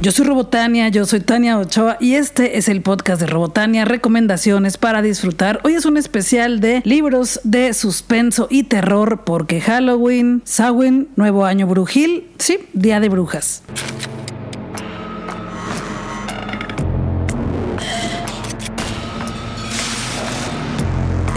Yo 0.00 0.12
soy 0.12 0.26
Robotania, 0.26 0.88
yo 0.90 1.04
soy 1.06 1.18
Tania 1.18 1.58
Ochoa 1.58 1.96
y 1.98 2.14
este 2.14 2.56
es 2.56 2.68
el 2.68 2.82
podcast 2.82 3.20
de 3.20 3.26
Robotania, 3.26 3.84
recomendaciones 3.84 4.76
para 4.78 5.02
disfrutar. 5.02 5.58
Hoy 5.64 5.74
es 5.74 5.86
un 5.86 5.96
especial 5.96 6.60
de 6.60 6.82
libros 6.84 7.40
de 7.42 7.74
suspenso 7.74 8.46
y 8.48 8.62
terror 8.62 9.24
porque 9.24 9.60
Halloween, 9.60 10.40
Samhain, 10.44 11.08
Nuevo 11.16 11.44
Año 11.44 11.66
Brujil, 11.66 12.28
sí, 12.38 12.60
Día 12.74 13.00
de 13.00 13.08
Brujas. 13.08 13.64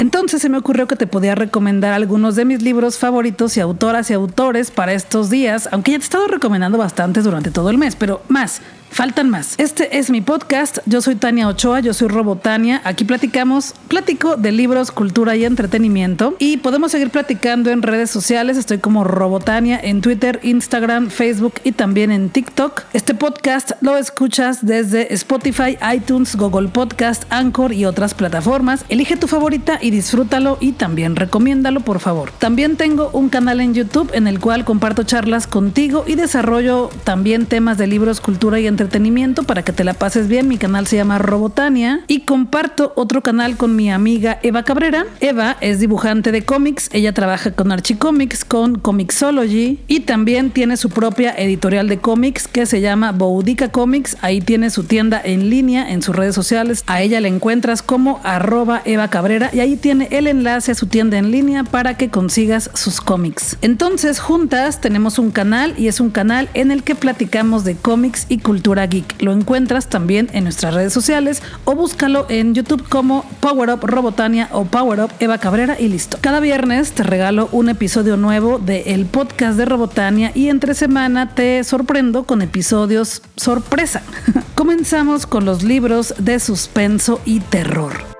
Entonces 0.02 0.42
se 0.42 0.50
me 0.50 0.58
ocurrió 0.58 0.88
que 0.88 0.96
te 0.96 1.06
podía 1.06 1.36
recomendar 1.36 1.94
algunos 1.94 2.36
de 2.36 2.44
mis 2.44 2.64
libros 2.64 2.98
favoritos 2.98 3.56
y 3.56 3.60
autoras 3.60 4.10
y 4.10 4.16
autores 4.16 4.72
para 4.72 4.94
estos 4.94 5.30
días, 5.30 5.70
aunque 5.72 5.92
ya 5.92 5.98
te 6.00 6.02
he 6.02 6.06
estado 6.06 6.26
recomendando 6.26 6.80
bastantes 6.80 7.24
durante 7.24 7.52
todo 7.52 7.70
el 7.70 7.78
mes, 7.78 7.96
pero 7.96 8.24
más, 8.28 8.64
Faltan 8.92 9.30
más. 9.30 9.56
Este 9.58 10.00
es 10.00 10.10
mi 10.10 10.20
podcast. 10.20 10.80
Yo 10.86 11.02
soy 11.02 11.16
Tania 11.16 11.48
Ochoa, 11.48 11.80
yo 11.80 11.94
soy 11.94 12.10
Robotania. 12.10 12.82
Aquí 12.84 13.06
platicamos, 13.06 13.74
platico 13.88 14.36
de 14.36 14.52
libros, 14.52 14.92
cultura 14.92 15.38
y 15.38 15.46
entretenimiento. 15.46 16.36
Y 16.40 16.58
podemos 16.58 16.92
seguir 16.92 17.10
platicando 17.10 17.72
en 17.72 17.84
redes 17.84 18.12
sociales. 18.12 18.58
Estoy 18.58 18.80
como 18.80 19.06
Robotania 19.06 19.80
en 19.82 20.02
Twitter, 20.02 20.42
Instagram, 20.44 21.10
Facebook 21.10 21.54
y 21.64 21.72
también 21.72 22.12
en 22.12 22.30
TikTok. 22.30 22.84
Este 22.92 23.16
podcast 23.16 23.72
lo 23.80 23.96
escuchas 23.96 24.66
desde 24.66 25.14
Spotify, 25.14 25.78
iTunes, 25.96 26.36
Google 26.36 26.68
Podcast, 26.68 27.24
Anchor 27.30 27.72
y 27.72 27.86
otras 27.86 28.14
plataformas. 28.14 28.84
Elige 28.90 29.16
tu 29.16 29.28
favorita 29.28 29.80
y 29.82 29.92
disfrútalo 29.92 30.58
y 30.60 30.74
también 30.74 31.16
recomiéndalo, 31.16 31.80
por 31.80 32.02
favor. 32.02 32.32
También 32.40 32.76
tengo 32.76 33.10
un 33.14 33.30
canal 33.30 33.62
en 33.62 33.74
YouTube 33.74 34.12
en 34.14 34.28
el 34.28 34.42
cual 34.42 34.66
comparto 34.66 35.04
charlas 35.04 35.48
contigo 35.48 36.04
y 36.06 36.16
desarrollo 36.16 36.90
también 37.06 37.46
temas 37.46 37.78
de 37.78 37.88
libros, 37.88 38.20
cultura 38.20 38.60
y 38.60 38.68
entretenimiento 38.68 38.81
entretenimiento 38.82 39.44
para 39.44 39.64
que 39.64 39.74
te 39.74 39.84
la 39.84 39.94
pases 39.94 40.28
bien. 40.28 40.48
Mi 40.48 40.58
canal 40.58 40.88
se 40.88 40.96
llama 40.96 41.20
Robotania 41.20 42.02
y 42.08 42.22
comparto 42.22 42.94
otro 42.96 43.22
canal 43.22 43.56
con 43.56 43.76
mi 43.76 43.92
amiga 43.92 44.40
Eva 44.42 44.64
Cabrera. 44.64 45.06
Eva 45.20 45.56
es 45.62 45.80
dibujante 45.80 46.32
de 46.32 46.42
cómics, 46.42 46.90
ella 46.92 47.14
trabaja 47.14 47.52
con 47.52 47.72
Archie 47.72 47.98
Comics, 47.98 48.44
con 48.44 48.80
Comixology 48.80 49.80
y 49.88 50.00
también 50.02 50.50
tiene 50.50 50.78
su 50.78 50.90
propia 50.90 51.32
editorial 51.38 51.88
de 51.88 52.00
cómics 52.00 52.48
que 52.48 52.66
se 52.66 52.82
llama 52.82 53.12
Boudica 53.12 53.70
Comics. 53.70 54.18
Ahí 54.22 54.42
tiene 54.42 54.72
su 54.72 54.84
tienda 54.84 55.22
en 55.24 55.50
línea 55.50 55.92
en 55.92 56.02
sus 56.02 56.16
redes 56.16 56.34
sociales. 56.34 56.84
A 56.88 57.02
ella 57.02 57.22
la 57.22 57.28
encuentras 57.28 57.84
como 57.84 58.20
arroba 58.24 58.82
Eva 58.86 59.10
Cabrera 59.10 59.52
y 59.54 59.60
ahí 59.60 59.76
tiene 59.76 60.08
el 60.12 60.28
enlace 60.28 60.72
a 60.72 60.76
su 60.76 60.88
tienda 60.88 61.20
en 61.20 61.30
línea 61.30 61.64
para 61.64 61.98
que 61.98 62.10
consigas 62.10 62.72
sus 62.74 63.00
cómics. 63.00 63.58
Entonces 63.62 64.20
juntas 64.20 64.82
tenemos 64.82 65.20
un 65.20 65.30
canal 65.30 65.76
y 65.78 65.88
es 65.88 66.00
un 66.00 66.10
canal 66.10 66.50
en 66.56 66.72
el 66.72 66.84
que 66.84 66.96
platicamos 66.96 67.64
de 67.64 67.76
cómics 67.76 68.26
y 68.28 68.40
cultura 68.40 68.71
Lo 69.20 69.34
encuentras 69.34 69.88
también 69.88 70.30
en 70.34 70.44
nuestras 70.44 70.74
redes 70.74 70.94
sociales 70.94 71.42
o 71.66 71.76
búscalo 71.76 72.26
en 72.30 72.54
YouTube 72.54 72.88
como 72.88 73.26
Power 73.40 73.70
Up 73.70 73.82
Robotania 73.84 74.50
o 74.52 74.66
Power 74.66 75.02
Up 75.02 75.12
Eva 75.20 75.38
Cabrera 75.38 75.80
y 75.80 75.88
listo. 75.88 76.18
Cada 76.22 76.40
viernes 76.40 76.92
te 76.94 77.04
regalo 77.04 77.50
un 77.52 77.70
episodio 77.70 78.18
nuevo 78.18 78.60
del 78.60 78.84
el 78.86 79.06
podcast 79.06 79.58
de 79.58 79.66
Robotania 79.66 80.32
y 80.36 80.50
entre 80.50 80.74
semana 80.74 81.34
te 81.36 81.64
sorprendo 81.64 82.24
con 82.24 82.42
episodios 82.42 83.22
sorpresa. 83.36 84.02
Comenzamos 84.56 85.26
con 85.26 85.46
los 85.46 85.64
libros 85.64 86.14
de 86.18 86.40
suspenso 86.40 87.22
y 87.26 87.40
terror. 87.40 88.11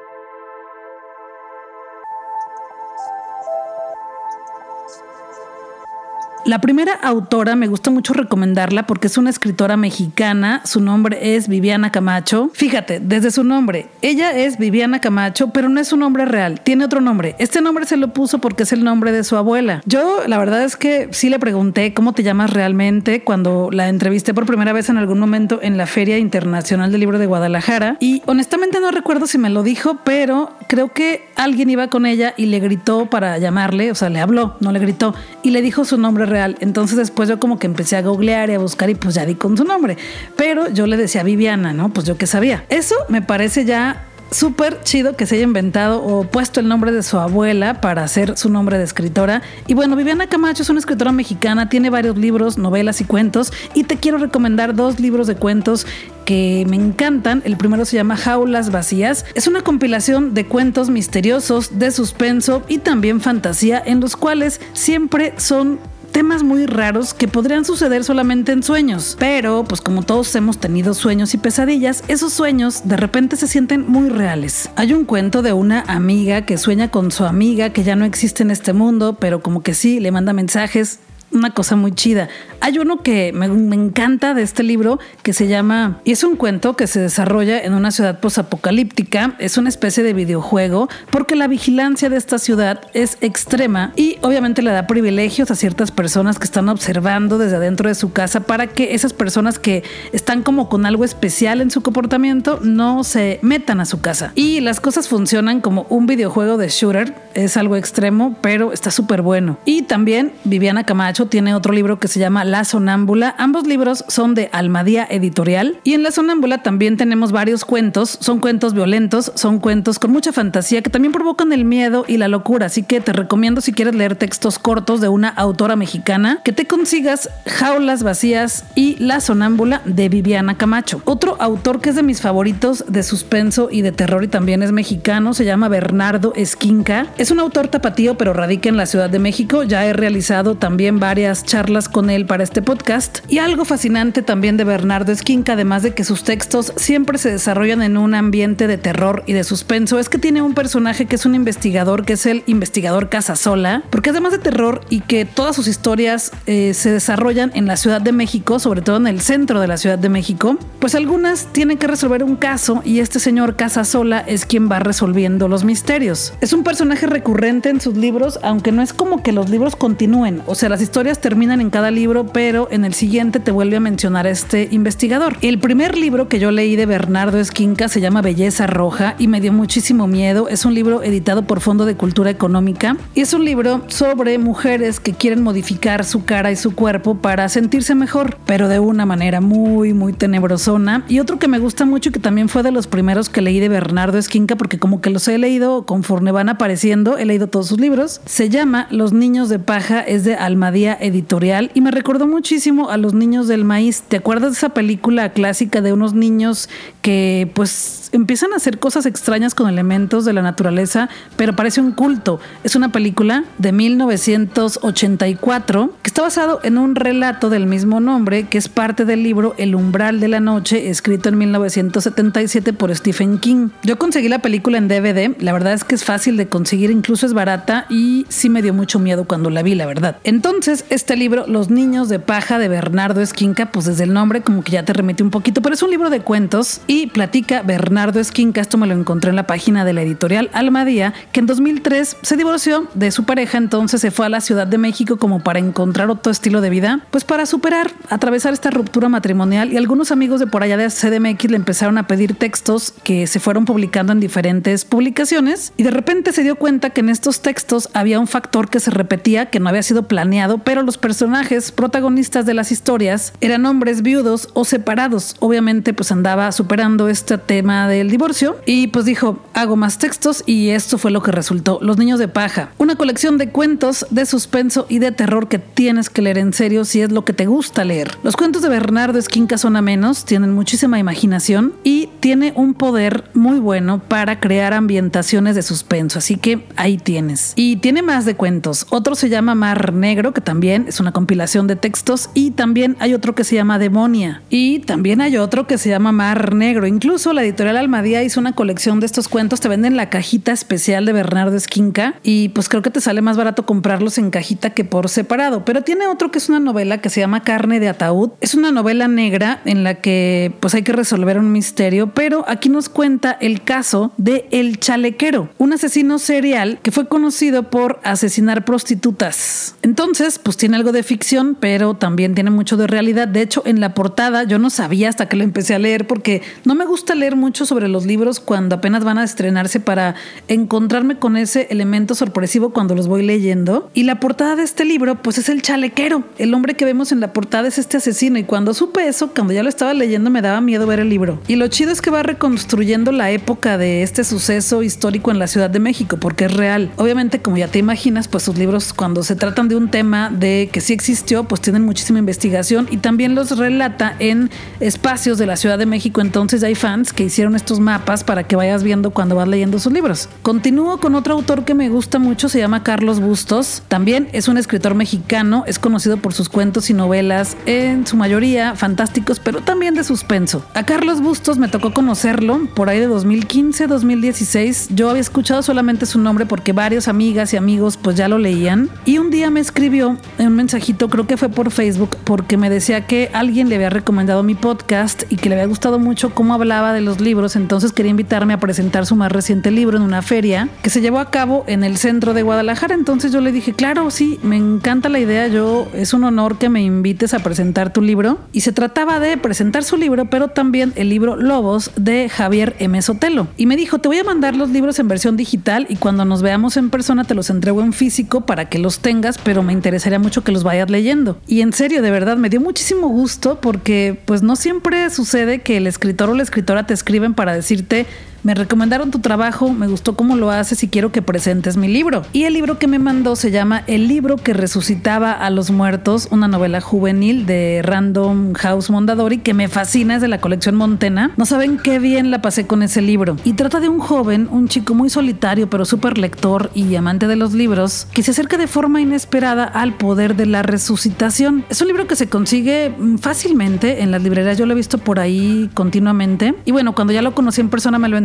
La 6.52 6.60
primera 6.60 6.92
autora 7.02 7.56
me 7.56 7.68
gusta 7.68 7.92
mucho 7.92 8.12
recomendarla 8.12 8.86
porque 8.86 9.08
es 9.08 9.18
una 9.18 9.30
escritora 9.30 9.78
mexicana, 9.78 10.62
su 10.66 10.82
nombre 10.82 11.38
es 11.38 11.48
Viviana 11.48 11.94
Camacho. 11.94 12.52
Fíjate, 12.54 13.00
desde 13.00 13.32
su 13.32 13.46
nombre, 13.46 13.88
ella 14.02 14.38
es 14.38 14.58
Viviana 14.58 15.00
Camacho, 15.00 15.52
pero 15.54 15.70
no 15.70 15.80
es 15.80 15.88
su 15.88 15.96
nombre 15.96 16.26
real, 16.26 16.60
tiene 16.60 16.84
otro 16.84 17.00
nombre. 17.00 17.38
Este 17.40 17.62
nombre 17.62 17.86
se 17.86 17.96
lo 17.96 18.10
puso 18.10 18.40
porque 18.40 18.64
es 18.64 18.74
el 18.74 18.84
nombre 18.84 19.14
de 19.14 19.24
su 19.24 19.38
abuela. 19.38 19.82
Yo 19.86 20.28
la 20.28 20.38
verdad 20.40 20.62
es 20.66 20.76
que 20.76 21.08
sí 21.12 21.30
le 21.30 21.40
pregunté 21.40 21.94
cómo 21.94 22.12
te 22.12 22.22
llamas 22.22 22.50
realmente 22.50 23.24
cuando 23.24 23.70
la 23.72 23.88
entrevisté 23.88 24.34
por 24.34 24.46
primera 24.46 24.74
vez 24.74 24.90
en 24.90 24.98
algún 24.98 25.20
momento 25.20 25.60
en 25.62 25.78
la 25.78 25.86
Feria 25.86 26.18
Internacional 26.18 26.92
del 26.92 27.00
Libro 27.00 27.18
de 27.18 27.28
Guadalajara 27.28 27.96
y 28.02 28.24
honestamente 28.26 28.82
no 28.82 28.92
recuerdo 28.92 29.26
si 29.26 29.38
me 29.38 29.50
lo 29.50 29.64
dijo, 29.64 30.00
pero 30.04 30.52
creo 30.68 30.92
que 30.92 31.30
alguien 31.38 31.70
iba 31.70 31.88
con 31.88 32.06
ella 32.06 32.34
y 32.36 32.48
le 32.48 32.60
gritó 32.60 33.06
para 33.06 33.38
llamarle, 33.38 33.90
o 33.90 33.96
sea, 33.96 34.10
le 34.10 34.20
habló, 34.20 34.58
no 34.60 34.74
le 34.74 34.80
gritó, 34.80 35.16
y 35.44 35.52
le 35.52 35.62
dijo 35.62 35.86
su 35.86 35.98
nombre 35.98 36.26
real. 36.26 36.41
Entonces 36.60 36.98
después 36.98 37.30
yo 37.30 37.40
como 37.40 37.60
que 37.60 37.68
empecé 37.68 37.98
a 37.98 38.02
googlear 38.02 38.50
y 38.50 38.54
a 38.54 38.60
buscar 38.60 38.90
y 38.90 38.96
pues 38.96 39.16
ya 39.16 39.26
di 39.26 39.36
con 39.36 39.58
su 39.58 39.64
nombre. 39.64 39.98
Pero 40.36 40.70
yo 40.70 40.88
le 40.88 40.98
decía 40.98 41.24
Viviana, 41.24 41.74
¿no? 41.74 41.90
Pues 41.90 42.06
yo 42.06 42.18
qué 42.18 42.28
sabía. 42.28 42.66
Eso 42.70 42.96
me 43.10 43.22
parece 43.22 43.66
ya 43.66 44.06
súper 44.32 44.82
chido 44.84 45.16
que 45.16 45.26
se 45.26 45.36
haya 45.36 45.44
inventado 45.44 46.02
o 46.04 46.24
puesto 46.24 46.62
el 46.62 46.68
nombre 46.68 46.92
de 46.92 47.04
su 47.04 47.20
abuela 47.20 47.82
para 47.82 48.04
hacer 48.04 48.38
su 48.38 48.50
nombre 48.50 48.78
de 48.78 48.86
escritora. 48.86 49.42
Y 49.68 49.74
bueno, 49.74 49.96
Viviana 49.96 50.28
Camacho 50.28 50.64
es 50.64 50.70
una 50.70 50.80
escritora 50.80 51.12
mexicana, 51.12 51.70
tiene 51.70 51.90
varios 51.90 52.18
libros, 52.18 52.58
novelas 52.58 53.02
y 53.02 53.04
cuentos. 53.04 53.52
Y 53.74 53.84
te 53.84 53.98
quiero 53.98 54.18
recomendar 54.18 54.74
dos 54.74 55.00
libros 55.00 55.28
de 55.28 55.36
cuentos 55.36 55.86
que 56.26 56.66
me 56.70 56.78
encantan. 56.78 57.42
El 57.46 57.58
primero 57.58 57.84
se 57.84 57.98
llama 57.98 58.16
Jaulas 58.16 58.72
Vacías. 58.72 59.26
Es 59.36 59.48
una 59.48 59.62
compilación 59.62 60.34
de 60.34 60.46
cuentos 60.46 60.90
misteriosos, 60.90 61.78
de 61.78 61.92
suspenso 61.92 62.64
y 62.70 62.78
también 62.78 63.20
fantasía, 63.20 63.84
en 63.86 64.00
los 64.00 64.16
cuales 64.16 64.62
siempre 64.74 65.34
son 65.38 65.80
temas 66.12 66.44
muy 66.44 66.66
raros 66.66 67.14
que 67.14 67.28
podrían 67.28 67.66
suceder 67.66 68.04
solamente 68.04 68.52
en 68.52 68.64
sueños. 68.64 69.16
Pero, 69.20 69.64
pues 69.64 69.82
como 69.82 70.04
todos 70.04 70.36
hemos 70.36 70.60
tenido 70.60 70.94
sueños 70.94 71.34
y 71.34 71.38
pesadillas, 71.38 72.04
esos 72.08 72.34
sueños 72.34 72.88
de 72.88 72.98
repente 72.98 73.36
se 73.36 73.48
sienten 73.48 73.88
muy 73.88 74.10
reales. 74.10 74.70
Hay 74.76 74.94
un 74.94 75.06
cuento 75.06 75.42
de 75.42 75.54
una 75.54 75.82
amiga 75.88 76.46
que 76.46 76.58
sueña 76.58 76.92
con 76.92 77.12
su 77.12 77.26
amiga 77.26 77.72
que 77.72 77.84
ya 77.84 77.96
no 77.96 78.06
existe 78.06 78.44
en 78.44 78.52
este 78.52 78.74
mundo, 78.74 79.18
pero 79.20 79.42
como 79.42 79.64
que 79.64 79.74
sí, 79.74 80.00
le 80.00 80.12
manda 80.12 80.34
mensajes 80.34 81.00
una 81.32 81.52
cosa 81.52 81.76
muy 81.76 81.94
chida. 81.94 82.30
Hay 82.60 82.78
uno 82.78 83.02
que 83.02 83.32
me, 83.34 83.46
encanta 83.46 84.34
de 84.34 84.44
este 84.44 84.64
libro 84.64 85.00
que 85.24 85.34
se 85.34 85.48
llama, 85.48 86.00
y 86.04 86.12
es 86.12 86.24
un 86.24 86.36
cuento 86.36 86.76
que 86.76 86.88
se 86.88 87.00
desarrolla 87.00 87.60
en 87.60 87.74
una 87.74 87.92
ciudad 87.92 88.20
posapocalíptica, 88.20 89.36
es 89.40 89.58
una 89.58 89.70
especie 89.70 90.04
de 90.04 90.14
videojuego, 90.14 90.90
porque 91.10 91.36
la 91.36 91.48
vigilancia 91.48 92.10
de 92.10 92.18
esta 92.18 92.38
ciudad 92.38 92.82
es 92.94 93.18
extrema 93.22 93.94
y 93.96 94.18
obviamente 94.22 94.62
le 94.62 94.72
da 94.72 94.88
privilegios 94.88 95.50
a 95.52 95.56
ciertas 95.56 95.92
personas 95.92 96.38
que 96.38 96.46
están 96.46 96.70
observando 96.70 97.38
desde 97.38 97.56
adentro 97.56 97.90
de 97.90 97.96
su 97.96 98.12
casa 98.12 98.42
para 98.42 98.68
que 98.68 98.94
esas 98.94 99.14
personas 99.14 99.58
que 99.58 99.84
están 100.12 100.44
como 100.44 100.70
con 100.70 100.86
algo 100.86 101.06
especial 101.06 101.62
en 101.62 101.72
su 101.72 101.82
comportamiento 101.82 102.60
no 102.62 103.04
se 103.04 103.40
metan 103.42 103.80
a 103.80 103.86
su 103.86 104.02
casa. 104.02 104.32
Y 104.36 104.60
las 104.62 104.80
cosas 104.80 105.08
funcionan 105.08 105.62
como 105.62 105.88
un 105.90 106.06
videojuego 106.06 106.58
de 106.58 106.70
shooter, 106.70 107.16
es 107.34 107.58
algo 107.58 107.76
extremo, 107.76 108.36
pero 108.42 108.72
está 108.74 108.92
súper 108.92 109.22
bueno. 109.22 109.58
Y 109.66 109.84
también 109.84 110.34
Viviana 110.44 110.84
Camacho 110.84 111.21
tiene 111.28 111.56
otro 111.56 111.74
libro 111.74 112.00
que 112.00 112.08
se 112.08 112.20
llama 112.20 112.46
La 112.46 112.64
Sonámbula. 112.64 113.36
Ambos 113.38 113.68
libros 113.68 114.06
son 114.08 114.36
de 114.36 114.50
Almadía 114.52 115.08
Editorial. 115.10 115.80
Y 115.84 115.94
en 115.94 116.04
La 116.04 116.12
Sonámbula 116.12 116.64
también 116.64 116.98
tenemos 116.98 117.32
varios 117.32 117.66
cuentos. 117.66 118.18
Son 118.22 118.40
cuentos 118.40 118.74
violentos, 118.74 119.32
son 119.36 119.60
cuentos 119.60 120.00
con 120.00 120.12
mucha 120.12 120.32
fantasía 120.32 120.82
que 120.82 120.90
también 120.90 121.12
provocan 121.12 121.54
el 121.54 121.66
miedo 121.66 122.06
y 122.08 122.18
la 122.18 122.28
locura. 122.28 122.68
Así 122.68 122.84
que 122.84 123.02
te 123.02 123.14
recomiendo 123.14 123.62
si 123.62 123.74
quieres 123.74 123.96
leer 123.96 124.16
textos 124.16 124.60
cortos 124.60 125.02
de 125.02 125.10
una 125.10 125.30
autora 125.30 125.76
mexicana 125.76 126.40
que 126.44 126.54
te 126.54 126.66
consigas 126.66 127.30
Jaulas 127.46 128.04
Vacías 128.04 128.66
y 128.76 128.96
La 128.98 129.20
Sonámbula 129.20 129.82
de 129.86 130.10
Viviana 130.10 130.58
Camacho. 130.58 131.02
Otro 131.06 131.38
autor 131.40 131.82
que 131.82 131.90
es 131.90 131.96
de 131.96 132.04
mis 132.04 132.22
favoritos 132.22 132.86
de 132.88 133.04
suspenso 133.04 133.70
y 133.72 133.82
de 133.82 133.92
terror 133.92 134.24
y 134.24 134.28
también 134.28 134.64
es 134.64 134.72
mexicano 134.72 135.34
se 135.34 135.46
llama 135.46 135.68
Bernardo 135.68 136.34
Esquinca. 136.36 137.08
Es 137.18 137.32
un 137.32 137.40
autor 137.40 137.68
tapatío 137.68 138.18
pero 138.18 138.34
radica 138.34 138.70
en 138.70 138.78
la 138.78 138.86
Ciudad 138.86 139.10
de 139.10 139.20
México. 139.20 139.64
Ya 139.64 139.86
he 139.86 139.94
realizado 139.94 140.56
también 140.56 141.00
varios 141.00 141.11
varias 141.12 141.44
charlas 141.44 141.90
con 141.90 142.10
él 142.10 142.26
para 142.26 142.42
este 142.42 142.62
podcast. 142.62 143.20
Y 143.28 143.40
algo 143.40 143.66
fascinante 143.66 144.22
también 144.22 144.56
de 144.56 144.64
Bernardo 144.64 145.12
Esquinca, 145.12 145.54
además 145.54 145.84
de 145.84 145.94
que 145.94 146.06
sus 146.06 146.24
textos 146.24 146.72
siempre 146.78 147.18
se 147.18 147.30
desarrollan 147.30 147.82
en 147.82 147.98
un 147.98 148.16
ambiente 148.16 148.66
de 148.66 148.78
terror 148.78 149.22
y 149.28 149.34
de 149.34 149.44
suspenso, 149.44 150.00
es 150.00 150.08
que 150.08 150.18
tiene 150.18 150.42
un 150.42 150.54
personaje 150.54 151.08
que 151.08 151.16
es 151.16 151.26
un 151.26 151.36
investigador, 151.36 152.06
que 152.06 152.14
es 152.14 152.26
el 152.26 152.44
investigador 152.46 153.10
Casasola, 153.10 153.84
porque 153.90 154.12
además 154.12 154.32
de 154.32 154.38
terror 154.38 154.86
y 154.90 155.02
que 155.02 155.26
todas 155.26 155.54
sus 155.54 155.68
historias 155.68 156.32
eh, 156.46 156.74
se 156.74 156.92
desarrollan 156.92 157.52
en 157.56 157.68
la 157.68 157.76
Ciudad 157.76 158.00
de 158.00 158.14
México, 158.14 158.60
sobre 158.60 158.82
todo 158.82 158.96
en 158.96 159.08
el 159.08 159.20
centro 159.20 159.60
de 159.60 159.68
la 159.68 159.76
Ciudad 159.76 160.00
de 160.00 160.08
México, 160.08 160.58
pues 160.80 160.96
algunas 160.96 161.48
tienen 161.48 161.78
que 161.78 161.88
resolver 161.88 162.24
un 162.24 162.38
caso 162.38 162.84
y 162.86 163.00
este 163.00 163.20
señor 163.20 163.58
Casasola 163.58 164.22
es 164.22 164.46
quien 164.46 164.72
va 164.72 164.80
resolviendo 164.80 165.50
los 165.50 165.66
misterios. 165.66 166.34
Es 166.40 166.54
un 166.54 166.64
personaje 166.64 167.06
recurrente 167.06 167.68
en 167.68 167.82
sus 167.82 167.98
libros, 167.98 168.40
aunque 168.44 168.72
no 168.72 168.82
es 168.82 168.94
como 168.94 169.22
que 169.24 169.34
los 169.34 169.50
libros 169.50 169.76
continúen, 169.76 170.42
o 170.46 170.56
sea, 170.56 170.70
las 170.70 170.82
historias 170.82 171.01
historias 171.02 171.20
terminan 171.20 171.62
en 171.62 171.72
cada 171.72 171.90
libro, 171.90 172.28
pero 172.28 172.68
en 172.70 172.86
el 172.86 172.94
siguiente 172.94 173.40
te 173.40 173.50
vuelve 173.50 173.76
a 173.76 173.80
mencionar 173.80 174.28
a 174.28 174.30
este 174.30 174.68
investigador. 174.70 175.36
El 175.42 175.58
primer 175.58 175.98
libro 175.98 176.30
que 176.30 176.38
yo 176.38 176.52
leí 176.52 176.76
de 176.76 176.86
Bernardo 176.86 177.40
Esquinca 177.40 177.88
se 177.88 178.02
llama 178.02 178.22
Belleza 178.22 178.68
Roja 178.68 179.16
y 179.18 179.28
me 179.28 179.42
dio 179.42 179.52
muchísimo 179.52 180.06
miedo. 180.06 180.48
Es 180.48 180.64
un 180.64 180.76
libro 180.76 181.02
editado 181.02 181.42
por 181.42 181.60
Fondo 181.60 181.86
de 181.86 181.96
Cultura 181.96 182.30
Económica 182.30 182.98
y 183.16 183.22
es 183.22 183.34
un 183.34 183.46
libro 183.46 183.82
sobre 183.88 184.38
mujeres 184.38 185.00
que 185.00 185.14
quieren 185.14 185.42
modificar 185.42 186.06
su 186.06 186.24
cara 186.24 186.52
y 186.52 186.56
su 186.56 186.76
cuerpo 186.76 187.16
para 187.16 187.50
sentirse 187.50 187.96
mejor, 187.96 188.38
pero 188.46 188.68
de 188.68 188.78
una 188.78 189.08
manera 189.08 189.42
muy, 189.42 189.96
muy 189.96 190.14
tenebrosona. 190.14 191.04
Y 191.08 191.18
otro 191.18 191.40
que 191.40 191.48
me 191.48 191.58
gusta 191.58 191.84
mucho 191.84 192.10
y 192.10 192.12
que 192.12 192.20
también 192.20 192.48
fue 192.48 192.62
de 192.62 192.72
los 192.72 192.86
primeros 192.86 193.28
que 193.28 193.42
leí 193.42 193.60
de 193.60 193.70
Bernardo 193.70 194.20
Esquinca, 194.20 194.56
porque 194.56 194.78
como 194.78 195.02
que 195.02 195.10
los 195.10 195.28
he 195.28 195.40
leído 195.40 195.88
conforme 195.88 196.32
van 196.32 196.50
apareciendo, 196.50 197.18
he 197.18 197.26
leído 197.26 197.48
todos 197.48 197.70
sus 197.70 197.80
libros, 197.80 198.22
se 198.26 198.50
llama 198.50 198.88
Los 198.92 199.14
Niños 199.14 199.50
de 199.50 199.58
Paja, 199.58 200.02
es 200.02 200.26
de 200.26 200.36
Almadía 200.36 200.81
Editorial 200.90 201.72
y 201.74 201.82
me 201.82 201.92
recordó 201.92 202.28
muchísimo 202.28 202.90
a 202.90 202.98
Los 202.98 203.14
Niños 203.14 203.48
del 203.48 203.66
Maíz. 203.66 204.02
¿Te 204.02 204.18
acuerdas 204.18 204.52
de 204.52 204.58
esa 204.58 204.70
película 204.70 205.32
clásica 205.34 205.82
de 205.82 205.94
unos 205.94 206.14
niños 206.14 206.70
que 207.02 207.50
pues 207.54 208.01
empiezan 208.12 208.54
a 208.54 208.58
hacer 208.58 208.80
cosas 208.80 209.06
extrañas 209.06 209.56
con 209.56 209.70
elementos 209.70 210.26
de 210.26 210.34
la 210.34 210.42
naturaleza, 210.42 211.08
pero 211.36 211.56
parece 211.56 211.82
un 211.82 211.92
culto? 211.92 212.40
Es 212.64 212.76
una 212.76 212.92
película 212.92 213.44
de 213.58 213.72
1984 213.72 215.94
que 216.02 216.10
está 216.10 216.22
basado 216.22 216.60
en 216.64 216.78
un 216.78 216.96
relato 216.96 217.50
del 217.50 217.68
mismo 217.68 218.00
nombre 218.00 218.48
que 218.48 218.58
es 218.58 218.70
parte 218.70 219.06
del 219.06 219.24
libro 219.24 219.54
El 219.58 219.76
umbral 219.76 220.20
de 220.20 220.28
la 220.28 220.40
noche, 220.40 220.90
escrito 220.90 221.30
en 221.30 221.38
1977 221.38 222.74
por 222.74 222.96
Stephen 222.96 223.40
King. 223.40 223.70
Yo 223.84 223.98
conseguí 223.98 224.28
la 224.28 224.40
película 224.40 224.78
en 224.78 224.88
DVD, 224.88 225.36
la 225.40 225.54
verdad 225.54 225.74
es 225.74 225.84
que 225.84 225.96
es 225.96 226.04
fácil 226.04 226.38
de 226.38 226.48
conseguir, 226.48 226.92
incluso 226.92 227.26
es 227.26 227.34
barata 227.34 227.86
y 227.90 228.26
sí 228.30 228.50
me 228.50 228.62
dio 228.62 228.74
mucho 228.74 229.00
miedo 229.00 229.26
cuando 229.26 229.50
la 229.50 229.64
vi, 229.64 229.76
la 229.76 229.86
verdad. 229.86 230.18
Entonces, 230.24 230.86
este 230.90 231.16
libro, 231.16 231.46
Los 231.48 231.70
niños 231.70 232.10
de 232.10 232.20
paja 232.20 232.60
de 232.60 232.68
Bernardo 232.68 233.22
Esquinca, 233.22 233.72
pues 233.72 233.86
desde 233.86 234.04
el 234.04 234.14
nombre 234.14 234.42
como 234.42 234.64
que 234.64 234.74
ya 234.74 234.84
te 234.84 234.94
remite 234.94 235.24
un 235.24 235.30
poquito, 235.30 235.62
pero 235.62 235.76
es 235.76 235.84
un 235.84 235.92
libro 235.92 236.10
de 236.10 236.22
cuentos 236.22 236.82
y 236.88 237.08
platica 237.08 237.62
Bernardo 237.62 238.01
Esquinca, 238.10 238.62
esto 238.62 238.78
me 238.80 238.88
lo 238.88 238.96
encontré 238.96 239.30
en 239.30 239.36
la 239.36 239.46
página 239.46 239.86
de 239.86 239.94
la 239.94 240.02
editorial 240.02 240.50
Almadía, 240.54 241.14
que 241.32 241.40
en 241.40 241.46
2003 241.46 242.18
se 242.22 242.36
divorció 242.36 242.88
de 242.96 243.12
su 243.12 243.26
pareja, 243.26 243.60
entonces 243.60 244.02
se 244.02 244.10
fue 244.10 244.26
a 244.26 244.30
la 244.30 244.42
Ciudad 244.42 244.66
de 244.66 244.80
México 244.80 245.18
como 245.18 245.44
para 245.44 245.60
encontrar 245.60 246.10
otro 246.10 246.32
estilo 246.32 246.62
de 246.62 246.72
vida, 246.72 247.02
pues 247.12 247.24
para 247.24 247.46
superar, 247.46 247.92
atravesar 248.10 248.54
esta 248.54 248.72
ruptura 248.72 249.08
matrimonial 249.08 249.72
y 249.72 249.78
algunos 249.78 250.12
amigos 250.12 250.40
de 250.40 250.48
por 250.48 250.64
allá 250.64 250.78
de 250.78 250.90
CDMX 250.90 251.52
le 251.52 251.58
empezaron 251.58 252.00
a 252.00 252.08
pedir 252.08 252.34
textos 252.36 252.94
que 253.04 253.28
se 253.28 253.40
fueron 253.40 253.66
publicando 253.66 254.14
en 254.14 254.20
diferentes 254.20 254.84
publicaciones 254.84 255.74
y 255.78 255.84
de 255.84 255.92
repente 255.92 256.32
se 256.32 256.42
dio 256.42 256.56
cuenta 256.56 256.90
que 256.90 257.02
en 257.02 257.10
estos 257.10 257.42
textos 257.42 257.90
había 257.94 258.20
un 258.20 258.28
factor 258.28 258.70
que 258.70 258.80
se 258.80 258.90
repetía, 258.90 259.52
que 259.52 259.60
no 259.60 259.70
había 259.70 259.84
sido 259.84 260.08
planeado, 260.08 260.58
pero 260.58 260.82
los 260.82 260.98
personajes 260.98 261.72
protagonistas 261.72 262.48
de 262.48 262.56
las 262.56 262.72
historias 262.72 263.34
eran 263.42 263.66
hombres 263.68 264.02
viudos 264.02 264.50
o 264.54 264.66
separados. 264.66 265.36
Obviamente 265.40 265.94
pues 265.94 266.12
andaba 266.12 266.52
superando 266.52 267.08
este 267.10 267.38
tema 267.38 267.91
del 267.98 268.10
divorcio 268.10 268.58
y 268.66 268.88
pues 268.88 269.06
dijo, 269.06 269.40
hago 269.54 269.76
más 269.76 269.98
textos 269.98 270.44
y 270.46 270.70
esto 270.70 270.98
fue 270.98 271.12
lo 271.12 271.22
que 271.22 271.32
resultó. 271.32 271.80
Los 271.82 271.98
niños 271.98 272.20
de 272.20 272.28
paja, 272.28 272.72
una 272.78 272.96
colección 272.96 273.38
de 273.38 273.50
cuentos 273.50 274.06
de 274.10 274.26
suspenso 274.26 274.86
y 274.90 275.00
de 275.00 275.12
terror 275.12 275.48
que 275.48 275.60
tienes 275.60 276.10
que 276.10 276.22
leer 276.22 276.38
en 276.38 276.54
serio 276.54 276.86
si 276.86 277.02
es 277.02 277.12
lo 277.12 277.26
que 277.26 277.34
te 277.34 277.46
gusta 277.46 277.84
leer. 277.84 278.18
Los 278.24 278.36
cuentos 278.36 278.62
de 278.62 278.70
Bernardo 278.70 279.20
Esquinca 279.20 279.58
son 279.58 279.76
a 279.76 279.82
menos, 279.82 280.26
tienen 280.26 280.54
muchísima 280.54 281.00
imaginación 281.00 281.74
y 281.84 282.10
tiene 282.20 282.54
un 282.56 282.74
poder 282.74 283.26
muy 283.34 283.60
bueno 283.60 284.00
para 284.00 284.40
crear 284.40 284.74
ambientaciones 284.74 285.56
de 285.56 285.62
suspenso, 285.62 286.20
así 286.20 286.38
que 286.38 286.66
ahí 286.76 286.98
tienes. 286.98 287.54
Y 287.56 287.78
tiene 287.78 288.02
más 288.02 288.26
de 288.26 288.36
cuentos. 288.36 288.88
Otro 288.90 289.16
se 289.16 289.30
llama 289.30 289.56
Mar 289.56 289.94
Negro, 289.94 290.34
que 290.34 290.42
también 290.42 290.86
es 290.88 291.00
una 291.00 291.12
compilación 291.12 291.68
de 291.68 291.76
textos, 291.76 292.30
y 292.34 292.52
también 292.52 292.96
hay 293.00 293.14
otro 293.14 293.36
que 293.36 293.44
se 293.44 293.56
llama 293.56 293.80
Demonia. 293.80 294.42
Y 294.50 294.80
también 294.80 295.22
hay 295.22 295.38
otro 295.38 295.68
que 295.68 295.78
se 295.78 295.90
llama 295.90 296.12
Mar 296.12 296.54
Negro. 296.56 296.88
Incluso 296.88 297.34
la 297.34 297.44
editorial 297.44 297.78
Almadía 297.82 298.24
hizo 298.24 298.40
una 298.40 298.54
colección 298.54 299.00
de 299.00 299.06
estos 299.06 299.28
cuentos, 299.28 299.60
te 299.60 299.68
venden 299.68 299.98
la 299.98 300.10
cajita 300.10 300.52
especial 300.52 301.06
de 301.06 301.14
Bernardo 301.14 301.56
Esquinca 301.56 302.16
y 302.24 302.50
pues 302.50 302.70
creo 302.70 302.82
que 302.82 302.90
te 302.90 303.02
sale 303.02 303.22
más 303.22 303.38
barato 303.38 303.66
comprarlos 303.66 304.18
en 304.18 304.32
cajita 304.32 304.72
que 304.72 304.86
por 304.86 305.10
separado. 305.10 305.66
Pero 305.66 305.84
tiene 305.84 306.08
otro 306.08 306.32
que 306.32 306.38
es 306.38 306.50
una 306.50 306.60
novela 306.60 307.00
que 307.00 307.10
se 307.10 307.20
llama 307.20 307.44
Carne 307.44 307.80
de 307.80 307.90
Ataúd. 307.90 308.32
Es 308.40 308.56
una 308.56 308.72
novela 308.72 309.08
negra 309.08 309.62
en 309.66 309.84
la 309.84 309.96
que 309.96 310.54
pues 310.60 310.74
hay 310.74 310.84
que 310.84 310.94
resolver 310.94 311.38
un 311.38 311.52
misterio, 311.52 312.14
pero 312.14 312.46
aquí 312.48 312.70
nos 312.70 312.90
cuenta 312.90 313.38
el 313.42 313.64
caso 313.64 314.14
de 314.18 314.48
El 314.52 314.80
Chalequero, 314.80 315.50
un 315.58 315.74
asesino 315.74 316.20
serial 316.20 316.80
que 316.82 316.92
fue 316.92 317.08
conocido 317.08 317.70
por 317.70 318.00
asesinar 318.04 318.66
prostitutas. 318.66 319.76
Entonces, 319.82 320.40
pues 320.40 320.58
tiene 320.58 320.78
algo 320.78 320.92
de 320.92 321.04
ficción, 321.04 321.58
pero 321.60 321.96
también 321.96 322.36
tiene 322.36 322.52
mucho 322.52 322.78
de 322.78 322.88
realidad. 322.88 323.28
De 323.28 323.42
hecho, 323.42 323.64
en 323.66 323.80
la 323.80 323.94
portada 323.94 324.44
yo 324.44 324.60
no 324.60 324.70
sabía 324.70 325.10
hasta 325.10 325.28
que 325.28 325.36
lo 325.36 325.44
empecé 325.44 325.76
a 325.76 325.80
leer 325.80 326.08
porque 326.08 326.42
no 326.66 326.76
me 326.76 326.86
gusta 326.86 327.16
leer 327.16 327.36
mucho 327.36 327.66
sobre 327.72 327.88
los 327.88 328.06
libros 328.06 328.42
cuando 328.42 328.76
apenas 328.76 329.06
van 329.06 329.18
a 329.18 329.24
estrenarse 329.24 329.80
para 329.80 330.16
encontrarme 330.50 331.20
con 331.20 331.38
ese 331.38 331.68
elemento 331.70 332.16
sorpresivo 332.16 332.74
cuando 332.74 332.96
los 332.96 333.08
voy 333.08 333.24
leyendo. 333.24 333.90
Y 333.94 334.04
la 334.04 334.20
portada 334.20 334.58
de 334.58 334.64
este 334.64 334.84
libro, 334.84 335.22
pues 335.22 335.38
es 335.38 335.48
el 335.48 335.62
chalequero. 335.62 336.26
El 336.38 336.54
hombre 336.54 336.74
que 336.74 336.84
vemos 336.84 337.14
en 337.14 337.22
la 337.22 337.32
portada 337.32 337.70
es 337.70 337.78
este 337.78 337.96
asesino. 337.96 338.38
Y 338.38 338.44
cuando 338.44 338.74
supe 338.74 339.08
eso, 339.08 339.32
cuando 339.34 339.54
ya 339.54 339.64
lo 339.64 339.70
estaba 339.70 339.94
leyendo, 339.94 340.30
me 340.30 340.42
daba 340.42 340.60
miedo 340.60 340.86
ver 340.86 341.00
el 341.00 341.08
libro. 341.08 341.40
Y 341.48 341.56
lo 341.56 341.70
chido 341.70 341.94
es 341.94 342.02
que 342.02 342.12
va 342.12 342.24
reconstruyendo 342.24 343.14
la 343.14 343.32
época 343.32 343.78
de 343.78 344.04
este 344.04 344.26
suceso 344.26 344.84
histórico 344.84 345.32
en 345.32 345.40
la 345.40 345.48
Ciudad 345.48 345.70
de 345.70 345.80
México, 345.80 346.18
porque 346.18 346.46
es 346.46 346.54
real. 346.54 346.92
Obviamente, 346.98 347.42
como 347.42 347.56
ya 347.56 347.70
te 347.70 347.80
imaginas, 347.80 348.28
pues 348.28 348.44
sus 348.44 348.58
libros, 348.58 348.92
cuando 348.92 349.24
se 349.24 349.38
tratan 349.38 349.70
de 349.70 349.78
un 349.78 349.90
tema 349.90 350.30
de 350.30 350.68
que 350.74 350.82
sí 350.82 350.92
existió, 350.92 351.46
pues 351.46 351.62
tienen 351.62 351.84
muchísima 351.84 352.20
investigación 352.20 352.90
y 352.92 352.98
también 352.98 353.34
los 353.34 353.58
relata 353.58 354.14
en 354.20 354.50
espacios 354.82 355.38
de 355.38 355.46
la 355.46 355.56
Ciudad 355.56 355.80
de 355.80 355.86
México. 355.86 356.20
Entonces 356.20 356.64
hay 356.64 356.76
fans 356.76 357.14
que 357.14 357.24
hicieron 357.24 357.51
estos 357.56 357.80
mapas 357.80 358.24
para 358.24 358.44
que 358.44 358.56
vayas 358.56 358.84
viendo 358.84 359.12
cuando 359.12 359.36
vas 359.36 359.48
leyendo 359.48 359.80
sus 359.80 359.92
libros. 359.92 360.30
Continúo 360.42 361.00
con 361.00 361.16
otro 361.16 361.34
autor 361.34 361.66
que 361.66 361.74
me 361.74 361.90
gusta 361.90 362.20
mucho, 362.20 362.50
se 362.50 362.60
llama 362.60 362.84
Carlos 362.84 363.20
Bustos. 363.20 363.84
También 363.88 364.30
es 364.34 364.48
un 364.48 364.58
escritor 364.58 364.96
mexicano, 364.96 365.64
es 365.68 365.80
conocido 365.80 366.18
por 366.18 366.34
sus 366.34 366.50
cuentos 366.50 366.90
y 366.90 366.94
novelas, 366.94 367.58
en 367.66 368.06
su 368.06 368.16
mayoría 368.16 368.76
fantásticos, 368.76 369.40
pero 369.40 369.62
también 369.62 369.96
de 369.96 370.04
suspenso. 370.04 370.66
A 370.74 370.84
Carlos 370.84 371.22
Bustos 371.22 371.58
me 371.58 371.68
tocó 371.68 371.94
conocerlo 371.94 372.62
por 372.76 372.90
ahí 372.90 373.00
de 373.00 373.08
2015, 373.08 373.88
2016. 373.88 374.90
Yo 374.92 375.10
había 375.10 375.22
escuchado 375.22 375.62
solamente 375.64 376.06
su 376.06 376.20
nombre 376.20 376.46
porque 376.46 376.74
varios 376.74 377.08
amigas 377.08 377.54
y 377.54 377.58
amigos 377.58 377.98
pues 377.98 378.16
ya 378.16 378.28
lo 378.28 378.38
leían. 378.38 378.90
Y 379.06 379.18
un 379.18 379.32
día 379.32 379.50
me 379.50 379.60
escribió 379.60 380.18
un 380.38 380.56
mensajito, 380.56 381.10
creo 381.10 381.28
que 381.28 381.38
fue 381.38 381.50
por 381.50 381.72
Facebook, 381.72 382.18
porque 382.24 382.58
me 382.58 382.70
decía 382.70 383.06
que 383.08 383.30
alguien 383.34 383.70
le 383.70 383.76
había 383.76 383.90
recomendado 383.90 384.44
mi 384.44 384.56
podcast 384.56 385.24
y 385.30 385.38
que 385.38 385.50
le 385.50 385.56
había 385.56 385.68
gustado 385.68 386.00
mucho 386.00 386.34
cómo 386.34 386.54
hablaba 386.54 386.94
de 386.94 387.02
los 387.02 387.22
libros, 387.22 387.41
entonces 387.56 387.92
quería 387.92 388.12
invitarme 388.12 388.54
a 388.54 388.60
presentar 388.60 389.06
su 389.06 389.16
más 389.16 389.32
reciente 389.32 389.72
libro 389.72 389.98
en 389.98 390.04
una 390.04 390.22
feria 390.22 390.70
que 390.82 390.90
se 390.90 391.02
llevó 391.02 391.20
a 391.20 391.32
cabo 391.32 391.64
en 391.68 391.84
el 391.84 391.98
centro 391.98 392.34
de 392.34 392.44
Guadalajara. 392.44 392.96
Entonces 392.96 393.32
yo 393.32 393.42
le 393.42 393.52
dije, 393.52 393.74
claro, 393.74 394.10
sí, 394.12 394.40
me 394.44 394.58
encanta 394.58 395.10
la 395.10 395.20
idea, 395.20 395.48
yo 395.48 395.88
es 395.94 396.14
un 396.14 396.24
honor 396.24 396.58
que 396.58 396.70
me 396.70 396.82
invites 396.82 397.34
a 397.34 397.40
presentar 397.40 397.94
tu 397.94 398.02
libro. 398.02 398.40
Y 398.52 398.62
se 398.62 398.72
trataba 398.72 399.20
de 399.20 399.38
presentar 399.38 399.84
su 399.84 399.98
libro, 399.98 400.26
pero 400.26 400.50
también 400.50 400.94
el 400.96 401.10
libro 401.10 401.36
Lobos 401.36 401.92
de 401.96 402.30
Javier 402.30 402.76
M. 402.80 403.02
Sotelo. 403.02 403.48
Y 403.58 403.66
me 403.66 403.76
dijo, 403.76 404.00
te 404.00 404.08
voy 404.08 404.20
a 404.20 404.24
mandar 404.24 404.56
los 404.56 404.70
libros 404.70 405.00
en 405.00 405.08
versión 405.08 405.38
digital 405.38 405.86
y 405.90 405.96
cuando 405.96 406.26
nos 406.26 406.42
veamos 406.42 406.78
en 406.78 406.90
persona 406.90 407.24
te 407.24 407.34
los 407.34 407.50
entrego 407.50 407.82
en 407.82 407.94
físico 407.94 408.42
para 408.42 408.70
que 408.70 408.80
los 408.80 409.00
tengas, 409.00 409.38
pero 409.38 409.64
me 409.64 409.74
interesaría 409.74 410.20
mucho 410.20 410.44
que 410.44 410.52
los 410.52 410.64
vayas 410.64 410.90
leyendo. 410.90 411.40
Y 411.48 411.62
en 411.62 411.74
serio, 411.74 412.02
de 412.02 412.12
verdad, 412.12 412.38
me 412.38 412.50
dio 412.50 412.62
muchísimo 412.62 413.08
gusto 413.08 413.60
porque 413.62 414.20
pues 414.26 414.44
no 414.44 414.56
siempre 414.56 415.10
sucede 415.10 415.60
que 415.60 415.78
el 415.78 415.88
escritor 415.88 416.30
o 416.30 416.36
la 416.36 416.44
escritora 416.44 416.86
te 416.86 416.94
escriben 416.94 417.31
para 417.34 417.54
decirte 417.54 418.06
me 418.44 418.56
recomendaron 418.56 419.12
tu 419.12 419.20
trabajo, 419.20 419.72
me 419.72 419.88
gustó 419.88 420.16
cómo 420.16 420.36
lo 420.36 420.52
haces 420.52 420.84
y 420.84 420.88
quiero 420.88 421.12
que 421.12 421.22
presentes 421.22 421.78
mi 421.78 421.88
libro. 421.88 422.24
Y 422.34 422.44
el 422.44 422.54
libro 422.54 422.80
que 422.80 422.88
me 422.88 423.00
mandó 423.00 423.36
se 423.36 423.52
llama 423.52 423.84
El 423.88 424.08
libro 424.08 424.38
que 424.38 424.54
resucitaba 424.54 425.32
a 425.32 425.50
los 425.50 425.72
muertos, 425.72 426.28
una 426.32 426.48
novela 426.48 426.82
juvenil 426.82 427.46
de 427.46 427.82
Random 427.84 428.54
House 428.54 428.90
Mondadori 428.90 429.40
que 429.40 429.54
me 429.54 429.68
fascina, 429.68 430.16
es 430.16 430.22
de 430.22 430.28
la 430.28 430.42
colección 430.42 430.76
Montena. 430.76 431.32
No 431.38 431.46
saben 431.46 431.78
qué 431.78 432.00
bien 432.00 432.32
la 432.32 432.42
pasé 432.42 432.68
con 432.68 432.84
ese 432.84 433.02
libro. 433.02 433.38
Y 433.44 433.54
trata 433.54 433.80
de 433.80 433.90
un 433.90 434.00
joven, 434.00 434.48
un 434.52 434.68
chico 434.68 434.94
muy 434.94 435.10
solitario 435.10 435.70
pero 435.70 435.86
súper 435.86 436.18
lector 436.18 436.72
y 436.74 436.96
amante 436.96 437.28
de 437.28 437.36
los 437.36 437.54
libros, 437.54 438.08
que 438.14 438.24
se 438.24 438.32
acerca 438.32 438.58
de 438.58 438.68
forma 438.68 439.02
inesperada 439.02 439.64
al 439.64 439.94
poder 439.94 440.36
de 440.36 440.46
la 440.46 440.64
resucitación. 440.64 441.66
Es 441.70 441.82
un 441.82 441.88
libro 441.88 442.08
que 442.08 442.16
se 442.16 442.30
consigue 442.30 442.94
mm, 442.98 443.18
fácilmente 443.18 444.02
en 444.02 444.12
las 444.12 444.22
librerías, 444.22 444.58
yo 444.58 444.66
lo 444.66 444.74
he 444.74 444.76
visto 444.76 444.98
por 444.98 445.20
ahí 445.20 445.70
continuamente. 445.74 446.56
Y 446.66 446.72
bueno, 446.72 446.94
cuando 446.94 447.14
ya 447.14 447.22
lo 447.22 447.34
conocí 447.34 447.62
en 447.62 447.70
persona 447.70 448.00
me 448.00 448.10
lo 448.10 448.18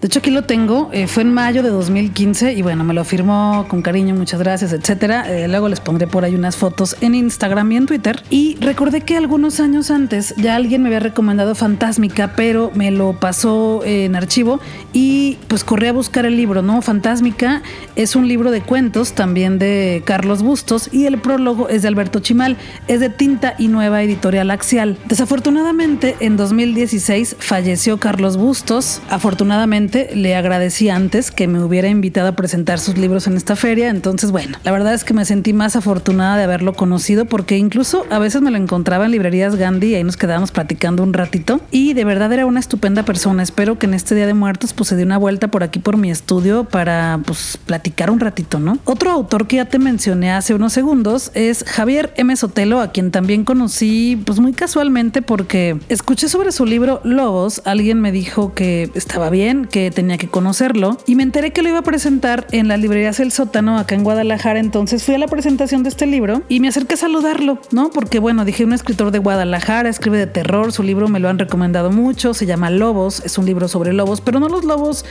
De 0.00 0.06
hecho, 0.06 0.20
aquí 0.20 0.30
lo 0.30 0.44
tengo. 0.44 0.88
Eh, 0.90 1.06
fue 1.06 1.22
en 1.22 1.34
mayo 1.34 1.62
de 1.62 1.68
2015 1.68 2.54
y 2.54 2.62
bueno, 2.62 2.82
me 2.82 2.94
lo 2.94 3.04
firmó 3.04 3.66
con 3.68 3.82
cariño, 3.82 4.14
muchas 4.14 4.40
gracias, 4.40 4.72
etcétera. 4.72 5.30
Eh, 5.30 5.48
luego 5.48 5.68
les 5.68 5.80
pondré 5.80 6.06
por 6.06 6.24
ahí 6.24 6.34
unas 6.34 6.56
fotos 6.56 6.96
en 7.02 7.14
Instagram 7.14 7.70
y 7.72 7.76
en 7.76 7.84
Twitter. 7.84 8.22
Y 8.30 8.56
recordé 8.60 9.02
que 9.02 9.18
algunos 9.18 9.60
años 9.60 9.90
antes 9.90 10.34
ya 10.38 10.56
alguien 10.56 10.82
me 10.82 10.88
había 10.88 11.00
recomendado 11.00 11.54
Fantásmica, 11.54 12.32
pero 12.36 12.70
me 12.74 12.90
lo 12.90 13.12
pasó 13.20 13.82
en 13.84 14.16
archivo 14.16 14.60
y 14.94 15.36
pues 15.46 15.62
corrí 15.62 15.88
a 15.88 15.92
buscar 15.92 16.24
el 16.24 16.38
libro, 16.38 16.62
¿no? 16.62 16.80
Fantásmica 16.80 17.62
es 17.96 18.16
un 18.16 18.28
libro 18.28 18.50
de 18.50 18.62
cuentos 18.62 19.12
también 19.12 19.58
de 19.58 20.02
Carlos 20.06 20.42
Bustos 20.42 20.88
y 20.90 21.04
el 21.04 21.20
prólogo 21.20 21.68
es 21.68 21.82
de 21.82 21.88
Alberto 21.88 22.20
Chimal. 22.20 22.56
Es 22.88 23.00
de 23.00 23.10
tinta 23.10 23.56
y 23.58 23.68
nueva 23.68 24.02
editorial 24.02 24.50
Axial. 24.50 24.96
Desafortunadamente, 25.04 26.16
en 26.20 26.38
2016 26.38 27.36
falleció 27.38 28.00
Carlos 28.00 28.38
Bustos. 28.38 29.02
Afortunadamente, 29.10 29.49
le 29.50 30.36
agradecí 30.36 30.90
antes 30.90 31.32
que 31.32 31.48
me 31.48 31.60
hubiera 31.60 31.88
invitado 31.88 32.28
a 32.28 32.32
presentar 32.36 32.78
sus 32.78 32.96
libros 32.96 33.26
en 33.26 33.36
esta 33.36 33.56
feria. 33.56 33.88
Entonces, 33.88 34.30
bueno, 34.30 34.56
la 34.62 34.70
verdad 34.70 34.94
es 34.94 35.02
que 35.02 35.12
me 35.12 35.24
sentí 35.24 35.52
más 35.52 35.74
afortunada 35.74 36.36
de 36.36 36.44
haberlo 36.44 36.74
conocido 36.74 37.24
porque 37.24 37.58
incluso 37.58 38.06
a 38.10 38.20
veces 38.20 38.42
me 38.42 38.52
lo 38.52 38.58
encontraba 38.58 39.06
en 39.06 39.10
librerías 39.10 39.56
Gandhi 39.56 39.88
y 39.88 39.94
ahí 39.96 40.04
nos 40.04 40.16
quedábamos 40.16 40.52
platicando 40.52 41.02
un 41.02 41.12
ratito. 41.12 41.60
Y 41.72 41.94
de 41.94 42.04
verdad 42.04 42.32
era 42.32 42.46
una 42.46 42.60
estupenda 42.60 43.04
persona. 43.04 43.42
Espero 43.42 43.76
que 43.76 43.86
en 43.86 43.94
este 43.94 44.14
Día 44.14 44.26
de 44.26 44.34
Muertos 44.34 44.72
pues 44.72 44.88
se 44.88 44.96
dé 44.96 45.02
una 45.02 45.18
vuelta 45.18 45.48
por 45.48 45.64
aquí 45.64 45.80
por 45.80 45.96
mi 45.96 46.12
estudio 46.12 46.64
para 46.64 47.20
pues 47.26 47.58
platicar 47.66 48.12
un 48.12 48.20
ratito, 48.20 48.60
¿no? 48.60 48.78
Otro 48.84 49.10
autor 49.10 49.48
que 49.48 49.56
ya 49.56 49.64
te 49.64 49.80
mencioné 49.80 50.30
hace 50.30 50.54
unos 50.54 50.72
segundos 50.72 51.32
es 51.34 51.64
Javier 51.66 52.12
M. 52.16 52.36
Sotelo, 52.36 52.80
a 52.80 52.92
quien 52.92 53.10
también 53.10 53.44
conocí 53.44 54.22
pues 54.24 54.38
muy 54.38 54.52
casualmente 54.52 55.22
porque 55.22 55.76
escuché 55.88 56.28
sobre 56.28 56.52
su 56.52 56.64
libro 56.66 57.00
Lobos, 57.02 57.62
alguien 57.64 58.00
me 58.00 58.12
dijo 58.12 58.54
que 58.54 58.90
estaba 58.94 59.28
bien, 59.28 59.39
que 59.70 59.90
tenía 59.90 60.18
que 60.18 60.28
conocerlo 60.28 60.98
y 61.06 61.14
me 61.14 61.22
enteré 61.22 61.52
que 61.52 61.62
lo 61.62 61.68
iba 61.68 61.78
a 61.78 61.82
presentar 61.82 62.46
en 62.52 62.68
la 62.68 62.76
librería 62.76 63.10
El 63.18 63.32
Sótano 63.32 63.78
acá 63.78 63.94
en 63.94 64.04
Guadalajara, 64.04 64.60
entonces 64.60 65.02
fui 65.02 65.14
a 65.14 65.18
la 65.18 65.26
presentación 65.26 65.82
de 65.82 65.88
este 65.88 66.06
libro 66.06 66.42
y 66.48 66.60
me 66.60 66.68
acerqué 66.68 66.94
a 66.94 66.98
saludarlo, 66.98 67.58
¿no? 67.70 67.90
Porque 67.90 68.18
bueno, 68.18 68.44
dije 68.44 68.64
un 68.64 68.72
escritor 68.72 69.10
de 69.10 69.18
Guadalajara, 69.18 69.88
escribe 69.88 70.18
de 70.18 70.26
terror, 70.26 70.72
su 70.72 70.82
libro 70.82 71.08
me 71.08 71.20
lo 71.20 71.28
han 71.28 71.38
recomendado 71.38 71.90
mucho, 71.90 72.34
se 72.34 72.46
llama 72.46 72.70
Lobos, 72.70 73.22
es 73.24 73.38
un 73.38 73.46
libro 73.46 73.68
sobre 73.68 73.92
lobos, 73.92 74.20
pero 74.20 74.40
no 74.40 74.48
los 74.48 74.64
lobos 74.64 75.04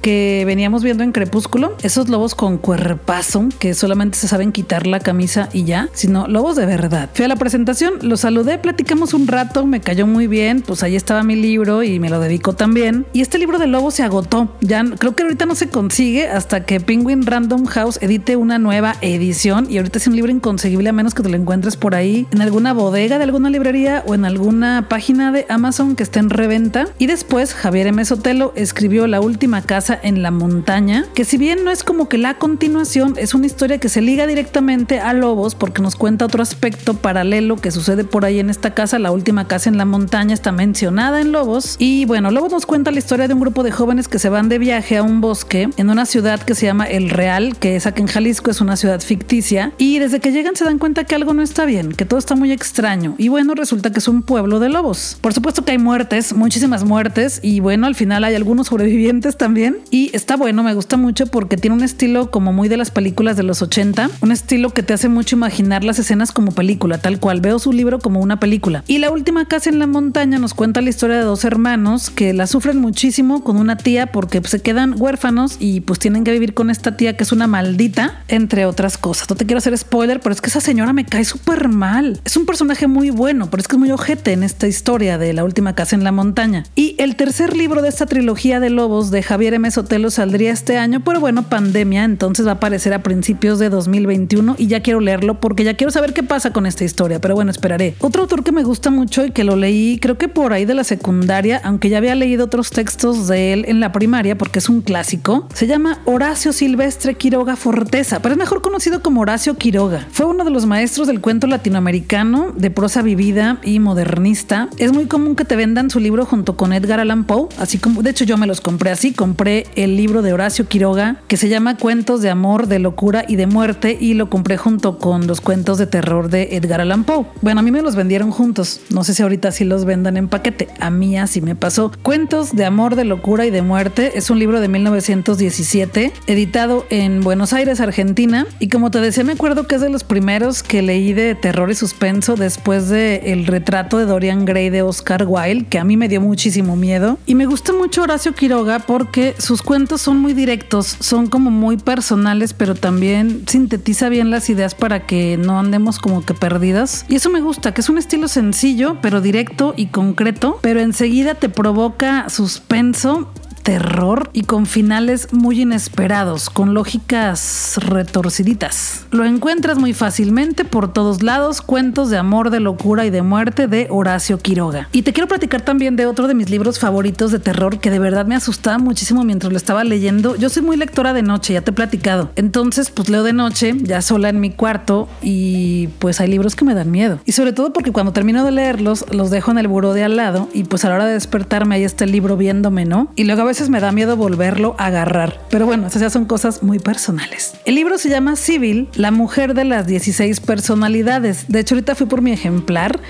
que 0.00 0.44
veníamos 0.46 0.82
viendo 0.82 1.04
en 1.04 1.12
Crepúsculo, 1.12 1.76
esos 1.82 2.08
lobos 2.08 2.34
con 2.34 2.58
cuerpazo 2.58 3.48
que 3.58 3.74
solamente 3.74 4.18
se 4.18 4.28
saben 4.28 4.52
quitar 4.52 4.86
la 4.86 5.00
camisa 5.00 5.48
y 5.52 5.64
ya, 5.64 5.88
sino 5.92 6.26
lobos 6.26 6.56
de 6.56 6.66
verdad. 6.66 7.10
Fui 7.14 7.24
a 7.24 7.28
la 7.28 7.36
presentación, 7.36 7.94
lo 8.02 8.16
saludé, 8.16 8.58
platicamos 8.58 9.14
un 9.14 9.26
rato, 9.26 9.66
me 9.66 9.80
cayó 9.80 10.06
muy 10.06 10.26
bien, 10.26 10.62
pues 10.62 10.82
ahí 10.82 10.96
estaba 10.96 11.22
mi 11.22 11.36
libro 11.36 11.82
y 11.82 11.98
me 11.98 12.10
lo 12.10 12.20
dedicó 12.20 12.54
también. 12.54 13.06
Y 13.12 13.20
este 13.20 13.38
libro 13.38 13.58
de 13.58 13.66
lobos 13.66 13.94
se 13.94 14.02
agotó, 14.02 14.54
ya 14.60 14.84
creo 14.98 15.14
que 15.14 15.22
ahorita 15.22 15.46
no 15.46 15.54
se 15.54 15.68
consigue 15.68 16.28
hasta 16.28 16.64
que 16.64 16.80
Penguin 16.80 17.24
Random 17.24 17.66
House 17.66 17.98
edite 18.00 18.36
una 18.36 18.58
nueva 18.58 18.96
edición 19.00 19.66
y 19.70 19.78
ahorita 19.78 19.98
es 19.98 20.06
un 20.06 20.16
libro 20.16 20.32
inconseguible 20.32 20.88
a 20.88 20.92
menos 20.92 21.14
que 21.14 21.22
te 21.22 21.28
lo 21.28 21.36
encuentres 21.36 21.76
por 21.76 21.94
ahí 21.94 22.26
en 22.30 22.40
alguna 22.40 22.72
bodega 22.72 23.18
de 23.18 23.24
alguna 23.24 23.50
librería 23.50 24.02
o 24.06 24.14
en 24.14 24.24
alguna 24.24 24.86
página 24.88 25.32
de 25.32 25.46
Amazon 25.48 25.96
que 25.96 26.02
esté 26.02 26.18
en 26.18 26.30
reventa. 26.30 26.86
Y 26.98 27.06
después 27.06 27.54
Javier 27.54 27.88
M. 27.88 28.04
Sotelo 28.04 28.52
escribió 28.56 29.06
La 29.06 29.20
última 29.20 29.62
casa 29.62 29.89
en 30.02 30.22
la 30.22 30.30
montaña, 30.30 31.06
que 31.14 31.24
si 31.24 31.38
bien 31.38 31.64
no 31.64 31.70
es 31.70 31.84
como 31.84 32.08
que 32.08 32.18
la 32.18 32.34
continuación, 32.38 33.14
es 33.16 33.34
una 33.34 33.46
historia 33.46 33.78
que 33.78 33.88
se 33.88 34.00
liga 34.00 34.26
directamente 34.26 35.00
a 35.00 35.12
Lobos 35.12 35.54
porque 35.54 35.82
nos 35.82 35.96
cuenta 35.96 36.24
otro 36.24 36.42
aspecto 36.42 36.94
paralelo 36.94 37.56
que 37.56 37.70
sucede 37.70 38.04
por 38.04 38.24
ahí 38.24 38.38
en 38.38 38.50
esta 38.50 38.74
casa, 38.74 38.98
la 38.98 39.10
última 39.10 39.46
casa 39.46 39.68
en 39.68 39.78
la 39.78 39.84
montaña 39.84 40.34
está 40.34 40.52
mencionada 40.52 41.20
en 41.20 41.32
Lobos. 41.32 41.76
Y 41.78 42.04
bueno, 42.04 42.30
Lobos 42.30 42.52
nos 42.52 42.66
cuenta 42.66 42.90
la 42.90 42.98
historia 42.98 43.28
de 43.28 43.34
un 43.34 43.40
grupo 43.40 43.62
de 43.62 43.70
jóvenes 43.70 44.08
que 44.08 44.18
se 44.18 44.28
van 44.28 44.48
de 44.48 44.58
viaje 44.58 44.96
a 44.96 45.02
un 45.02 45.20
bosque 45.20 45.70
en 45.76 45.90
una 45.90 46.06
ciudad 46.06 46.40
que 46.40 46.54
se 46.54 46.66
llama 46.66 46.84
El 46.84 47.10
Real, 47.10 47.56
que 47.56 47.76
es 47.76 47.86
aquí 47.86 48.02
en 48.02 48.08
Jalisco, 48.08 48.50
es 48.50 48.60
una 48.60 48.76
ciudad 48.76 49.00
ficticia. 49.00 49.72
Y 49.78 49.98
desde 49.98 50.20
que 50.20 50.32
llegan 50.32 50.56
se 50.56 50.64
dan 50.64 50.78
cuenta 50.78 51.04
que 51.04 51.14
algo 51.14 51.34
no 51.34 51.42
está 51.42 51.64
bien, 51.64 51.92
que 51.92 52.04
todo 52.04 52.18
está 52.18 52.36
muy 52.36 52.52
extraño. 52.52 53.14
Y 53.18 53.28
bueno, 53.28 53.54
resulta 53.54 53.90
que 53.90 53.98
es 53.98 54.08
un 54.08 54.22
pueblo 54.22 54.60
de 54.60 54.68
lobos. 54.68 55.18
Por 55.20 55.32
supuesto 55.32 55.64
que 55.64 55.72
hay 55.72 55.78
muertes, 55.78 56.32
muchísimas 56.34 56.84
muertes. 56.84 57.40
Y 57.42 57.60
bueno, 57.60 57.86
al 57.86 57.94
final 57.94 58.24
hay 58.24 58.34
algunos 58.34 58.68
sobrevivientes 58.68 59.36
también 59.36 59.78
y 59.90 60.10
está 60.14 60.36
bueno, 60.36 60.62
me 60.62 60.74
gusta 60.74 60.96
mucho 60.96 61.26
porque 61.26 61.56
tiene 61.56 61.76
un 61.76 61.82
estilo 61.82 62.30
como 62.30 62.52
muy 62.52 62.68
de 62.68 62.76
las 62.76 62.90
películas 62.90 63.36
de 63.36 63.42
los 63.42 63.62
80, 63.62 64.10
un 64.20 64.32
estilo 64.32 64.70
que 64.70 64.82
te 64.82 64.92
hace 64.92 65.08
mucho 65.08 65.36
imaginar 65.36 65.84
las 65.84 65.98
escenas 65.98 66.32
como 66.32 66.52
película, 66.52 66.98
tal 66.98 67.18
cual. 67.18 67.40
Veo 67.40 67.58
su 67.58 67.72
libro 67.72 67.98
como 67.98 68.20
una 68.20 68.40
película. 68.40 68.84
Y 68.86 68.98
la 68.98 69.10
última 69.10 69.46
casa 69.46 69.70
en 69.70 69.78
la 69.78 69.86
montaña 69.86 70.38
nos 70.38 70.54
cuenta 70.54 70.80
la 70.80 70.90
historia 70.90 71.16
de 71.16 71.22
dos 71.22 71.44
hermanos 71.44 72.10
que 72.10 72.32
la 72.32 72.46
sufren 72.46 72.78
muchísimo 72.78 73.42
con 73.42 73.56
una 73.56 73.76
tía 73.76 74.12
porque 74.12 74.40
se 74.44 74.60
quedan 74.60 74.94
huérfanos 74.96 75.56
y 75.58 75.80
pues 75.80 75.98
tienen 75.98 76.24
que 76.24 76.32
vivir 76.32 76.54
con 76.54 76.70
esta 76.70 76.96
tía 76.96 77.16
que 77.16 77.24
es 77.24 77.32
una 77.32 77.46
maldita, 77.46 78.22
entre 78.28 78.66
otras 78.66 78.98
cosas. 78.98 79.28
No 79.30 79.36
te 79.36 79.46
quiero 79.46 79.58
hacer 79.58 79.76
spoiler, 79.76 80.20
pero 80.20 80.32
es 80.32 80.40
que 80.40 80.48
esa 80.48 80.60
señora 80.60 80.92
me 80.92 81.04
cae 81.04 81.24
súper 81.24 81.68
mal. 81.68 82.20
Es 82.24 82.36
un 82.36 82.46
personaje 82.46 82.86
muy 82.86 83.10
bueno, 83.10 83.50
pero 83.50 83.60
es 83.60 83.68
que 83.68 83.76
es 83.76 83.80
muy 83.80 83.90
ojete 83.90 84.32
en 84.32 84.42
esta 84.42 84.66
historia 84.66 85.18
de 85.18 85.32
la 85.32 85.44
última 85.44 85.74
casa 85.74 85.96
en 85.96 86.04
la 86.04 86.12
montaña. 86.12 86.64
Y 86.74 86.96
el 86.98 87.16
tercer 87.16 87.56
libro 87.56 87.82
de 87.82 87.88
esta 87.88 88.06
trilogía 88.06 88.60
de 88.60 88.70
lobos 88.70 89.10
de 89.10 89.22
Javier 89.22 89.54
M. 89.54 89.69
Sotelo 89.70 90.10
saldría 90.10 90.52
este 90.52 90.78
año, 90.78 91.00
pero 91.04 91.20
bueno, 91.20 91.44
pandemia, 91.44 92.04
entonces 92.04 92.46
va 92.46 92.52
a 92.52 92.54
aparecer 92.54 92.92
a 92.92 93.02
principios 93.02 93.58
de 93.58 93.68
2021 93.70 94.56
y 94.58 94.66
ya 94.66 94.80
quiero 94.80 95.00
leerlo 95.00 95.40
porque 95.40 95.64
ya 95.64 95.74
quiero 95.74 95.90
saber 95.90 96.12
qué 96.12 96.22
pasa 96.22 96.52
con 96.52 96.66
esta 96.66 96.84
historia, 96.84 97.20
pero 97.20 97.34
bueno, 97.34 97.50
esperaré. 97.50 97.94
Otro 98.00 98.22
autor 98.22 98.44
que 98.44 98.52
me 98.52 98.62
gusta 98.62 98.90
mucho 98.90 99.24
y 99.24 99.30
que 99.30 99.44
lo 99.44 99.56
leí 99.56 99.98
creo 100.00 100.18
que 100.18 100.28
por 100.28 100.52
ahí 100.52 100.64
de 100.64 100.74
la 100.74 100.84
secundaria, 100.84 101.60
aunque 101.64 101.88
ya 101.88 101.98
había 101.98 102.14
leído 102.14 102.44
otros 102.46 102.70
textos 102.70 103.28
de 103.28 103.52
él 103.52 103.64
en 103.68 103.80
la 103.80 103.92
primaria 103.92 104.36
porque 104.36 104.58
es 104.58 104.68
un 104.68 104.80
clásico, 104.80 105.48
se 105.54 105.66
llama 105.66 106.00
Horacio 106.04 106.52
Silvestre 106.52 107.14
Quiroga 107.14 107.56
Forteza, 107.56 108.20
pero 108.20 108.34
es 108.34 108.38
mejor 108.38 108.62
conocido 108.62 109.02
como 109.02 109.20
Horacio 109.20 109.56
Quiroga. 109.56 110.06
Fue 110.10 110.26
uno 110.26 110.44
de 110.44 110.50
los 110.50 110.66
maestros 110.66 111.06
del 111.06 111.20
cuento 111.20 111.46
latinoamericano 111.46 112.52
de 112.56 112.70
prosa 112.70 113.02
vivida 113.02 113.58
y 113.62 113.78
modernista. 113.78 114.68
Es 114.78 114.92
muy 114.92 115.06
común 115.06 115.36
que 115.36 115.44
te 115.44 115.56
vendan 115.56 115.90
su 115.90 116.00
libro 116.00 116.24
junto 116.24 116.56
con 116.56 116.72
Edgar 116.72 117.00
Allan 117.00 117.24
Poe, 117.24 117.48
así 117.58 117.78
como, 117.78 118.02
de 118.02 118.10
hecho 118.10 118.24
yo 118.24 118.36
me 118.36 118.46
los 118.46 118.60
compré 118.60 118.90
así, 118.90 119.12
compré 119.12 119.59
el 119.76 119.96
libro 119.96 120.22
de 120.22 120.32
Horacio 120.32 120.66
Quiroga 120.66 121.16
que 121.28 121.36
se 121.36 121.48
llama 121.48 121.76
Cuentos 121.76 122.22
de 122.22 122.30
amor, 122.30 122.66
de 122.66 122.78
locura 122.78 123.24
y 123.26 123.36
de 123.36 123.46
muerte 123.46 123.96
y 123.98 124.14
lo 124.14 124.30
compré 124.30 124.56
junto 124.56 124.98
con 124.98 125.26
los 125.26 125.40
cuentos 125.40 125.78
de 125.78 125.86
terror 125.86 126.28
de 126.28 126.56
Edgar 126.56 126.80
Allan 126.80 127.04
Poe. 127.04 127.26
Bueno, 127.40 127.60
a 127.60 127.62
mí 127.62 127.70
me 127.70 127.82
los 127.82 127.96
vendieron 127.96 128.30
juntos. 128.30 128.80
No 128.90 129.04
sé 129.04 129.14
si 129.14 129.22
ahorita 129.22 129.52
sí 129.52 129.64
los 129.64 129.84
vendan 129.84 130.16
en 130.16 130.28
paquete. 130.28 130.68
A 130.80 130.90
mí 130.90 131.16
así 131.16 131.40
me 131.40 131.54
pasó. 131.54 131.92
Cuentos 132.02 132.54
de 132.54 132.64
amor, 132.64 132.96
de 132.96 133.04
locura 133.04 133.46
y 133.46 133.50
de 133.50 133.62
muerte 133.62 134.12
es 134.14 134.30
un 134.30 134.38
libro 134.38 134.60
de 134.60 134.68
1917 134.68 136.12
editado 136.26 136.86
en 136.90 137.20
Buenos 137.20 137.52
Aires, 137.52 137.80
Argentina. 137.80 138.46
Y 138.58 138.68
como 138.68 138.90
te 138.90 139.00
decía, 139.00 139.24
me 139.24 139.32
acuerdo 139.32 139.66
que 139.66 139.76
es 139.76 139.80
de 139.80 139.90
los 139.90 140.04
primeros 140.04 140.62
que 140.62 140.82
leí 140.82 141.12
de 141.12 141.34
terror 141.34 141.70
y 141.70 141.74
suspenso 141.74 142.36
después 142.36 142.88
de 142.88 143.32
El 143.32 143.46
retrato 143.46 143.98
de 143.98 144.06
Dorian 144.06 144.44
Gray 144.44 144.70
de 144.70 144.82
Oscar 144.82 145.24
Wilde, 145.26 145.66
que 145.66 145.78
a 145.78 145.84
mí 145.84 145.96
me 145.96 146.08
dio 146.08 146.20
muchísimo 146.20 146.76
miedo. 146.76 147.18
Y 147.26 147.34
me 147.34 147.46
gusta 147.46 147.72
mucho 147.72 148.02
Horacio 148.02 148.34
Quiroga 148.34 148.80
porque 148.80 149.34
sus 149.50 149.62
cuentos 149.62 150.00
son 150.00 150.20
muy 150.20 150.32
directos, 150.32 150.96
son 151.00 151.26
como 151.26 151.50
muy 151.50 151.76
personales, 151.76 152.54
pero 152.54 152.76
también 152.76 153.42
sintetiza 153.48 154.08
bien 154.08 154.30
las 154.30 154.48
ideas 154.48 154.76
para 154.76 155.08
que 155.08 155.36
no 155.38 155.58
andemos 155.58 155.98
como 155.98 156.24
que 156.24 156.34
perdidas. 156.34 157.04
Y 157.08 157.16
eso 157.16 157.30
me 157.30 157.40
gusta, 157.40 157.74
que 157.74 157.80
es 157.80 157.88
un 157.88 157.98
estilo 157.98 158.28
sencillo, 158.28 158.98
pero 159.02 159.20
directo 159.20 159.74
y 159.76 159.86
concreto, 159.86 160.60
pero 160.62 160.78
enseguida 160.78 161.34
te 161.34 161.48
provoca 161.48 162.28
suspenso 162.28 163.28
terror 163.62 164.30
y 164.32 164.42
con 164.44 164.66
finales 164.66 165.28
muy 165.32 165.62
inesperados, 165.62 166.50
con 166.50 166.74
lógicas 166.74 167.76
retorciditas. 167.76 169.06
Lo 169.10 169.24
encuentras 169.24 169.78
muy 169.78 169.92
fácilmente 169.92 170.64
por 170.64 170.92
todos 170.92 171.22
lados, 171.22 171.62
cuentos 171.62 172.10
de 172.10 172.18
amor, 172.18 172.50
de 172.50 172.60
locura 172.60 173.04
y 173.06 173.10
de 173.10 173.22
muerte 173.22 173.66
de 173.66 173.86
Horacio 173.90 174.38
Quiroga. 174.38 174.88
Y 174.92 175.02
te 175.02 175.12
quiero 175.12 175.28
platicar 175.28 175.62
también 175.62 175.96
de 175.96 176.06
otro 176.06 176.28
de 176.28 176.34
mis 176.34 176.50
libros 176.50 176.78
favoritos 176.78 177.32
de 177.32 177.38
terror 177.38 177.80
que 177.80 177.90
de 177.90 177.98
verdad 177.98 178.26
me 178.26 178.34
asustaba 178.34 178.78
muchísimo 178.78 179.24
mientras 179.24 179.52
lo 179.52 179.56
estaba 179.56 179.84
leyendo. 179.84 180.36
Yo 180.36 180.48
soy 180.48 180.62
muy 180.62 180.76
lectora 180.76 181.12
de 181.12 181.22
noche, 181.22 181.52
ya 181.52 181.60
te 181.60 181.70
he 181.70 181.74
platicado. 181.74 182.30
Entonces, 182.36 182.90
pues 182.90 183.08
leo 183.08 183.22
de 183.22 183.32
noche, 183.32 183.74
ya 183.82 184.02
sola 184.02 184.28
en 184.28 184.40
mi 184.40 184.50
cuarto 184.50 185.08
y 185.22 185.88
pues 185.98 186.20
hay 186.20 186.28
libros 186.28 186.56
que 186.56 186.64
me 186.64 186.74
dan 186.74 186.90
miedo. 186.90 187.20
Y 187.24 187.32
sobre 187.32 187.52
todo 187.52 187.72
porque 187.72 187.92
cuando 187.92 188.12
termino 188.12 188.44
de 188.44 188.52
leerlos, 188.52 189.04
los 189.10 189.30
dejo 189.30 189.50
en 189.50 189.58
el 189.58 189.68
buró 189.68 189.92
de 189.92 190.04
al 190.04 190.16
lado 190.16 190.48
y 190.52 190.64
pues 190.64 190.84
a 190.84 190.88
la 190.88 190.96
hora 190.96 191.06
de 191.06 191.12
despertarme 191.12 191.74
ahí 191.76 191.84
está 191.84 192.04
el 192.04 192.12
libro 192.12 192.36
viéndome, 192.36 192.84
¿no? 192.84 193.12
Y 193.16 193.24
luego 193.24 193.49
veces 193.50 193.68
me 193.68 193.80
da 193.80 193.90
miedo 193.90 194.16
volverlo 194.16 194.76
a 194.78 194.86
agarrar. 194.86 195.40
Pero 195.50 195.66
bueno, 195.66 195.88
esas 195.88 196.02
ya 196.02 196.08
son 196.08 196.24
cosas 196.24 196.62
muy 196.62 196.78
personales. 196.78 197.54
El 197.64 197.74
libro 197.74 197.98
se 197.98 198.08
llama 198.08 198.36
Civil, 198.36 198.88
la 198.94 199.10
mujer 199.10 199.54
de 199.54 199.64
las 199.64 199.88
16 199.88 200.38
personalidades. 200.38 201.46
De 201.48 201.58
hecho, 201.58 201.74
ahorita 201.74 201.96
fui 201.96 202.06
por 202.06 202.22
mi 202.22 202.30
ejemplar 202.30 203.00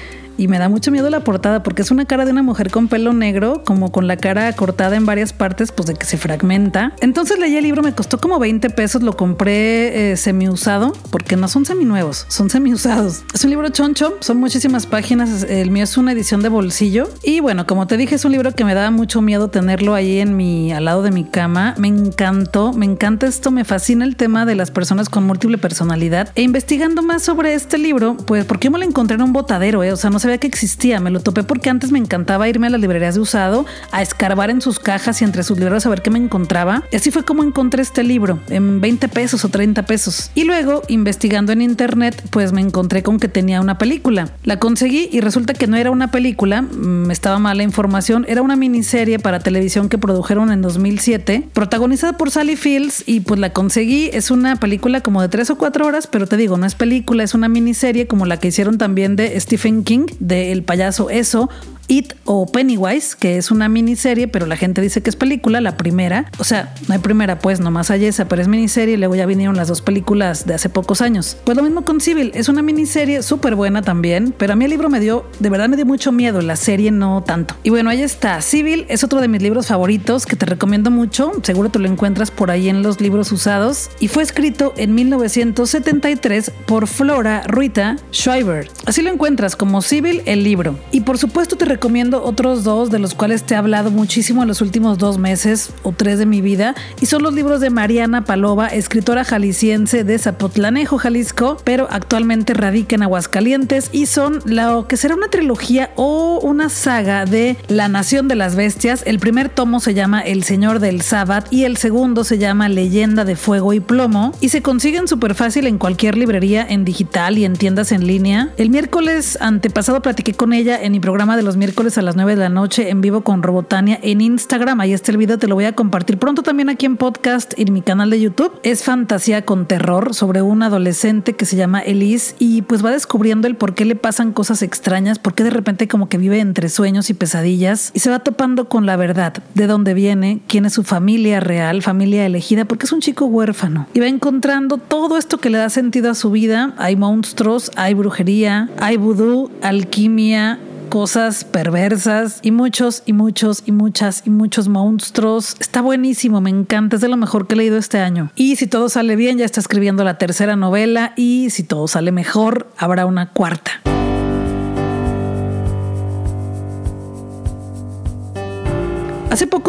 y 0.40 0.48
me 0.48 0.58
da 0.58 0.70
mucho 0.70 0.90
miedo 0.90 1.10
la 1.10 1.20
portada 1.20 1.62
porque 1.62 1.82
es 1.82 1.90
una 1.90 2.06
cara 2.06 2.24
de 2.24 2.30
una 2.32 2.42
mujer 2.42 2.70
con 2.70 2.88
pelo 2.88 3.12
negro, 3.12 3.62
como 3.62 3.92
con 3.92 4.06
la 4.06 4.16
cara 4.16 4.50
cortada 4.54 4.96
en 4.96 5.04
varias 5.04 5.34
partes, 5.34 5.70
pues 5.70 5.86
de 5.86 5.94
que 5.94 6.06
se 6.06 6.16
fragmenta. 6.16 6.94
Entonces 7.02 7.38
leí 7.38 7.56
el 7.56 7.64
libro, 7.64 7.82
me 7.82 7.92
costó 7.94 8.18
como 8.18 8.38
20 8.38 8.70
pesos, 8.70 9.02
lo 9.02 9.18
compré 9.18 10.12
eh, 10.12 10.16
semi 10.16 10.48
usado, 10.48 10.94
porque 11.10 11.36
no 11.36 11.46
son 11.46 11.66
semi 11.66 11.84
nuevos, 11.84 12.24
son 12.28 12.48
semi 12.48 12.72
usados. 12.72 13.22
Es 13.34 13.44
un 13.44 13.50
libro 13.50 13.68
choncho, 13.68 14.16
son 14.20 14.38
muchísimas 14.38 14.86
páginas, 14.86 15.42
el 15.42 15.70
mío 15.70 15.84
es 15.84 15.98
una 15.98 16.12
edición 16.12 16.40
de 16.40 16.48
bolsillo 16.48 17.10
y 17.22 17.40
bueno, 17.40 17.66
como 17.66 17.86
te 17.86 17.98
dije, 17.98 18.14
es 18.14 18.24
un 18.24 18.32
libro 18.32 18.52
que 18.52 18.64
me 18.64 18.72
daba 18.72 18.90
mucho 18.90 19.20
miedo 19.20 19.48
tenerlo 19.48 19.92
ahí 19.92 20.20
en 20.20 20.38
mi, 20.38 20.72
al 20.72 20.86
lado 20.86 21.02
de 21.02 21.10
mi 21.10 21.24
cama. 21.24 21.74
Me 21.76 21.88
encantó, 21.88 22.72
me 22.72 22.86
encanta 22.86 23.26
esto, 23.26 23.50
me 23.50 23.66
fascina 23.66 24.06
el 24.06 24.16
tema 24.16 24.46
de 24.46 24.54
las 24.54 24.70
personas 24.70 25.10
con 25.10 25.24
múltiple 25.24 25.58
personalidad. 25.58 26.32
E 26.34 26.40
investigando 26.40 27.02
más 27.02 27.22
sobre 27.22 27.52
este 27.52 27.76
libro, 27.76 28.16
pues 28.16 28.46
porque 28.46 28.68
yo 28.68 28.70
me 28.70 28.78
lo 28.78 28.86
encontré 28.86 29.16
en 29.16 29.22
un 29.22 29.34
botadero, 29.34 29.84
eh? 29.84 29.92
o 29.92 29.96
sea, 29.96 30.08
no 30.08 30.18
que 30.38 30.46
existía, 30.46 31.00
me 31.00 31.10
lo 31.10 31.20
topé 31.20 31.42
porque 31.42 31.70
antes 31.70 31.92
me 31.92 31.98
encantaba 31.98 32.48
irme 32.48 32.66
a 32.66 32.70
las 32.70 32.80
librerías 32.80 33.14
de 33.14 33.20
usado, 33.20 33.66
a 33.92 34.02
escarbar 34.02 34.50
en 34.50 34.60
sus 34.60 34.78
cajas 34.78 35.20
y 35.20 35.24
entre 35.24 35.42
sus 35.42 35.58
libros 35.58 35.86
a 35.86 35.88
ver 35.88 36.02
qué 36.02 36.10
me 36.10 36.18
encontraba. 36.18 36.84
Así 36.94 37.10
fue 37.10 37.24
como 37.24 37.42
encontré 37.42 37.82
este 37.82 38.02
libro, 38.02 38.40
en 38.48 38.80
20 38.80 39.08
pesos 39.08 39.44
o 39.44 39.48
30 39.48 39.84
pesos. 39.84 40.30
Y 40.34 40.44
luego, 40.44 40.82
investigando 40.88 41.52
en 41.52 41.62
internet, 41.62 42.22
pues 42.30 42.52
me 42.52 42.60
encontré 42.60 43.02
con 43.02 43.18
que 43.18 43.28
tenía 43.28 43.60
una 43.60 43.78
película. 43.78 44.30
La 44.44 44.58
conseguí 44.58 45.08
y 45.12 45.20
resulta 45.20 45.54
que 45.54 45.66
no 45.66 45.76
era 45.76 45.90
una 45.90 46.10
película, 46.10 46.62
mm, 46.62 47.10
estaba 47.10 47.38
mala 47.38 47.62
información, 47.62 48.24
era 48.28 48.42
una 48.42 48.56
miniserie 48.56 49.18
para 49.18 49.40
televisión 49.40 49.88
que 49.88 49.98
produjeron 49.98 50.50
en 50.50 50.62
2007, 50.62 51.48
protagonizada 51.52 52.16
por 52.16 52.30
Sally 52.30 52.56
Fields 52.56 53.04
y 53.06 53.20
pues 53.20 53.40
la 53.40 53.52
conseguí. 53.52 54.10
Es 54.12 54.30
una 54.30 54.56
película 54.56 55.00
como 55.00 55.22
de 55.22 55.28
tres 55.28 55.50
o 55.50 55.56
cuatro 55.56 55.86
horas, 55.86 56.06
pero 56.06 56.26
te 56.26 56.36
digo, 56.36 56.56
no 56.56 56.66
es 56.66 56.74
película, 56.74 57.22
es 57.22 57.34
una 57.34 57.48
miniserie 57.48 58.06
como 58.06 58.26
la 58.26 58.38
que 58.38 58.48
hicieron 58.48 58.78
también 58.78 59.16
de 59.16 59.38
Stephen 59.40 59.84
King, 59.84 60.06
de 60.20 60.52
El 60.52 60.62
payaso 60.62 61.10
Eso, 61.10 61.50
It 61.90 62.14
o 62.24 62.46
Pennywise, 62.46 63.16
que 63.18 63.36
es 63.36 63.50
una 63.50 63.68
miniserie, 63.68 64.28
pero 64.28 64.46
la 64.46 64.56
gente 64.56 64.80
dice 64.80 65.02
que 65.02 65.10
es 65.10 65.16
película, 65.16 65.60
la 65.60 65.76
primera. 65.76 66.30
O 66.38 66.44
sea, 66.44 66.72
no 66.86 66.94
hay 66.94 67.00
primera, 67.00 67.40
pues 67.40 67.58
nomás 67.58 67.90
hay 67.90 68.04
esa, 68.04 68.28
pero 68.28 68.40
es 68.40 68.46
miniserie 68.46 68.94
y 68.94 68.96
luego 68.96 69.16
ya 69.16 69.26
vinieron 69.26 69.56
las 69.56 69.66
dos 69.66 69.82
películas 69.82 70.46
de 70.46 70.54
hace 70.54 70.68
pocos 70.68 71.00
años. 71.00 71.36
Pues 71.44 71.56
lo 71.56 71.64
mismo 71.64 71.84
con 71.84 72.00
Civil, 72.00 72.30
es 72.34 72.48
una 72.48 72.62
miniserie 72.62 73.24
súper 73.24 73.56
buena 73.56 73.82
también, 73.82 74.32
pero 74.38 74.52
a 74.52 74.56
mí 74.56 74.66
el 74.66 74.70
libro 74.70 74.88
me 74.88 75.00
dio, 75.00 75.26
de 75.40 75.50
verdad 75.50 75.68
me 75.68 75.74
dio 75.74 75.84
mucho 75.84 76.12
miedo, 76.12 76.40
la 76.42 76.54
serie 76.54 76.92
no 76.92 77.24
tanto. 77.26 77.56
Y 77.64 77.70
bueno, 77.70 77.90
ahí 77.90 78.02
está. 78.02 78.40
Civil 78.40 78.86
es 78.88 79.02
otro 79.02 79.20
de 79.20 79.26
mis 79.26 79.42
libros 79.42 79.66
favoritos 79.66 80.26
que 80.26 80.36
te 80.36 80.46
recomiendo 80.46 80.92
mucho, 80.92 81.32
seguro 81.42 81.70
te 81.70 81.80
lo 81.80 81.88
encuentras 81.88 82.30
por 82.30 82.52
ahí 82.52 82.68
en 82.68 82.84
los 82.84 83.00
libros 83.00 83.32
usados, 83.32 83.90
y 83.98 84.06
fue 84.06 84.22
escrito 84.22 84.74
en 84.76 84.94
1973 84.94 86.52
por 86.66 86.86
Flora 86.86 87.42
Ruita 87.48 87.96
Schreiber. 88.12 88.68
Así 88.86 89.02
lo 89.02 89.10
encuentras 89.10 89.56
como 89.56 89.82
Civil 89.82 90.22
el 90.26 90.44
libro. 90.44 90.78
Y 90.92 91.00
por 91.00 91.18
supuesto 91.18 91.56
te 91.56 91.64
recomiendo 91.64 91.79
otros 92.22 92.62
dos 92.62 92.90
de 92.90 92.98
los 92.98 93.14
cuales 93.14 93.42
te 93.44 93.54
he 93.54 93.56
hablado 93.56 93.90
muchísimo 93.90 94.42
en 94.42 94.48
los 94.48 94.60
últimos 94.60 94.98
dos 94.98 95.18
meses 95.18 95.70
o 95.82 95.92
tres 95.92 96.18
de 96.18 96.26
mi 96.26 96.40
vida 96.40 96.74
y 97.00 97.06
son 97.06 97.22
los 97.22 97.32
libros 97.32 97.60
de 97.60 97.70
Mariana 97.70 98.24
Palova, 98.24 98.68
escritora 98.68 99.24
jalisciense 99.24 100.04
de 100.04 100.18
Zapotlanejo, 100.18 100.98
Jalisco, 100.98 101.56
pero 101.64 101.88
actualmente 101.90 102.52
radica 102.54 102.96
en 102.96 103.02
Aguascalientes 103.02 103.88
y 103.92 104.06
son 104.06 104.40
lo 104.44 104.86
que 104.88 104.98
será 104.98 105.14
una 105.14 105.28
trilogía 105.28 105.90
o 105.96 106.38
una 106.42 106.68
saga 106.68 107.24
de 107.24 107.56
La 107.68 107.88
Nación 107.88 108.28
de 108.28 108.36
las 108.36 108.56
Bestias. 108.56 109.02
El 109.06 109.18
primer 109.18 109.48
tomo 109.48 109.80
se 109.80 109.94
llama 109.94 110.20
El 110.20 110.44
Señor 110.44 110.80
del 110.80 111.00
Sabbat 111.00 111.50
y 111.50 111.64
el 111.64 111.78
segundo 111.78 112.24
se 112.24 112.36
llama 112.36 112.68
Leyenda 112.68 113.24
de 113.24 113.36
Fuego 113.36 113.72
y 113.72 113.80
Plomo 113.80 114.32
y 114.40 114.50
se 114.50 114.60
consiguen 114.60 115.08
súper 115.08 115.34
fácil 115.34 115.66
en 115.66 115.78
cualquier 115.78 116.16
librería 116.18 116.64
en 116.68 116.84
digital 116.84 117.38
y 117.38 117.46
en 117.46 117.54
tiendas 117.54 117.90
en 117.90 118.06
línea. 118.06 118.52
El 118.58 118.68
miércoles 118.68 119.38
antepasado 119.40 120.02
platiqué 120.02 120.34
con 120.34 120.52
ella 120.52 120.80
en 120.80 120.92
mi 120.92 121.00
programa 121.00 121.36
de 121.36 121.42
los 121.42 121.56
miércoles 121.56 121.69
miércoles 121.70 121.98
a 121.98 122.02
las 122.02 122.16
9 122.16 122.32
de 122.32 122.40
la 122.40 122.48
noche 122.48 122.90
en 122.90 123.00
vivo 123.00 123.20
con 123.20 123.44
Robotania 123.44 123.96
en 124.02 124.20
Instagram. 124.20 124.80
Ahí 124.80 124.92
está 124.92 125.12
el 125.12 125.18
video, 125.18 125.38
te 125.38 125.46
lo 125.46 125.54
voy 125.54 125.66
a 125.66 125.72
compartir 125.72 126.18
pronto 126.18 126.42
también 126.42 126.68
aquí 126.68 126.84
en 126.84 126.96
podcast 126.96 127.56
y 127.56 127.62
en 127.62 127.72
mi 127.72 127.80
canal 127.80 128.10
de 128.10 128.20
YouTube. 128.20 128.58
Es 128.64 128.82
fantasía 128.82 129.44
con 129.44 129.66
terror 129.66 130.12
sobre 130.12 130.42
un 130.42 130.64
adolescente 130.64 131.34
que 131.34 131.44
se 131.44 131.54
llama 131.54 131.78
Elise 131.78 132.34
y 132.40 132.62
pues 132.62 132.84
va 132.84 132.90
descubriendo 132.90 133.46
el 133.46 133.54
por 133.54 133.74
qué 133.74 133.84
le 133.84 133.94
pasan 133.94 134.32
cosas 134.32 134.62
extrañas, 134.62 135.20
por 135.20 135.34
qué 135.34 135.44
de 135.44 135.50
repente 135.50 135.86
como 135.86 136.08
que 136.08 136.18
vive 136.18 136.40
entre 136.40 136.68
sueños 136.70 137.08
y 137.08 137.14
pesadillas 137.14 137.92
y 137.94 138.00
se 138.00 138.10
va 138.10 138.18
topando 138.18 138.68
con 138.68 138.84
la 138.84 138.96
verdad, 138.96 139.34
de 139.54 139.68
dónde 139.68 139.94
viene, 139.94 140.40
quién 140.48 140.66
es 140.66 140.72
su 140.72 140.82
familia 140.82 141.38
real, 141.38 141.82
familia 141.82 142.26
elegida, 142.26 142.64
porque 142.64 142.86
es 142.86 142.92
un 142.92 143.00
chico 143.00 143.26
huérfano 143.26 143.86
y 143.94 144.00
va 144.00 144.08
encontrando 144.08 144.78
todo 144.78 145.16
esto 145.16 145.38
que 145.38 145.50
le 145.50 145.58
da 145.58 145.70
sentido 145.70 146.10
a 146.10 146.16
su 146.16 146.32
vida. 146.32 146.74
Hay 146.78 146.96
monstruos, 146.96 147.70
hay 147.76 147.94
brujería, 147.94 148.68
hay 148.80 148.96
vudú, 148.96 149.52
alquimia, 149.62 150.58
cosas 150.90 151.44
perversas 151.44 152.40
y 152.42 152.50
muchos 152.50 153.02
y 153.06 153.14
muchos 153.14 153.62
y 153.64 153.72
muchas 153.72 154.22
y 154.26 154.30
muchos 154.30 154.68
monstruos. 154.68 155.56
Está 155.60 155.80
buenísimo, 155.80 156.40
me 156.40 156.50
encanta, 156.50 156.96
es 156.96 157.02
de 157.02 157.08
lo 157.08 157.16
mejor 157.16 157.46
que 157.46 157.54
he 157.54 157.56
leído 157.56 157.78
este 157.78 157.98
año. 157.98 158.30
Y 158.34 158.56
si 158.56 158.66
todo 158.66 158.88
sale 158.90 159.16
bien, 159.16 159.38
ya 159.38 159.44
está 159.46 159.60
escribiendo 159.60 160.04
la 160.04 160.18
tercera 160.18 160.56
novela 160.56 161.14
y 161.16 161.48
si 161.50 161.62
todo 161.62 161.88
sale 161.88 162.12
mejor, 162.12 162.66
habrá 162.76 163.06
una 163.06 163.30
cuarta. 163.30 163.80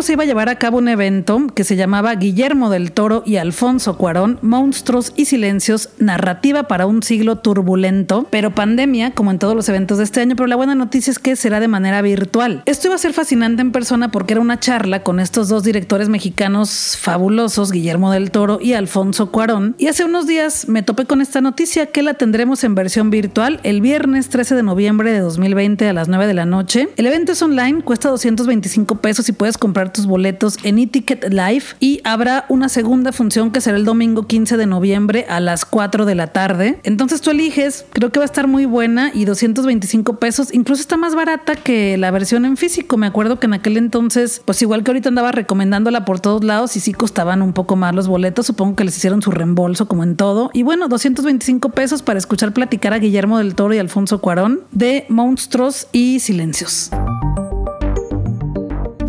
Se 0.02 0.14
iba 0.14 0.24
a 0.24 0.26
llevar 0.26 0.50
a 0.50 0.58
cabo 0.58 0.78
un 0.78 0.88
evento 0.88 1.48
que 1.54 1.64
se 1.64 1.76
llamaba 1.76 2.16
Guillermo 2.16 2.70
del 2.70 2.92
Toro 2.92 3.24
y 3.26 3.38
Alfonso 3.38 3.98
Cuarón, 3.98 4.40
Monstruos 4.42 5.14
y 5.16 5.26
Silencios, 5.26 5.90
narrativa 6.00 6.64
para 6.64 6.86
un 6.86 7.04
siglo 7.04 7.38
turbulento, 7.38 8.28
pero 8.30 8.56
pandemia, 8.56 9.12
como 9.12 9.32
en 9.32 9.40
todos 9.40 9.56
los 9.56 9.70
eventos 9.70 9.98
de 9.98 10.06
este 10.06 10.22
año, 10.22 10.36
pero 10.36 10.48
la 10.48 10.56
buena 10.56 10.76
noticia 10.76 11.12
es 11.12 11.20
que 11.20 11.36
será 11.36 11.60
de 11.60 11.68
manera 11.68 12.02
virtual. 12.02 12.64
Esto 12.66 12.88
iba 12.88 12.96
a 12.96 13.00
ser 13.00 13.14
fascinante 13.14 13.62
en 13.62 13.72
persona 13.72 14.12
porque 14.12 14.34
era 14.34 14.42
una 14.42 14.60
charla 14.60 15.04
con 15.04 15.20
estos 15.20 15.50
dos 15.50 15.64
directores 15.64 16.10
mexicanos 16.10 16.98
fabulosos, 17.00 17.72
Guillermo 17.72 18.12
del 18.12 18.32
Toro 18.32 18.60
y 18.62 18.74
Alfonso 18.74 19.32
Cuarón, 19.32 19.76
y 19.78 19.88
hace 19.88 20.04
unos 20.04 20.28
días 20.28 20.68
me 20.68 20.84
topé 20.84 21.06
con 21.06 21.22
esta 21.22 21.42
noticia 21.42 21.88
que 21.88 22.02
la 22.02 22.16
tendremos 22.16 22.64
en 22.64 22.76
versión 22.76 23.10
virtual 23.10 23.60
el 23.64 23.82
viernes 23.82 24.30
13 24.30 24.56
de 24.56 24.64
noviembre 24.64 25.12
de 25.12 25.20
2020 25.20 25.88
a 25.88 25.94
las 25.94 26.08
9 26.08 26.28
de 26.28 26.34
la 26.34 26.46
noche. 26.46 26.90
El 26.98 27.06
evento 27.06 27.34
es 27.34 27.42
online, 27.42 27.82
cuesta 27.82 28.10
225 28.10 28.96
pesos 28.96 29.30
y 29.30 29.34
puedes 29.34 29.58
comprar 29.58 29.91
tus 29.92 30.06
boletos 30.06 30.58
en 30.64 30.80
eTicket 30.80 31.30
Live 31.30 31.64
y 31.80 32.02
habrá 32.04 32.46
una 32.50 32.70
segunda 32.70 33.12
función 33.12 33.52
que 33.52 33.62
será 33.62 33.78
el 33.78 33.86
domingo 33.86 34.28
15 34.28 34.58
de 34.58 34.66
noviembre 34.66 35.26
a 35.30 35.40
las 35.40 35.66
4 35.66 36.06
de 36.06 36.16
la 36.16 36.28
tarde. 36.28 36.80
Entonces 36.84 37.22
tú 37.22 37.32
eliges, 37.32 37.86
creo 37.92 38.12
que 38.12 38.20
va 38.20 38.24
a 38.24 38.26
estar 38.26 38.48
muy 38.48 38.66
buena 38.66 39.12
y 39.14 39.26
225 39.26 40.18
pesos, 40.18 40.54
incluso 40.54 40.82
está 40.82 40.98
más 40.98 41.16
barata 41.16 41.56
que 41.56 41.98
la 41.98 42.12
versión 42.12 42.46
en 42.46 42.58
físico. 42.58 42.98
Me 42.98 43.08
acuerdo 43.08 43.40
que 43.40 43.48
en 43.48 43.54
aquel 43.54 43.78
entonces, 43.78 44.42
pues 44.46 44.62
igual 44.62 44.84
que 44.84 44.92
ahorita 44.92 45.10
andaba 45.10 45.32
recomendándola 45.32 46.06
por 46.06 46.20
todos 46.20 46.44
lados 46.44 46.76
y 46.76 46.80
sí 46.80 46.94
costaban 46.94 47.42
un 47.42 47.54
poco 47.54 47.76
más 47.76 47.96
los 47.96 48.08
boletos, 48.08 48.46
supongo 48.46 48.76
que 48.76 48.84
les 48.84 48.98
hicieron 48.98 49.22
su 49.22 49.32
reembolso 49.32 49.88
como 49.88 50.04
en 50.04 50.16
todo. 50.16 50.50
Y 50.54 50.64
bueno, 50.64 50.88
225 50.88 51.70
pesos 51.70 52.02
para 52.04 52.20
escuchar 52.20 52.54
platicar 52.54 52.94
a 52.94 53.00
Guillermo 53.00 53.38
del 53.38 53.56
Toro 53.56 53.74
y 53.74 53.78
Alfonso 53.78 54.22
Cuarón 54.22 54.62
de 54.72 55.06
Monstruos 55.10 55.88
y 55.92 56.20
Silencios. 56.20 56.92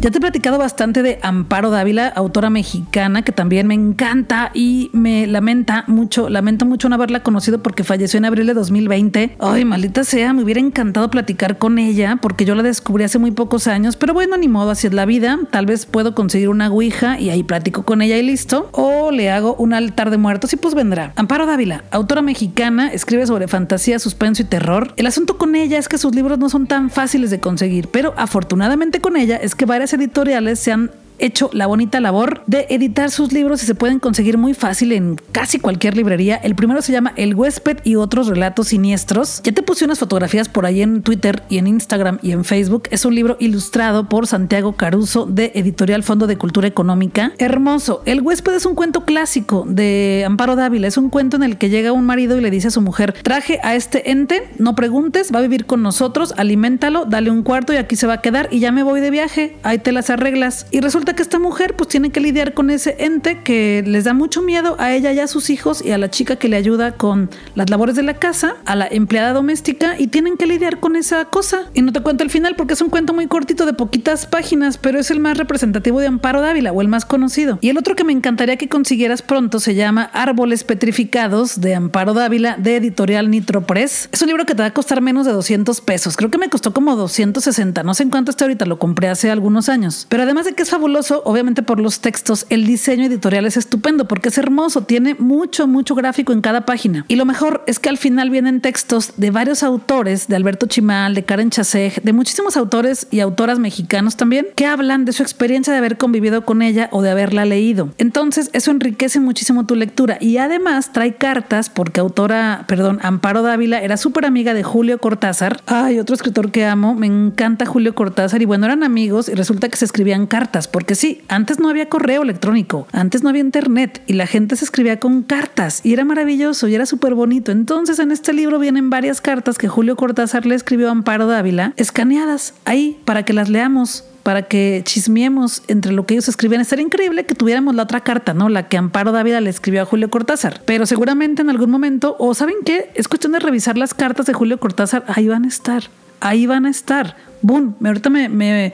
Ya 0.02 0.10
te 0.10 0.18
he 0.18 0.20
platicado 0.20 0.58
bastante 0.58 1.04
de 1.04 1.20
Amparo 1.22 1.70
Dávila, 1.70 2.08
autora 2.08 2.50
mexicana, 2.50 3.22
que 3.22 3.30
también 3.30 3.68
me 3.68 3.74
encanta 3.74 4.50
y 4.52 4.90
me 4.92 5.28
lamenta 5.28 5.84
mucho, 5.86 6.28
lamento 6.28 6.66
mucho 6.66 6.88
no 6.88 6.96
haberla 6.96 7.22
conocido 7.22 7.62
porque 7.62 7.84
falleció 7.84 8.18
en 8.18 8.24
abril 8.24 8.48
de 8.48 8.54
2020. 8.54 9.36
Ay, 9.38 9.64
maldita 9.64 10.02
sea, 10.02 10.32
me 10.32 10.42
hubiera 10.42 10.58
encantado 10.58 11.08
platicar 11.08 11.56
con 11.56 11.78
ella 11.78 12.18
porque 12.20 12.44
yo 12.44 12.56
la 12.56 12.64
descubrí 12.64 13.04
hace 13.04 13.20
muy 13.20 13.30
pocos 13.30 13.68
años, 13.68 13.94
pero 13.94 14.12
bueno, 14.12 14.36
ni 14.36 14.48
modo, 14.48 14.72
así 14.72 14.88
es 14.88 14.92
la 14.92 15.06
vida. 15.06 15.38
Tal 15.52 15.66
vez 15.66 15.86
puedo 15.86 16.16
conseguir 16.16 16.48
una 16.48 16.66
ouija 16.66 17.20
y 17.20 17.30
ahí 17.30 17.44
platico 17.44 17.84
con 17.84 18.02
ella 18.02 18.16
y 18.16 18.24
listo. 18.24 18.70
O 18.72 19.12
le 19.12 19.30
hago 19.30 19.54
un 19.54 19.72
altar 19.72 20.10
de 20.10 20.18
muertos 20.18 20.52
y 20.52 20.56
pues 20.56 20.74
vendrá. 20.74 21.12
Amparo 21.14 21.46
Dávila, 21.46 21.84
autora 21.92 22.22
mexicana, 22.22 22.92
escribe 22.92 23.24
sobre 23.28 23.46
fantasía, 23.46 24.00
suspenso 24.00 24.42
y 24.42 24.46
terror. 24.46 24.94
El 24.96 25.06
asunto 25.06 25.38
con 25.38 25.54
ella 25.54 25.78
es 25.78 25.88
que 25.88 25.96
sus 25.96 26.12
libros 26.12 26.40
no 26.40 26.48
son 26.48 26.66
tan 26.66 26.90
fáciles 26.90 27.30
de 27.30 27.38
conseguir, 27.38 27.86
pero 27.86 28.14
afortunadamente 28.16 29.00
con 29.00 29.16
ella 29.16 29.36
es 29.36 29.54
que 29.54 29.64
varias 29.64 29.91
editoriales 29.92 30.58
se 30.58 30.72
han 30.72 30.90
hecho 31.22 31.50
la 31.52 31.66
bonita 31.66 32.00
labor 32.00 32.42
de 32.46 32.66
editar 32.68 33.10
sus 33.10 33.32
libros 33.32 33.62
y 33.62 33.66
se 33.66 33.74
pueden 33.74 33.98
conseguir 33.98 34.38
muy 34.38 34.54
fácil 34.54 34.92
en 34.92 35.16
casi 35.32 35.58
cualquier 35.58 35.96
librería. 35.96 36.36
El 36.36 36.54
primero 36.54 36.82
se 36.82 36.92
llama 36.92 37.12
El 37.16 37.34
huésped 37.34 37.78
y 37.84 37.96
otros 37.96 38.26
relatos 38.26 38.68
siniestros. 38.68 39.40
Ya 39.44 39.52
te 39.52 39.62
puse 39.62 39.84
unas 39.84 39.98
fotografías 39.98 40.48
por 40.48 40.66
ahí 40.66 40.82
en 40.82 41.02
Twitter 41.02 41.42
y 41.48 41.58
en 41.58 41.66
Instagram 41.66 42.18
y 42.22 42.32
en 42.32 42.44
Facebook. 42.44 42.88
Es 42.90 43.04
un 43.04 43.14
libro 43.14 43.36
ilustrado 43.38 44.08
por 44.08 44.26
Santiago 44.26 44.72
Caruso 44.72 45.26
de 45.26 45.52
Editorial 45.54 46.02
Fondo 46.02 46.26
de 46.26 46.36
Cultura 46.36 46.66
Económica. 46.66 47.32
Hermoso. 47.38 48.02
El 48.04 48.20
huésped 48.20 48.54
es 48.54 48.66
un 48.66 48.74
cuento 48.74 49.04
clásico 49.04 49.64
de 49.66 50.24
Amparo 50.26 50.56
Dávila. 50.56 50.88
Es 50.88 50.96
un 50.96 51.08
cuento 51.08 51.36
en 51.36 51.42
el 51.42 51.56
que 51.58 51.70
llega 51.70 51.92
un 51.92 52.04
marido 52.04 52.36
y 52.36 52.40
le 52.40 52.50
dice 52.50 52.68
a 52.68 52.70
su 52.70 52.80
mujer, 52.80 53.14
traje 53.22 53.60
a 53.62 53.74
este 53.74 54.10
ente, 54.10 54.48
no 54.58 54.74
preguntes, 54.74 55.32
va 55.34 55.38
a 55.38 55.42
vivir 55.42 55.66
con 55.66 55.82
nosotros, 55.82 56.34
aliméntalo, 56.36 57.04
dale 57.04 57.30
un 57.30 57.42
cuarto 57.42 57.72
y 57.72 57.76
aquí 57.76 57.96
se 57.96 58.06
va 58.06 58.14
a 58.14 58.20
quedar 58.20 58.48
y 58.50 58.58
ya 58.58 58.72
me 58.72 58.82
voy 58.82 59.00
de 59.00 59.10
viaje. 59.10 59.56
Ahí 59.62 59.78
te 59.78 59.92
las 59.92 60.10
arreglas. 60.10 60.66
Y 60.70 60.80
resulta 60.80 61.11
resulta 61.12 61.16
que 61.16 61.22
esta 61.22 61.38
mujer 61.38 61.74
pues 61.76 61.88
tiene 61.88 62.10
que 62.10 62.20
lidiar 62.20 62.54
con 62.54 62.70
ese 62.70 62.96
ente 62.98 63.42
que 63.42 63.82
les 63.86 64.04
da 64.04 64.14
mucho 64.14 64.40
miedo 64.40 64.76
a 64.78 64.92
ella 64.92 65.12
y 65.12 65.18
a 65.18 65.26
sus 65.26 65.50
hijos 65.50 65.84
y 65.84 65.90
a 65.90 65.98
la 65.98 66.10
chica 66.10 66.36
que 66.36 66.48
le 66.48 66.56
ayuda 66.56 66.92
con 66.92 67.28
las 67.54 67.68
labores 67.70 67.96
de 67.96 68.02
la 68.02 68.14
casa, 68.14 68.56
a 68.64 68.76
la 68.76 68.86
empleada 68.86 69.32
doméstica 69.32 69.96
y 69.98 70.06
tienen 70.06 70.36
que 70.36 70.46
lidiar 70.46 70.80
con 70.80 70.96
esa 70.96 71.24
cosa. 71.26 71.70
Y 71.74 71.82
no 71.82 71.92
te 71.92 72.00
cuento 72.00 72.24
el 72.24 72.30
final 72.30 72.56
porque 72.56 72.74
es 72.74 72.80
un 72.80 72.88
cuento 72.88 73.12
muy 73.12 73.26
cortito 73.26 73.66
de 73.66 73.72
poquitas 73.74 74.26
páginas, 74.26 74.78
pero 74.78 74.98
es 74.98 75.10
el 75.10 75.20
más 75.20 75.36
representativo 75.36 76.00
de 76.00 76.06
Amparo 76.06 76.40
Dávila 76.40 76.72
o 76.72 76.80
el 76.80 76.88
más 76.88 77.04
conocido. 77.04 77.58
Y 77.60 77.68
el 77.68 77.78
otro 77.78 77.94
que 77.94 78.04
me 78.04 78.12
encantaría 78.12 78.56
que 78.56 78.68
consiguieras 78.68 79.22
pronto 79.22 79.60
se 79.60 79.74
llama 79.74 80.04
Árboles 80.12 80.64
Petrificados 80.64 81.60
de 81.60 81.74
Amparo 81.74 82.14
Dávila 82.14 82.56
de 82.58 82.76
editorial 82.76 83.30
Nitro 83.30 83.66
Press. 83.66 84.08
Es 84.12 84.22
un 84.22 84.28
libro 84.28 84.46
que 84.46 84.54
te 84.54 84.62
va 84.62 84.68
a 84.68 84.74
costar 84.74 85.00
menos 85.00 85.26
de 85.26 85.32
200 85.32 85.80
pesos. 85.80 86.16
Creo 86.16 86.30
que 86.30 86.38
me 86.38 86.48
costó 86.48 86.72
como 86.72 86.96
260. 86.96 87.82
No 87.82 87.94
sé 87.94 88.04
en 88.04 88.10
cuánto 88.10 88.30
está 88.30 88.44
ahorita, 88.44 88.64
lo 88.64 88.78
compré 88.78 89.08
hace 89.08 89.30
algunos 89.30 89.68
años. 89.68 90.06
Pero 90.08 90.22
además 90.22 90.46
de 90.46 90.54
que 90.54 90.62
es 90.62 90.70
fabuloso, 90.70 90.91
obviamente 91.24 91.62
por 91.62 91.80
los 91.80 92.00
textos, 92.00 92.46
el 92.50 92.66
diseño 92.66 93.06
editorial 93.06 93.46
es 93.46 93.56
estupendo 93.56 94.06
porque 94.06 94.28
es 94.28 94.38
hermoso, 94.38 94.82
tiene 94.82 95.14
mucho, 95.14 95.66
mucho 95.66 95.94
gráfico 95.94 96.32
en 96.32 96.40
cada 96.40 96.66
página. 96.66 97.04
Y 97.08 97.16
lo 97.16 97.24
mejor 97.24 97.62
es 97.66 97.78
que 97.78 97.88
al 97.88 97.98
final 97.98 98.30
vienen 98.30 98.60
textos 98.60 99.14
de 99.16 99.30
varios 99.30 99.62
autores, 99.62 100.28
de 100.28 100.36
Alberto 100.36 100.66
Chimal, 100.66 101.14
de 101.14 101.24
Karen 101.24 101.50
Chaseg, 101.50 102.02
de 102.02 102.12
muchísimos 102.12 102.56
autores 102.56 103.06
y 103.10 103.20
autoras 103.20 103.58
mexicanos 103.58 104.16
también, 104.16 104.46
que 104.56 104.66
hablan 104.66 105.04
de 105.04 105.12
su 105.12 105.22
experiencia 105.22 105.72
de 105.72 105.78
haber 105.78 105.96
convivido 105.96 106.44
con 106.44 106.62
ella 106.62 106.88
o 106.92 107.02
de 107.02 107.10
haberla 107.10 107.44
leído. 107.44 107.90
Entonces, 107.98 108.50
eso 108.52 108.70
enriquece 108.70 109.20
muchísimo 109.20 109.66
tu 109.66 109.74
lectura 109.74 110.18
y 110.20 110.38
además 110.38 110.92
trae 110.92 111.14
cartas 111.14 111.70
porque 111.70 112.00
autora, 112.00 112.64
perdón, 112.68 112.98
Amparo 113.02 113.42
Dávila 113.42 113.80
era 113.80 113.96
súper 113.96 114.24
amiga 114.24 114.54
de 114.54 114.62
Julio 114.62 114.98
Cortázar. 114.98 115.60
Ay, 115.66 115.98
otro 115.98 116.14
escritor 116.14 116.50
que 116.50 116.64
amo, 116.64 116.94
me 116.94 117.06
encanta 117.06 117.66
Julio 117.66 117.94
Cortázar 117.94 118.42
y 118.42 118.44
bueno, 118.44 118.66
eran 118.66 118.82
amigos 118.82 119.28
y 119.28 119.34
resulta 119.34 119.68
que 119.68 119.76
se 119.76 119.84
escribían 119.84 120.26
cartas, 120.26 120.68
porque 120.82 120.96
sí, 120.96 121.22
antes 121.28 121.60
no 121.60 121.68
había 121.68 121.88
correo 121.88 122.24
electrónico, 122.24 122.88
antes 122.90 123.22
no 123.22 123.28
había 123.28 123.40
internet 123.40 124.02
y 124.08 124.14
la 124.14 124.26
gente 124.26 124.56
se 124.56 124.64
escribía 124.64 124.98
con 124.98 125.22
cartas 125.22 125.80
y 125.84 125.92
era 125.92 126.04
maravilloso 126.04 126.66
y 126.66 126.74
era 126.74 126.86
súper 126.86 127.14
bonito. 127.14 127.52
Entonces, 127.52 128.00
en 128.00 128.10
este 128.10 128.32
libro 128.32 128.58
vienen 128.58 128.90
varias 128.90 129.20
cartas 129.20 129.58
que 129.58 129.68
Julio 129.68 129.94
Cortázar 129.94 130.44
le 130.44 130.56
escribió 130.56 130.88
a 130.88 130.90
Amparo 130.90 131.28
Dávila, 131.28 131.72
escaneadas 131.76 132.54
ahí 132.64 133.00
para 133.04 133.24
que 133.24 133.32
las 133.32 133.48
leamos 133.48 134.04
para 134.24 134.42
que 134.42 134.82
chismiemos 134.84 135.62
entre 135.68 135.92
lo 135.92 136.04
que 136.04 136.14
ellos 136.14 136.26
escribían. 136.26 136.60
Estaría 136.60 136.84
increíble 136.84 137.26
que 137.26 137.36
tuviéramos 137.36 137.76
la 137.76 137.84
otra 137.84 138.00
carta, 138.00 138.34
¿no? 138.34 138.48
La 138.48 138.66
que 138.66 138.76
Amparo 138.76 139.12
Dávila 139.12 139.40
le 139.40 139.50
escribió 139.50 139.82
a 139.82 139.84
Julio 139.84 140.10
Cortázar. 140.10 140.62
Pero 140.64 140.84
seguramente 140.84 141.42
en 141.42 141.50
algún 141.50 141.70
momento, 141.70 142.16
o 142.18 142.34
saben 142.34 142.56
qué, 142.64 142.90
es 142.96 143.06
cuestión 143.06 143.34
de 143.34 143.38
revisar 143.38 143.78
las 143.78 143.94
cartas 143.94 144.26
de 144.26 144.32
Julio 144.32 144.58
Cortázar. 144.58 145.04
Ahí 145.06 145.28
van 145.28 145.44
a 145.44 145.48
estar, 145.48 145.84
ahí 146.18 146.46
van 146.46 146.66
a 146.66 146.70
estar. 146.70 147.16
Boom, 147.40 147.76
ahorita 147.84 148.10
me 148.10 148.72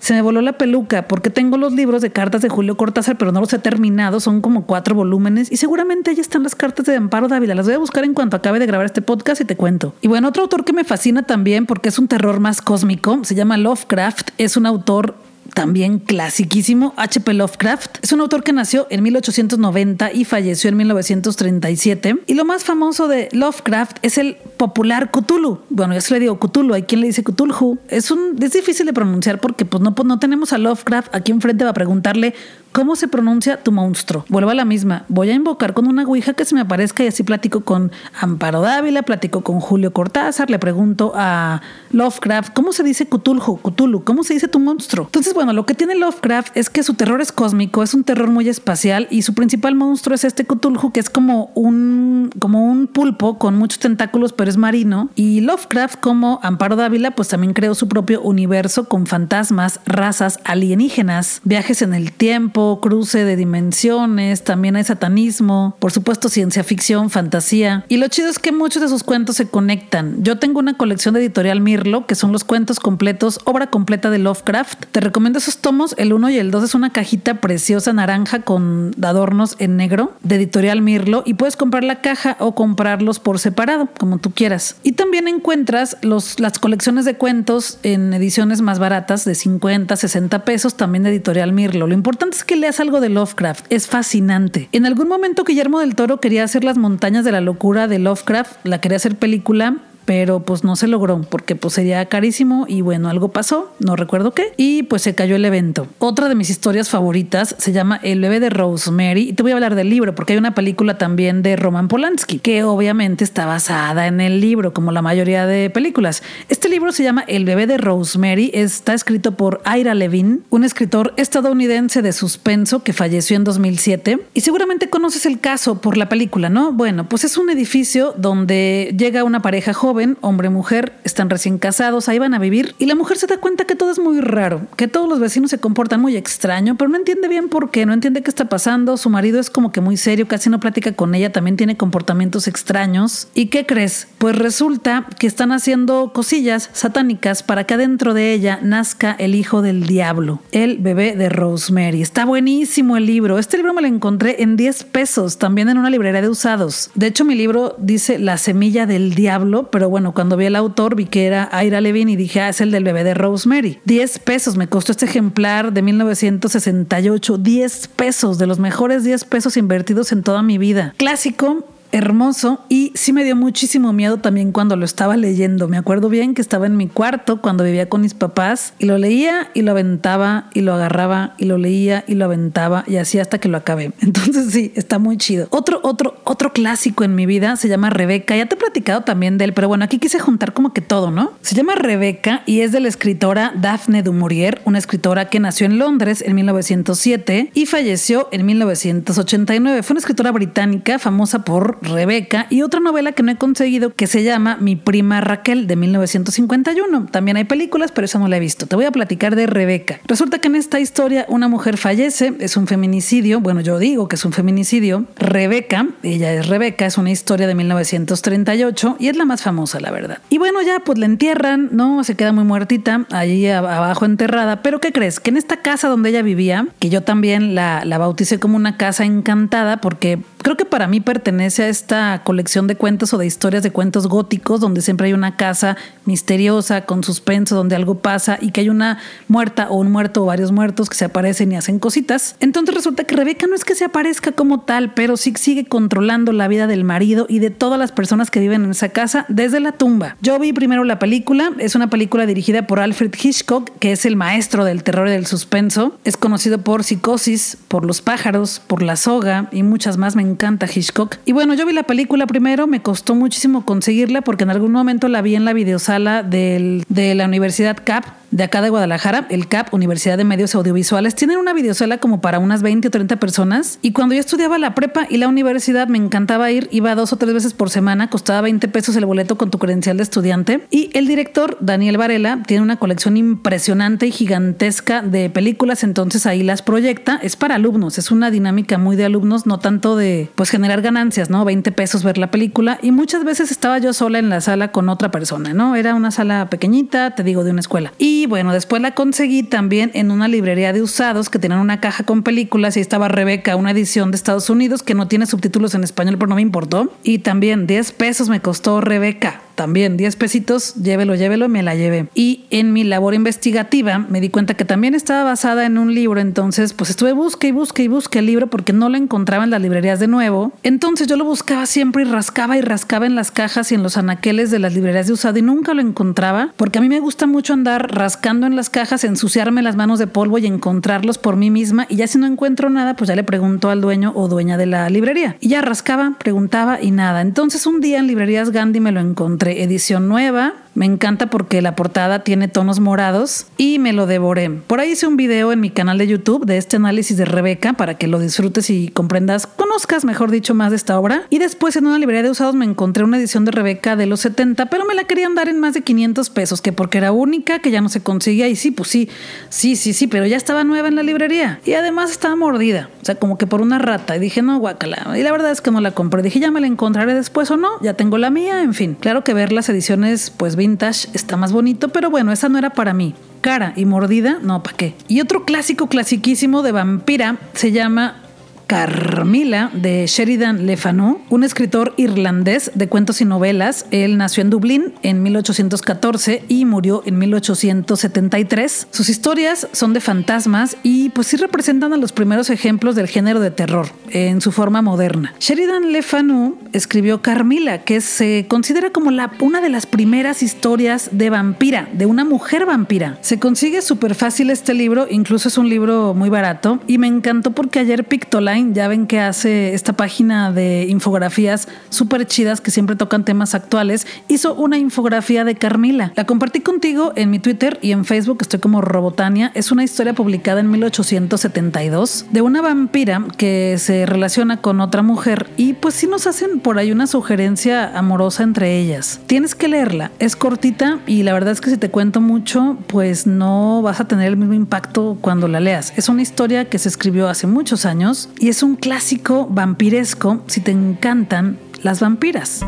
se 0.00 0.14
me 0.14 0.22
voló 0.22 0.40
la 0.40 0.54
peluca 0.54 1.08
porque 1.08 1.30
tengo 1.30 1.56
los 1.56 1.72
libros 1.72 2.02
de 2.02 2.10
cartas 2.10 2.42
de 2.42 2.48
Julio 2.48 2.76
Cortázar, 2.76 3.16
pero 3.18 3.32
no 3.32 3.40
los 3.40 3.52
he 3.52 3.58
terminado, 3.58 4.20
son 4.20 4.40
como 4.40 4.66
cuatro 4.66 4.94
volúmenes 4.94 5.50
y 5.50 5.56
seguramente 5.56 6.10
ahí 6.10 6.20
están 6.20 6.42
las 6.42 6.54
cartas 6.54 6.86
de 6.86 6.96
Amparo 6.96 7.28
Dávila. 7.28 7.54
Las 7.54 7.66
voy 7.66 7.74
a 7.74 7.78
buscar 7.78 8.04
en 8.04 8.14
cuanto 8.14 8.36
acabe 8.36 8.58
de 8.58 8.66
grabar 8.66 8.86
este 8.86 9.02
podcast 9.02 9.40
y 9.40 9.44
te 9.44 9.56
cuento. 9.56 9.94
Y 10.00 10.08
bueno, 10.08 10.28
otro 10.28 10.42
autor 10.42 10.64
que 10.64 10.72
me 10.72 10.84
fascina 10.84 11.22
también 11.22 11.66
porque 11.66 11.88
es 11.88 11.98
un 11.98 12.08
terror 12.08 12.40
más 12.40 12.62
cósmico, 12.62 13.20
se 13.22 13.34
llama 13.34 13.56
Lovecraft, 13.56 14.30
es 14.38 14.56
un 14.56 14.66
autor 14.66 15.14
también 15.54 15.98
clasiquísimo, 15.98 16.94
H.P. 16.96 17.34
Lovecraft. 17.34 17.98
Es 18.02 18.12
un 18.12 18.20
autor 18.20 18.42
que 18.42 18.52
nació 18.52 18.86
en 18.90 19.02
1890 19.02 20.12
y 20.12 20.24
falleció 20.24 20.70
en 20.70 20.76
1937. 20.76 22.18
Y 22.26 22.34
lo 22.34 22.44
más 22.44 22.64
famoso 22.64 23.08
de 23.08 23.28
Lovecraft 23.32 23.98
es 24.02 24.18
el 24.18 24.36
popular 24.56 25.10
Cthulhu. 25.10 25.60
Bueno, 25.70 25.94
yo 25.94 26.00
se 26.00 26.14
le 26.14 26.20
digo 26.20 26.38
Cthulhu, 26.38 26.74
hay 26.74 26.82
quien 26.82 27.00
le 27.00 27.08
dice 27.08 27.22
Cthulhu. 27.22 27.78
Es, 27.88 28.10
un, 28.10 28.36
es 28.40 28.52
difícil 28.52 28.86
de 28.86 28.92
pronunciar 28.92 29.40
porque 29.40 29.64
pues 29.64 29.82
no, 29.82 29.94
pues, 29.94 30.06
no 30.06 30.18
tenemos 30.18 30.52
a 30.52 30.58
Lovecraft 30.58 31.14
aquí 31.14 31.32
enfrente 31.32 31.64
para 31.64 31.74
preguntarle 31.74 32.34
¿Cómo 32.72 32.96
se 32.96 33.08
pronuncia 33.08 33.62
tu 33.62 33.72
monstruo? 33.72 34.24
Vuelvo 34.28 34.50
a 34.50 34.54
la 34.54 34.64
misma. 34.64 35.04
Voy 35.08 35.30
a 35.30 35.34
invocar 35.34 35.72
con 35.72 35.86
una 35.86 36.04
ouija 36.04 36.34
que 36.34 36.44
se 36.44 36.54
me 36.54 36.60
aparezca 36.60 37.02
y 37.02 37.08
así 37.08 37.22
platico 37.22 37.62
con 37.62 37.90
Amparo 38.20 38.60
Dávila, 38.60 39.02
platico 39.02 39.40
con 39.40 39.58
Julio 39.58 39.92
Cortázar, 39.92 40.50
le 40.50 40.58
pregunto 40.58 41.12
a 41.16 41.62
Lovecraft, 41.90 42.52
¿cómo 42.52 42.72
se 42.72 42.82
dice 42.82 43.08
Cthulhu? 43.08 43.58
Cthulhu, 43.62 44.04
¿cómo 44.04 44.22
se 44.22 44.34
dice 44.34 44.48
tu 44.48 44.60
monstruo? 44.60 45.06
Entonces, 45.06 45.34
bueno, 45.34 45.52
lo 45.52 45.64
que 45.66 45.74
tiene 45.74 45.94
Lovecraft 45.94 46.56
es 46.56 46.68
que 46.68 46.82
su 46.82 46.94
terror 46.94 47.20
es 47.20 47.32
cósmico, 47.32 47.82
es 47.82 47.94
un 47.94 48.04
terror 48.04 48.28
muy 48.28 48.48
espacial 48.48 49.08
y 49.10 49.22
su 49.22 49.34
principal 49.34 49.74
monstruo 49.74 50.14
es 50.14 50.24
este 50.24 50.44
Cthulhu 50.44 50.92
que 50.92 51.00
es 51.00 51.10
como 51.10 51.50
un, 51.54 52.30
como 52.38 52.64
un 52.70 52.86
pulpo 52.86 53.38
con 53.38 53.56
muchos 53.56 53.78
tentáculos, 53.78 54.32
pero 54.32 54.50
es 54.50 54.56
marino. 54.56 55.08
Y 55.14 55.40
Lovecraft, 55.40 56.00
como 56.00 56.38
Amparo 56.42 56.76
Dávila, 56.76 57.12
pues 57.12 57.28
también 57.28 57.54
creó 57.54 57.74
su 57.74 57.88
propio 57.88 58.20
universo 58.20 58.88
con 58.88 59.06
fantasmas, 59.06 59.80
razas 59.86 60.38
alienígenas, 60.44 61.40
viajes 61.44 61.82
en 61.82 61.94
el 61.94 62.12
tiempo 62.12 62.57
cruce 62.80 63.24
de 63.24 63.36
dimensiones, 63.36 64.44
también 64.44 64.76
hay 64.76 64.84
satanismo, 64.84 65.76
por 65.78 65.92
supuesto 65.92 66.28
ciencia 66.28 66.64
ficción, 66.64 67.10
fantasía. 67.10 67.84
Y 67.88 67.96
lo 67.98 68.08
chido 68.08 68.28
es 68.28 68.38
que 68.38 68.52
muchos 68.52 68.82
de 68.82 68.88
sus 68.88 69.02
cuentos 69.02 69.36
se 69.36 69.48
conectan. 69.48 70.22
Yo 70.22 70.38
tengo 70.38 70.58
una 70.58 70.76
colección 70.76 71.14
de 71.14 71.20
editorial 71.20 71.60
Mirlo, 71.60 72.06
que 72.06 72.14
son 72.14 72.32
los 72.32 72.44
cuentos 72.44 72.80
completos, 72.80 73.40
obra 73.44 73.68
completa 73.68 74.10
de 74.10 74.18
Lovecraft. 74.18 74.86
Te 74.92 75.00
recomiendo 75.00 75.38
esos 75.38 75.58
tomos, 75.58 75.94
el 75.98 76.12
1 76.12 76.30
y 76.30 76.38
el 76.38 76.50
2 76.50 76.64
es 76.64 76.74
una 76.74 76.90
cajita 76.90 77.40
preciosa 77.40 77.92
naranja 77.92 78.42
con 78.42 78.94
adornos 79.02 79.56
en 79.58 79.76
negro 79.76 80.12
de 80.22 80.36
editorial 80.36 80.82
Mirlo 80.82 81.22
y 81.24 81.34
puedes 81.34 81.56
comprar 81.56 81.84
la 81.84 82.00
caja 82.00 82.36
o 82.40 82.54
comprarlos 82.54 83.18
por 83.18 83.38
separado, 83.38 83.88
como 83.98 84.18
tú 84.18 84.32
quieras. 84.32 84.76
Y 84.82 84.92
también 84.92 85.28
encuentras 85.28 85.96
los, 86.02 86.40
las 86.40 86.58
colecciones 86.58 87.04
de 87.04 87.14
cuentos 87.14 87.78
en 87.82 88.12
ediciones 88.12 88.60
más 88.60 88.78
baratas 88.78 89.24
de 89.24 89.34
50, 89.34 89.96
60 89.96 90.44
pesos, 90.44 90.76
también 90.76 91.04
de 91.04 91.10
editorial 91.10 91.52
Mirlo. 91.52 91.86
Lo 91.86 91.94
importante 91.94 92.36
es 92.36 92.44
que 92.48 92.56
leas 92.56 92.80
algo 92.80 93.02
de 93.02 93.10
Lovecraft, 93.10 93.66
es 93.68 93.88
fascinante. 93.88 94.70
En 94.72 94.86
algún 94.86 95.06
momento 95.06 95.44
Guillermo 95.44 95.80
del 95.80 95.94
Toro 95.94 96.18
quería 96.18 96.44
hacer 96.44 96.64
las 96.64 96.78
montañas 96.78 97.22
de 97.26 97.30
la 97.30 97.42
locura 97.42 97.88
de 97.88 97.98
Lovecraft, 97.98 98.64
la 98.64 98.80
quería 98.80 98.96
hacer 98.96 99.16
película, 99.16 99.76
pero 100.08 100.40
pues 100.40 100.64
no 100.64 100.74
se 100.74 100.88
logró 100.88 101.20
porque 101.20 101.54
pues 101.54 101.74
sería 101.74 102.06
carísimo 102.06 102.64
y 102.66 102.80
bueno, 102.80 103.10
algo 103.10 103.28
pasó, 103.28 103.70
no 103.78 103.94
recuerdo 103.94 104.32
qué, 104.32 104.54
y 104.56 104.84
pues 104.84 105.02
se 105.02 105.14
cayó 105.14 105.36
el 105.36 105.44
evento. 105.44 105.86
Otra 105.98 106.30
de 106.30 106.34
mis 106.34 106.48
historias 106.48 106.88
favoritas 106.88 107.54
se 107.58 107.72
llama 107.72 108.00
El 108.02 108.22
bebé 108.22 108.40
de 108.40 108.48
Rosemary 108.48 109.28
y 109.28 109.32
te 109.34 109.42
voy 109.42 109.52
a 109.52 109.56
hablar 109.56 109.74
del 109.74 109.90
libro 109.90 110.14
porque 110.14 110.32
hay 110.32 110.38
una 110.38 110.54
película 110.54 110.96
también 110.96 111.42
de 111.42 111.56
Roman 111.56 111.88
Polanski 111.88 112.38
que 112.38 112.64
obviamente 112.64 113.22
está 113.22 113.44
basada 113.44 114.06
en 114.06 114.22
el 114.22 114.40
libro 114.40 114.72
como 114.72 114.92
la 114.92 115.02
mayoría 115.02 115.44
de 115.44 115.68
películas. 115.68 116.22
Este 116.48 116.70
libro 116.70 116.90
se 116.90 117.02
llama 117.02 117.26
El 117.28 117.44
bebé 117.44 117.66
de 117.66 117.76
Rosemary, 117.76 118.50
está 118.54 118.94
escrito 118.94 119.32
por 119.32 119.60
Ira 119.66 119.92
Levin, 119.92 120.42
un 120.48 120.64
escritor 120.64 121.12
estadounidense 121.18 122.00
de 122.00 122.14
suspenso 122.14 122.82
que 122.82 122.94
falleció 122.94 123.36
en 123.36 123.44
2007 123.44 124.20
y 124.32 124.40
seguramente 124.40 124.88
conoces 124.88 125.26
el 125.26 125.38
caso 125.38 125.82
por 125.82 125.98
la 125.98 126.08
película, 126.08 126.48
¿no? 126.48 126.72
Bueno, 126.72 127.10
pues 127.10 127.24
es 127.24 127.36
un 127.36 127.50
edificio 127.50 128.14
donde 128.16 128.94
llega 128.96 129.22
una 129.22 129.42
pareja 129.42 129.74
joven 129.74 129.97
hombre 130.20 130.48
mujer, 130.50 130.92
están 131.04 131.30
recién 131.30 131.58
casados, 131.58 132.08
ahí 132.08 132.18
van 132.18 132.34
a 132.34 132.38
vivir 132.38 132.74
y 132.78 132.86
la 132.86 132.94
mujer 132.94 133.16
se 133.18 133.26
da 133.26 133.38
cuenta 133.38 133.64
que 133.64 133.74
todo 133.74 133.90
es 133.90 133.98
muy 133.98 134.20
raro, 134.20 134.66
que 134.76 134.88
todos 134.88 135.08
los 135.08 135.20
vecinos 135.20 135.50
se 135.50 135.58
comportan 135.58 136.00
muy 136.00 136.16
extraño, 136.16 136.76
pero 136.76 136.88
no 136.88 136.96
entiende 136.96 137.28
bien 137.28 137.48
por 137.48 137.70
qué, 137.70 137.86
no 137.86 137.92
entiende 137.92 138.22
qué 138.22 138.30
está 138.30 138.48
pasando, 138.48 138.96
su 138.96 139.10
marido 139.10 139.40
es 139.40 139.50
como 139.50 139.72
que 139.72 139.80
muy 139.80 139.96
serio, 139.96 140.28
casi 140.28 140.50
no 140.50 140.60
platica 140.60 140.92
con 140.92 141.14
ella, 141.14 141.32
también 141.32 141.56
tiene 141.56 141.76
comportamientos 141.76 142.48
extraños. 142.48 143.28
¿Y 143.34 143.46
qué 143.46 143.66
crees? 143.66 144.08
Pues 144.18 144.36
resulta 144.36 145.06
que 145.18 145.26
están 145.26 145.52
haciendo 145.52 146.12
cosillas 146.12 146.70
satánicas 146.72 147.42
para 147.42 147.64
que 147.64 147.74
adentro 147.74 148.14
de 148.14 148.32
ella 148.32 148.58
nazca 148.62 149.12
el 149.18 149.34
hijo 149.34 149.62
del 149.62 149.86
diablo, 149.86 150.40
el 150.52 150.78
bebé 150.78 151.16
de 151.16 151.28
Rosemary. 151.28 152.02
Está 152.02 152.24
buenísimo 152.24 152.96
el 152.96 153.06
libro. 153.06 153.38
Este 153.38 153.56
libro 153.56 153.74
me 153.74 153.82
lo 153.82 153.88
encontré 153.88 154.42
en 154.42 154.56
10 154.56 154.84
pesos, 154.84 155.38
también 155.38 155.68
en 155.68 155.78
una 155.78 155.90
librería 155.90 156.22
de 156.22 156.28
usados. 156.28 156.90
De 156.94 157.06
hecho, 157.06 157.24
mi 157.24 157.34
libro 157.34 157.74
dice 157.78 158.18
La 158.18 158.38
semilla 158.38 158.86
del 158.86 159.14
diablo, 159.14 159.70
pero 159.70 159.87
bueno, 159.88 160.12
cuando 160.12 160.36
vi 160.36 160.46
el 160.46 160.56
autor 160.56 160.94
vi 160.94 161.06
que 161.06 161.26
era 161.26 161.50
Ira 161.64 161.80
Levin 161.80 162.08
y 162.08 162.16
dije, 162.16 162.40
ah, 162.40 162.48
es 162.48 162.60
el 162.60 162.70
del 162.70 162.84
bebé 162.84 163.04
de 163.04 163.14
Rosemary. 163.14 163.80
10 163.84 164.18
pesos 164.20 164.56
me 164.56 164.68
costó 164.68 164.92
este 164.92 165.06
ejemplar 165.06 165.72
de 165.72 165.82
1968. 165.82 167.38
10 167.38 167.88
pesos, 167.88 168.38
de 168.38 168.46
los 168.46 168.58
mejores 168.58 169.04
10 169.04 169.24
pesos 169.24 169.56
invertidos 169.56 170.12
en 170.12 170.22
toda 170.22 170.42
mi 170.42 170.58
vida. 170.58 170.94
Clásico, 170.96 171.64
hermoso 171.92 172.64
y 172.68 172.92
sí 172.94 173.12
me 173.12 173.24
dio 173.24 173.36
muchísimo 173.36 173.92
miedo 173.92 174.18
también 174.18 174.52
cuando 174.52 174.76
lo 174.76 174.84
estaba 174.84 175.16
leyendo. 175.16 175.68
Me 175.68 175.78
acuerdo 175.78 176.08
bien 176.08 176.34
que 176.34 176.42
estaba 176.42 176.66
en 176.66 176.76
mi 176.76 176.88
cuarto 176.88 177.40
cuando 177.40 177.64
vivía 177.64 177.88
con 177.88 178.00
mis 178.00 178.14
papás 178.14 178.74
y 178.78 178.86
lo 178.86 178.98
leía 178.98 179.50
y 179.54 179.62
lo 179.62 179.72
aventaba 179.72 180.50
y 180.54 180.60
lo 180.60 180.74
agarraba 180.74 181.34
y 181.38 181.46
lo 181.46 181.58
leía 181.58 182.04
y 182.06 182.14
lo 182.14 182.24
aventaba 182.24 182.84
y 182.86 182.96
así 182.96 183.18
hasta 183.18 183.38
que 183.38 183.48
lo 183.48 183.56
acabé. 183.56 183.92
Entonces 184.00 184.52
sí, 184.52 184.72
está 184.74 184.98
muy 184.98 185.16
chido. 185.16 185.48
Otro, 185.50 185.80
otro, 185.82 186.16
otro 186.24 186.52
clásico 186.52 187.04
en 187.04 187.14
mi 187.14 187.26
vida 187.26 187.56
se 187.56 187.68
llama 187.68 187.90
Rebeca. 187.90 188.36
Ya 188.36 188.46
te 188.46 188.54
he 188.54 188.58
platicado 188.58 189.02
también 189.02 189.38
de 189.38 189.44
él, 189.46 189.52
pero 189.52 189.68
bueno, 189.68 189.84
aquí 189.84 189.98
quise 189.98 190.18
juntar 190.18 190.52
como 190.52 190.72
que 190.72 190.80
todo, 190.80 191.10
¿no? 191.10 191.32
Se 191.42 191.54
llama 191.54 191.74
Rebeca 191.74 192.42
y 192.46 192.60
es 192.60 192.72
de 192.72 192.80
la 192.80 192.88
escritora 192.88 193.52
Daphne 193.56 194.02
du 194.02 194.12
Maurier, 194.12 194.60
una 194.64 194.78
escritora 194.78 195.28
que 195.28 195.40
nació 195.40 195.66
en 195.66 195.78
Londres 195.78 196.22
en 196.26 196.34
1907 196.34 197.50
y 197.54 197.66
falleció 197.66 198.28
en 198.32 198.46
1989. 198.46 199.82
Fue 199.82 199.94
una 199.94 200.00
escritora 200.00 200.30
británica 200.32 200.98
famosa 200.98 201.44
por 201.44 201.77
Rebeca, 201.82 202.46
y 202.50 202.62
otra 202.62 202.80
novela 202.80 203.12
que 203.12 203.22
no 203.22 203.32
he 203.32 203.36
conseguido 203.36 203.94
que 203.94 204.06
se 204.06 204.22
llama 204.22 204.56
Mi 204.60 204.76
prima 204.76 205.20
Raquel 205.20 205.66
de 205.66 205.76
1951. 205.76 207.06
También 207.10 207.36
hay 207.36 207.44
películas, 207.44 207.92
pero 207.92 208.04
esa 208.04 208.18
no 208.18 208.28
la 208.28 208.36
he 208.36 208.40
visto. 208.40 208.66
Te 208.66 208.76
voy 208.76 208.84
a 208.84 208.90
platicar 208.90 209.36
de 209.36 209.46
Rebeca. 209.46 210.00
Resulta 210.06 210.38
que 210.38 210.48
en 210.48 210.56
esta 210.56 210.80
historia 210.80 211.26
una 211.28 211.48
mujer 211.48 211.76
fallece, 211.76 212.34
es 212.40 212.56
un 212.56 212.66
feminicidio, 212.66 213.40
bueno, 213.40 213.60
yo 213.60 213.78
digo 213.78 214.08
que 214.08 214.16
es 214.16 214.24
un 214.24 214.32
feminicidio. 214.32 215.04
Rebeca, 215.16 215.86
ella 216.02 216.32
es 216.32 216.46
Rebeca, 216.48 216.86
es 216.86 216.98
una 216.98 217.10
historia 217.10 217.46
de 217.46 217.54
1938 217.54 218.96
y 218.98 219.08
es 219.08 219.16
la 219.16 219.24
más 219.24 219.42
famosa, 219.42 219.80
la 219.80 219.90
verdad. 219.90 220.18
Y 220.30 220.38
bueno, 220.38 220.62
ya 220.62 220.80
pues 220.80 220.98
la 220.98 221.06
entierran, 221.06 221.70
¿no? 221.72 222.04
Se 222.04 222.16
queda 222.16 222.32
muy 222.32 222.44
muertita, 222.44 223.06
allí 223.10 223.48
abajo 223.48 224.04
enterrada, 224.04 224.62
pero 224.62 224.80
¿qué 224.80 224.92
crees? 224.92 225.20
Que 225.20 225.30
en 225.30 225.36
esta 225.36 225.58
casa 225.62 225.88
donde 225.88 226.10
ella 226.10 226.22
vivía, 226.22 226.66
que 226.78 226.90
yo 226.90 227.02
también 227.02 227.54
la, 227.54 227.84
la 227.84 227.98
bauticé 227.98 228.38
como 228.38 228.56
una 228.56 228.76
casa 228.76 229.04
encantada, 229.04 229.78
porque 229.80 230.18
creo 230.42 230.56
que 230.56 230.64
para 230.64 230.86
mí 230.86 231.00
pertenece 231.00 231.64
a 231.64 231.68
esta 231.68 232.22
colección 232.24 232.66
de 232.66 232.76
cuentos 232.76 233.12
o 233.12 233.18
de 233.18 233.26
historias 233.26 233.62
de 233.62 233.70
cuentos 233.70 234.06
góticos, 234.06 234.60
donde 234.60 234.82
siempre 234.82 235.08
hay 235.08 235.12
una 235.12 235.36
casa 235.36 235.76
misteriosa, 236.04 236.82
con 236.86 237.04
suspenso, 237.04 237.54
donde 237.54 237.76
algo 237.76 237.96
pasa 237.96 238.38
y 238.40 238.50
que 238.50 238.62
hay 238.62 238.68
una 238.68 238.98
muerta 239.28 239.68
o 239.70 239.76
un 239.76 239.90
muerto 239.90 240.22
o 240.22 240.26
varios 240.26 240.52
muertos 240.52 240.88
que 240.88 240.96
se 240.96 241.04
aparecen 241.04 241.52
y 241.52 241.56
hacen 241.56 241.78
cositas. 241.78 242.36
Entonces 242.40 242.74
resulta 242.74 243.04
que 243.04 243.16
Rebeca 243.16 243.46
no 243.46 243.54
es 243.54 243.64
que 243.64 243.74
se 243.74 243.84
aparezca 243.84 244.32
como 244.32 244.60
tal, 244.60 244.94
pero 244.94 245.16
sí 245.16 245.32
sigue 245.36 245.66
controlando 245.66 246.32
la 246.32 246.48
vida 246.48 246.66
del 246.66 246.84
marido 246.84 247.26
y 247.28 247.38
de 247.38 247.50
todas 247.50 247.78
las 247.78 247.92
personas 247.92 248.30
que 248.30 248.40
viven 248.40 248.64
en 248.64 248.70
esa 248.70 248.88
casa 248.90 249.26
desde 249.28 249.60
la 249.60 249.72
tumba. 249.72 250.16
Yo 250.20 250.38
vi 250.38 250.52
primero 250.52 250.84
la 250.84 250.98
película, 250.98 251.52
es 251.58 251.74
una 251.74 251.90
película 251.90 252.26
dirigida 252.26 252.66
por 252.66 252.80
Alfred 252.80 253.14
Hitchcock, 253.20 253.70
que 253.78 253.92
es 253.92 254.06
el 254.06 254.16
maestro 254.16 254.64
del 254.64 254.82
terror 254.82 255.08
y 255.08 255.10
del 255.10 255.26
suspenso. 255.26 255.98
Es 256.04 256.16
conocido 256.16 256.58
por 256.58 256.84
Psicosis, 256.84 257.56
por 257.68 257.84
Los 257.84 258.00
pájaros, 258.00 258.60
por 258.66 258.82
La 258.82 258.96
soga 258.96 259.48
y 259.52 259.62
muchas 259.62 259.96
más. 259.96 260.16
Me 260.16 260.22
encanta 260.28 260.66
Hitchcock. 260.72 261.16
Y 261.24 261.32
bueno, 261.32 261.54
yo 261.54 261.66
vi 261.66 261.72
la 261.72 261.82
película 261.82 262.26
primero, 262.26 262.66
me 262.66 262.82
costó 262.82 263.14
muchísimo 263.14 263.64
conseguirla 263.64 264.20
porque 264.22 264.44
en 264.44 264.50
algún 264.50 264.72
momento 264.72 265.08
la 265.08 265.22
vi 265.22 265.34
en 265.34 265.44
la 265.44 265.52
videosala 265.52 266.22
de 266.22 266.84
la 267.14 267.24
Universidad 267.24 267.76
CAP 267.82 268.17
de 268.30 268.44
acá 268.44 268.60
de 268.60 268.70
Guadalajara, 268.70 269.26
el 269.30 269.48
CAP, 269.48 269.72
Universidad 269.72 270.18
de 270.18 270.24
Medios 270.24 270.54
Audiovisuales, 270.54 271.14
tienen 271.14 271.38
una 271.38 271.52
videosala 271.52 271.98
como 271.98 272.20
para 272.20 272.38
unas 272.38 272.62
20 272.62 272.88
o 272.88 272.90
30 272.90 273.16
personas. 273.16 273.78
Y 273.82 273.92
cuando 273.92 274.14
yo 274.14 274.20
estudiaba 274.20 274.58
la 274.58 274.74
prepa 274.74 275.06
y 275.08 275.16
la 275.16 275.28
universidad, 275.28 275.88
me 275.88 275.98
encantaba 275.98 276.50
ir, 276.50 276.68
iba 276.70 276.94
dos 276.94 277.12
o 277.12 277.16
tres 277.16 277.32
veces 277.34 277.54
por 277.54 277.70
semana, 277.70 278.10
costaba 278.10 278.42
20 278.42 278.68
pesos 278.68 278.96
el 278.96 279.06
boleto 279.06 279.38
con 279.38 279.50
tu 279.50 279.58
credencial 279.58 279.96
de 279.96 280.02
estudiante. 280.02 280.66
Y 280.70 280.90
el 280.94 281.06
director, 281.06 281.56
Daniel 281.60 281.96
Varela, 281.96 282.42
tiene 282.46 282.62
una 282.62 282.76
colección 282.76 283.16
impresionante 283.16 284.06
y 284.06 284.12
gigantesca 284.12 285.02
de 285.02 285.30
películas, 285.30 285.82
entonces 285.82 286.26
ahí 286.26 286.42
las 286.42 286.62
proyecta. 286.62 287.18
Es 287.22 287.36
para 287.36 287.54
alumnos, 287.54 287.98
es 287.98 288.10
una 288.10 288.30
dinámica 288.30 288.78
muy 288.78 288.96
de 288.96 289.04
alumnos, 289.04 289.46
no 289.46 289.58
tanto 289.58 289.96
de 289.96 290.30
pues 290.34 290.50
generar 290.50 290.82
ganancias, 290.82 291.30
¿no? 291.30 291.44
20 291.44 291.72
pesos 291.72 292.04
ver 292.04 292.18
la 292.18 292.30
película. 292.30 292.78
Y 292.82 292.92
muchas 292.92 293.24
veces 293.24 293.50
estaba 293.50 293.78
yo 293.78 293.92
sola 293.92 294.18
en 294.18 294.28
la 294.28 294.40
sala 294.40 294.72
con 294.72 294.88
otra 294.88 295.10
persona, 295.10 295.54
¿no? 295.54 295.76
Era 295.76 295.94
una 295.94 296.10
sala 296.10 296.48
pequeñita, 296.50 297.14
te 297.14 297.22
digo, 297.22 297.44
de 297.44 297.50
una 297.52 297.60
escuela. 297.60 297.92
Y 297.98 298.17
y 298.18 298.26
bueno, 298.26 298.52
después 298.52 298.82
la 298.82 298.94
conseguí 298.94 299.44
también 299.44 299.92
en 299.94 300.10
una 300.10 300.26
librería 300.26 300.72
de 300.72 300.82
usados 300.82 301.30
que 301.30 301.38
tenían 301.38 301.60
una 301.60 301.80
caja 301.80 302.02
con 302.02 302.24
películas 302.24 302.76
y 302.76 302.80
estaba 302.80 303.06
Rebeca, 303.06 303.54
una 303.54 303.70
edición 303.70 304.10
de 304.10 304.16
Estados 304.16 304.50
Unidos 304.50 304.82
que 304.82 304.94
no 304.94 305.06
tiene 305.06 305.26
subtítulos 305.26 305.74
en 305.76 305.84
español, 305.84 306.16
pero 306.18 306.28
no 306.28 306.34
me 306.34 306.42
importó. 306.42 306.92
Y 307.04 307.20
también 307.20 307.68
10 307.68 307.92
pesos 307.92 308.28
me 308.28 308.40
costó 308.40 308.80
Rebeca 308.80 309.42
también 309.58 309.96
10 309.96 310.14
pesitos, 310.14 310.76
llévelo, 310.76 311.16
llévelo, 311.16 311.48
me 311.48 311.64
la 311.64 311.74
llevé. 311.74 312.06
Y 312.14 312.44
en 312.50 312.72
mi 312.72 312.84
labor 312.84 313.14
investigativa 313.14 313.98
me 313.98 314.20
di 314.20 314.28
cuenta 314.28 314.54
que 314.54 314.64
también 314.64 314.94
estaba 314.94 315.24
basada 315.24 315.66
en 315.66 315.78
un 315.78 315.96
libro, 315.96 316.20
entonces 316.20 316.74
pues 316.74 316.90
estuve 316.90 317.12
busque 317.12 317.48
y 317.48 317.50
busque 317.50 317.82
y 317.82 317.88
busque 317.88 318.20
el 318.20 318.26
libro 318.26 318.46
porque 318.46 318.72
no 318.72 318.88
lo 318.88 318.96
encontraba 318.96 319.42
en 319.42 319.50
las 319.50 319.60
librerías 319.60 319.98
de 319.98 320.06
nuevo. 320.06 320.52
Entonces 320.62 321.08
yo 321.08 321.16
lo 321.16 321.24
buscaba 321.24 321.66
siempre 321.66 322.02
y 322.02 322.04
rascaba 322.04 322.56
y 322.56 322.60
rascaba 322.60 323.06
en 323.06 323.16
las 323.16 323.32
cajas 323.32 323.72
y 323.72 323.74
en 323.74 323.82
los 323.82 323.96
anaqueles 323.96 324.52
de 324.52 324.60
las 324.60 324.74
librerías 324.74 325.08
de 325.08 325.14
usado 325.14 325.36
y 325.36 325.42
nunca 325.42 325.74
lo 325.74 325.80
encontraba 325.80 326.52
porque 326.56 326.78
a 326.78 326.80
mí 326.80 326.88
me 326.88 327.00
gusta 327.00 327.26
mucho 327.26 327.52
andar 327.52 327.90
rascando 328.08 328.46
en 328.46 328.56
las 328.56 328.70
cajas, 328.70 329.04
ensuciarme 329.04 329.60
las 329.60 329.76
manos 329.76 329.98
de 329.98 330.06
polvo 330.06 330.38
y 330.38 330.46
encontrarlos 330.46 331.18
por 331.18 331.36
mí 331.36 331.50
misma 331.50 331.84
y 331.90 331.96
ya 331.96 332.06
si 332.06 332.16
no 332.16 332.26
encuentro 332.26 332.70
nada 332.70 332.94
pues 332.94 333.08
ya 333.08 333.14
le 333.14 333.22
pregunto 333.22 333.68
al 333.68 333.82
dueño 333.82 334.14
o 334.16 334.28
dueña 334.28 334.56
de 334.56 334.64
la 334.64 334.88
librería. 334.88 335.36
Y 335.40 335.50
ya 335.50 335.60
rascaba, 335.60 336.14
preguntaba 336.18 336.80
y 336.80 336.90
nada. 336.90 337.20
Entonces 337.20 337.66
un 337.66 337.82
día 337.82 337.98
en 337.98 338.06
librerías 338.06 338.48
Gandhi 338.50 338.80
me 338.80 338.92
lo 338.92 339.00
encontré 339.00 339.62
edición 339.62 340.08
nueva 340.08 340.54
me 340.78 340.86
encanta 340.86 341.28
porque 341.28 341.60
la 341.60 341.74
portada 341.74 342.20
tiene 342.20 342.46
tonos 342.46 342.78
morados 342.78 343.46
y 343.56 343.80
me 343.80 343.92
lo 343.92 344.06
devoré. 344.06 344.48
Por 344.48 344.78
ahí 344.78 344.92
hice 344.92 345.08
un 345.08 345.16
video 345.16 345.50
en 345.50 345.58
mi 345.58 345.70
canal 345.70 345.98
de 345.98 346.06
YouTube 346.06 346.46
de 346.46 346.56
este 346.56 346.76
análisis 346.76 347.16
de 347.16 347.24
Rebeca 347.24 347.72
para 347.72 347.94
que 347.94 348.06
lo 348.06 348.20
disfrutes 348.20 348.70
y 348.70 348.86
comprendas, 348.86 349.48
conozcas, 349.48 350.04
mejor 350.04 350.30
dicho, 350.30 350.54
más 350.54 350.70
de 350.70 350.76
esta 350.76 350.96
obra. 350.96 351.24
Y 351.30 351.38
después 351.38 351.74
en 351.74 351.86
una 351.86 351.98
librería 351.98 352.22
de 352.22 352.30
usados 352.30 352.54
me 352.54 352.64
encontré 352.64 353.02
una 353.02 353.18
edición 353.18 353.44
de 353.44 353.50
Rebeca 353.50 353.96
de 353.96 354.06
los 354.06 354.20
70, 354.20 354.66
pero 354.66 354.84
me 354.84 354.94
la 354.94 355.02
querían 355.02 355.34
dar 355.34 355.48
en 355.48 355.58
más 355.58 355.74
de 355.74 355.82
500 355.82 356.30
pesos, 356.30 356.62
que 356.62 356.72
porque 356.72 356.98
era 356.98 357.10
única, 357.10 357.58
que 357.58 357.72
ya 357.72 357.80
no 357.80 357.88
se 357.88 358.00
conseguía. 358.00 358.46
Y 358.46 358.54
sí, 358.54 358.70
pues 358.70 358.88
sí, 358.88 359.08
sí, 359.48 359.74
sí, 359.74 359.92
sí, 359.92 360.06
pero 360.06 360.26
ya 360.26 360.36
estaba 360.36 360.62
nueva 360.62 360.86
en 360.86 360.94
la 360.94 361.02
librería. 361.02 361.58
Y 361.64 361.72
además 361.72 362.12
estaba 362.12 362.36
mordida, 362.36 362.88
o 363.02 363.04
sea, 363.04 363.16
como 363.16 363.36
que 363.36 363.48
por 363.48 363.62
una 363.62 363.80
rata. 363.80 364.14
Y 364.14 364.20
dije, 364.20 364.42
no, 364.42 364.56
guacala. 364.60 365.18
Y 365.18 365.24
la 365.24 365.32
verdad 365.32 365.50
es 365.50 365.60
que 365.60 365.72
no 365.72 365.80
la 365.80 365.90
compré. 365.90 366.22
Dije, 366.22 366.38
ya 366.38 366.52
me 366.52 366.60
la 366.60 366.68
encontraré 366.68 367.14
después 367.14 367.50
o 367.50 367.56
no, 367.56 367.68
ya 367.82 367.94
tengo 367.94 368.16
la 368.16 368.30
mía, 368.30 368.62
en 368.62 368.74
fin. 368.74 368.94
Claro 368.94 369.24
que 369.24 369.34
ver 369.34 369.50
las 369.50 369.68
ediciones, 369.68 370.30
pues 370.30 370.54
bien 370.76 370.78
está 371.14 371.36
más 371.36 371.52
bonito, 371.52 371.88
pero 371.88 372.10
bueno, 372.10 372.32
esa 372.32 372.48
no 372.48 372.58
era 372.58 372.70
para 372.70 372.92
mí. 372.92 373.14
Cara 373.40 373.72
y 373.76 373.84
mordida, 373.84 374.38
no, 374.42 374.62
¿para 374.62 374.76
qué? 374.76 374.94
Y 375.06 375.20
otro 375.20 375.44
clásico, 375.44 375.86
clasiquísimo 375.86 376.62
de 376.62 376.72
vampira 376.72 377.36
se 377.54 377.72
llama 377.72 378.22
Carmila 378.68 379.70
de 379.72 380.06
Sheridan 380.06 380.66
Le 380.66 380.76
Fanu, 380.76 381.22
un 381.30 381.42
escritor 381.42 381.94
irlandés 381.96 382.70
de 382.74 382.86
cuentos 382.86 383.22
y 383.22 383.24
novelas. 383.24 383.86
Él 383.90 384.18
nació 384.18 384.42
en 384.42 384.50
Dublín 384.50 384.92
en 385.02 385.22
1814 385.22 386.42
y 386.48 386.66
murió 386.66 387.02
en 387.06 387.18
1873. 387.18 388.88
Sus 388.90 389.08
historias 389.08 389.68
son 389.72 389.94
de 389.94 390.02
fantasmas 390.02 390.76
y 390.82 391.08
pues 391.08 391.28
sí 391.28 391.38
representan 391.38 391.94
a 391.94 391.96
los 391.96 392.12
primeros 392.12 392.50
ejemplos 392.50 392.94
del 392.94 393.08
género 393.08 393.40
de 393.40 393.50
terror 393.50 393.88
en 394.10 394.42
su 394.42 394.52
forma 394.52 394.82
moderna. 394.82 395.32
Sheridan 395.40 395.90
Le 395.90 396.02
Fanu 396.02 396.58
escribió 396.74 397.22
Carmila, 397.22 397.84
que 397.84 398.02
se 398.02 398.44
considera 398.48 398.90
como 398.90 399.08
una 399.40 399.62
de 399.62 399.70
las 399.70 399.86
primeras 399.86 400.42
historias 400.42 401.08
de 401.12 401.30
vampira, 401.30 401.88
de 401.94 402.04
una 402.04 402.26
mujer 402.26 402.66
vampira. 402.66 403.16
Se 403.22 403.38
consigue 403.38 403.80
súper 403.80 404.14
fácil 404.14 404.50
este 404.50 404.74
libro, 404.74 405.06
incluso 405.08 405.48
es 405.48 405.56
un 405.56 405.70
libro 405.70 406.12
muy 406.12 406.28
barato 406.28 406.80
y 406.86 406.98
me 406.98 407.06
encantó 407.06 407.52
porque 407.52 407.78
ayer 407.78 408.04
Pictoline 408.04 408.57
ya 408.66 408.88
ven 408.88 409.06
que 409.06 409.20
hace 409.20 409.74
esta 409.74 409.92
página 409.92 410.52
de 410.52 410.86
infografías 410.88 411.68
súper 411.88 412.26
chidas 412.26 412.60
que 412.60 412.70
siempre 412.70 412.96
tocan 412.96 413.24
temas 413.24 413.54
actuales, 413.54 414.06
hizo 414.28 414.54
una 414.54 414.78
infografía 414.78 415.44
de 415.44 415.54
Carmila. 415.54 416.12
La 416.16 416.24
compartí 416.24 416.60
contigo 416.60 417.12
en 417.16 417.30
mi 417.30 417.38
Twitter 417.38 417.78
y 417.82 417.92
en 417.92 418.04
Facebook, 418.04 418.38
estoy 418.40 418.60
como 418.60 418.80
Robotania. 418.80 419.52
Es 419.54 419.70
una 419.70 419.84
historia 419.84 420.12
publicada 420.12 420.60
en 420.60 420.70
1872 420.70 422.26
de 422.30 422.40
una 422.42 422.60
vampira 422.60 423.24
que 423.36 423.76
se 423.78 424.06
relaciona 424.06 424.60
con 424.60 424.80
otra 424.80 425.02
mujer 425.02 425.48
y 425.56 425.74
pues 425.74 425.94
sí 425.94 426.06
nos 426.06 426.26
hacen 426.26 426.60
por 426.60 426.78
ahí 426.78 426.92
una 426.92 427.06
sugerencia 427.06 427.96
amorosa 427.96 428.42
entre 428.42 428.78
ellas. 428.78 429.20
Tienes 429.26 429.54
que 429.54 429.68
leerla, 429.68 430.10
es 430.18 430.36
cortita 430.36 430.98
y 431.06 431.22
la 431.22 431.32
verdad 431.32 431.52
es 431.52 431.60
que 431.60 431.70
si 431.70 431.76
te 431.76 431.90
cuento 431.90 432.20
mucho, 432.20 432.76
pues 432.86 433.26
no 433.26 433.82
vas 433.82 434.00
a 434.00 434.08
tener 434.08 434.28
el 434.28 434.36
mismo 434.36 434.54
impacto 434.54 435.18
cuando 435.20 435.48
la 435.48 435.60
leas. 435.60 435.92
Es 435.96 436.08
una 436.08 436.22
historia 436.22 436.66
que 436.66 436.78
se 436.78 436.88
escribió 436.88 437.28
hace 437.28 437.46
muchos 437.46 437.86
años 437.86 438.28
y 438.38 438.47
es 438.48 438.62
un 438.62 438.76
clásico 438.76 439.46
vampiresco 439.50 440.42
si 440.46 440.60
te 440.60 440.70
encantan 440.70 441.58
las 441.82 442.00
vampiras. 442.00 442.64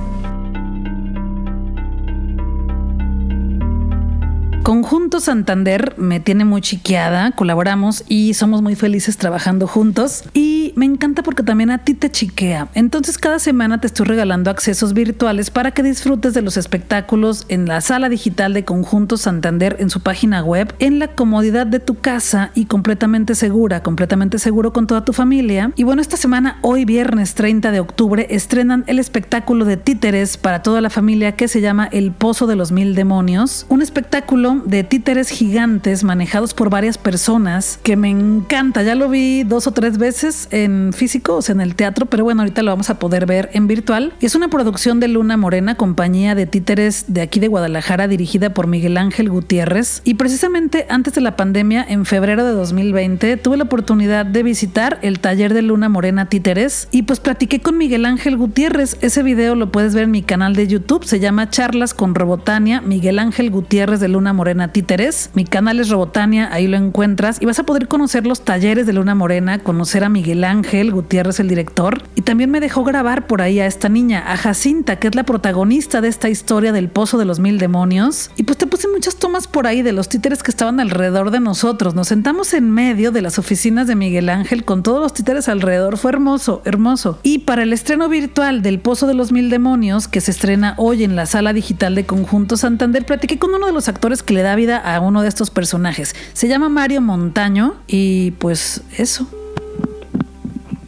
Conjunto 4.63 5.21
Santander 5.21 5.95
me 5.97 6.21
tiene 6.21 6.45
muy 6.45 6.61
chiqueada, 6.61 7.33
colaboramos 7.33 8.05
y 8.09 8.35
somos 8.35 8.61
muy 8.61 8.75
felices 8.75 9.17
trabajando 9.17 9.67
juntos 9.67 10.25
y 10.35 10.75
me 10.77 10.85
encanta 10.85 11.23
porque 11.23 11.43
también 11.43 11.71
a 11.71 11.79
ti 11.79 11.95
te 11.95 12.11
chiquea. 12.11 12.69
Entonces 12.75 13.17
cada 13.17 13.39
semana 13.39 13.81
te 13.81 13.87
estoy 13.87 14.07
regalando 14.07 14.51
accesos 14.51 14.93
virtuales 14.93 15.51
para 15.51 15.71
que 15.71 15.83
disfrutes 15.83 16.35
de 16.35 16.43
los 16.43 16.59
espectáculos 16.59 17.47
en 17.49 17.67
la 17.67 17.81
sala 17.81 18.11
digital 18.11 18.53
de 18.53 18.67
Conjunto 18.67 19.17
Santander 19.17 19.77
en 19.81 19.89
su 19.89 20.03
página 20.03 20.45
web, 20.45 20.75
en 20.79 20.99
la 20.99 21.09
comodidad 21.15 21.67
de 21.67 21.81
tu 21.81 21.95
casa 21.99 22.51
y 22.55 22.67
completamente 22.67 23.35
segura, 23.35 23.83
completamente 23.83 24.39
seguro 24.39 24.75
con 24.75 24.87
toda 24.87 25.07
tu 25.07 25.15
familia. 25.15 25.73
Y 25.75 25.85
bueno, 25.85 26.03
esta 26.03 26.19
semana, 26.19 26.59
hoy 26.61 26.85
viernes 26.85 27.35
30 27.35 27.73
de 27.73 27.81
octubre, 27.81 28.27
estrenan 28.29 28.85
el 28.89 28.99
espectáculo 28.99 29.65
de 29.65 29.79
títeres 29.79 30.37
para 30.37 30.63
toda 30.63 30.83
la 30.83 30.91
familia 30.91 31.33
que 31.33 31.49
se 31.49 31.63
llama 31.63 31.89
El 31.91 32.13
Pozo 32.13 32.47
de 32.47 32.57
los 32.57 32.73
Mil 32.73 32.95
Demonios, 32.95 33.65
un 33.71 33.81
espectáculo 33.81 34.60
de 34.65 34.85
títeres 34.85 35.29
gigantes 35.29 36.05
manejados 36.05 36.55
por 36.55 36.71
varias 36.71 36.99
personas 36.99 37.79
que 37.83 37.97
me 37.97 38.11
encanta. 38.11 38.83
Ya 38.83 38.95
lo 38.95 39.09
vi 39.09 39.45
dos 39.45 39.67
o 39.67 39.73
tres 39.73 39.99
veces. 39.99 40.49
en 40.51 40.93
físico, 40.93 41.37
o 41.37 41.43
sea, 41.43 41.55
en 41.55 41.61
el 41.61 41.75
teatro, 41.75 42.07
pero 42.07 42.25
bueno, 42.25 42.43
ahorita 42.43 42.63
lo 42.63 42.71
vamos 42.71 42.91
a 42.91 42.99
poder 42.99 43.27
ver 43.27 43.51
en 43.53 43.67
virtual. 43.67 44.13
Es 44.21 44.35
una 44.35 44.49
producción 44.49 45.01
de 45.01 45.09
Luna 45.09 45.37
Morena, 45.37 45.77
compañía 45.77 46.35
de 46.35 46.47
títeres 46.47 47.05
de 47.09 47.23
aquí 47.23 47.41
de 47.41 47.49
Guadalajara, 47.49 48.09
dirigida 48.09 48.53
por 48.53 48.67
Miguel 48.67 48.97
Ángel 48.97 49.31
Gutiérrez. 49.31 50.03
Y 50.05 50.15
precisamente 50.15 50.87
antes 50.89 51.15
de 51.15 51.21
la 51.21 51.37
pandemia, 51.37 51.85
en 51.89 52.05
febrero 52.05 52.45
de 52.45 52.53
2020, 52.53 53.37
tuve 53.37 53.57
la 53.57 53.65
oportunidad 53.65 54.27
de 54.27 54.43
visitar 54.43 54.99
el 55.03 55.21
taller 55.21 55.55
de 55.55 55.63
Luna 55.63 55.89
Morena 55.89 56.27
Títeres 56.27 56.89
y 56.91 57.03
pues 57.03 57.21
platiqué 57.21 57.61
con 57.61 57.79
Miguel 57.79 58.05
Ángel 58.07 58.37
Gutiérrez. 58.37 58.97
Ese 59.01 59.23
video 59.23 59.55
lo 59.55 59.73
puedes 59.73 59.95
ver 59.95 60.05
en 60.05 60.11
mi 60.11 60.23
canal 60.23 60.55
de 60.55 60.67
YouTube, 60.67 61.05
se 61.05 61.21
llama 61.21 61.51
Charlas 61.51 61.95
con 61.95 62.15
Robotania, 62.15 62.81
Miguel 62.81 63.19
Ángel 63.19 63.51
Gutiérrez 63.51 64.01
de 64.01 64.09
Luna 64.09 64.33
Morena 64.33 64.40
Títeres. 64.73 65.31
Mi 65.35 65.45
canal 65.45 65.81
es 65.81 65.91
Robotania, 65.91 66.49
ahí 66.51 66.67
lo 66.67 66.79
encuentras 66.79 67.37
y 67.41 67.47
vas 67.47 67.59
a 67.59 67.65
poder 67.65 67.89
conocer 67.89 68.27
los 68.27 68.43
talleres 68.43 68.87
de 68.87 68.95
Luna 68.95 69.15
Morena, 69.15 69.59
conocer 69.59 70.03
a 70.03 70.09
Miguel 70.09 70.45
Ángel 70.45 70.93
Gutiérrez, 70.93 71.41
el 71.41 71.49
director, 71.49 72.03
y 72.15 72.23
también 72.23 72.51
me 72.51 72.61
dejó 72.61 72.83
grabar 72.83 73.27
por 73.27 73.43
ahí 73.43 73.61
a 73.61 73.67
esta 73.67 73.91
niña, 73.91 74.25
a 74.33 74.39
Jacinta, 74.39 74.97
que 74.97 75.09
es 75.09 75.15
la 75.15 75.25
protagonista 75.25 76.01
de 76.01 76.09
esta 76.09 76.31
historia 76.31 76.73
del 76.73 76.89
Pozo 76.89 77.19
de 77.19 77.27
los 77.27 77.39
Mil 77.39 77.59
Demonios. 77.59 78.31
Y 78.37 78.45
pues 78.45 78.57
te 78.57 78.67
puse 78.67 78.89
muchas 78.89 79.17
tomas 79.17 79.47
por 79.47 79.67
ahí 79.67 79.83
de 79.83 79.93
los 79.93 80.09
títeres 80.09 80.43
que 80.43 80.51
estaban 80.51 80.81
alrededor 80.81 81.31
de 81.31 81.41
nosotros. 81.41 81.95
Nos 81.95 82.09
sentamos 82.09 82.55
en 82.55 82.71
medio 82.71 83.13
de 83.13 83.21
las 83.21 83.39
oficinas 83.39 83.87
de 83.87 83.95
Miguel 83.95 84.31
Ángel 84.31 84.65
con 84.65 84.83
todos 84.83 85.03
los 85.03 85.13
títeres 85.13 85.51
alrededor. 85.51 85.99
Fue 85.99 86.13
hermoso, 86.13 86.63
hermoso. 86.65 87.19
Y 87.23 87.41
para 87.41 87.63
el 87.63 87.75
estreno 87.75 88.09
virtual 88.09 88.63
del 88.63 88.81
Pozo 88.81 89.07
de 89.07 89.15
los 89.15 89.33
Mil 89.33 89.51
Demonios, 89.51 90.09
que 90.09 90.23
se 90.23 90.31
estrena 90.31 90.75
hoy 90.79 91.05
en 91.05 91.15
la 91.15 91.27
sala 91.27 91.53
digital 91.53 91.95
de 91.95 92.07
Conjunto 92.07 92.57
Santander, 92.57 93.05
platiqué 93.05 93.39
con 93.39 93.53
uno 93.53 93.67
de 93.67 93.73
los 93.73 93.89
actores 93.89 94.23
que 94.23 94.30
le 94.33 94.43
da 94.43 94.55
vida 94.57 94.79
a 94.79 95.01
uno 95.01 95.23
de 95.23 95.29
estos 95.29 95.51
personajes. 95.51 96.15
Se 96.33 96.49
llama 96.49 96.69
Mario 96.69 97.01
Montaño 97.01 97.75
y 97.87 98.33
pues 98.33 98.83
eso. 98.97 99.27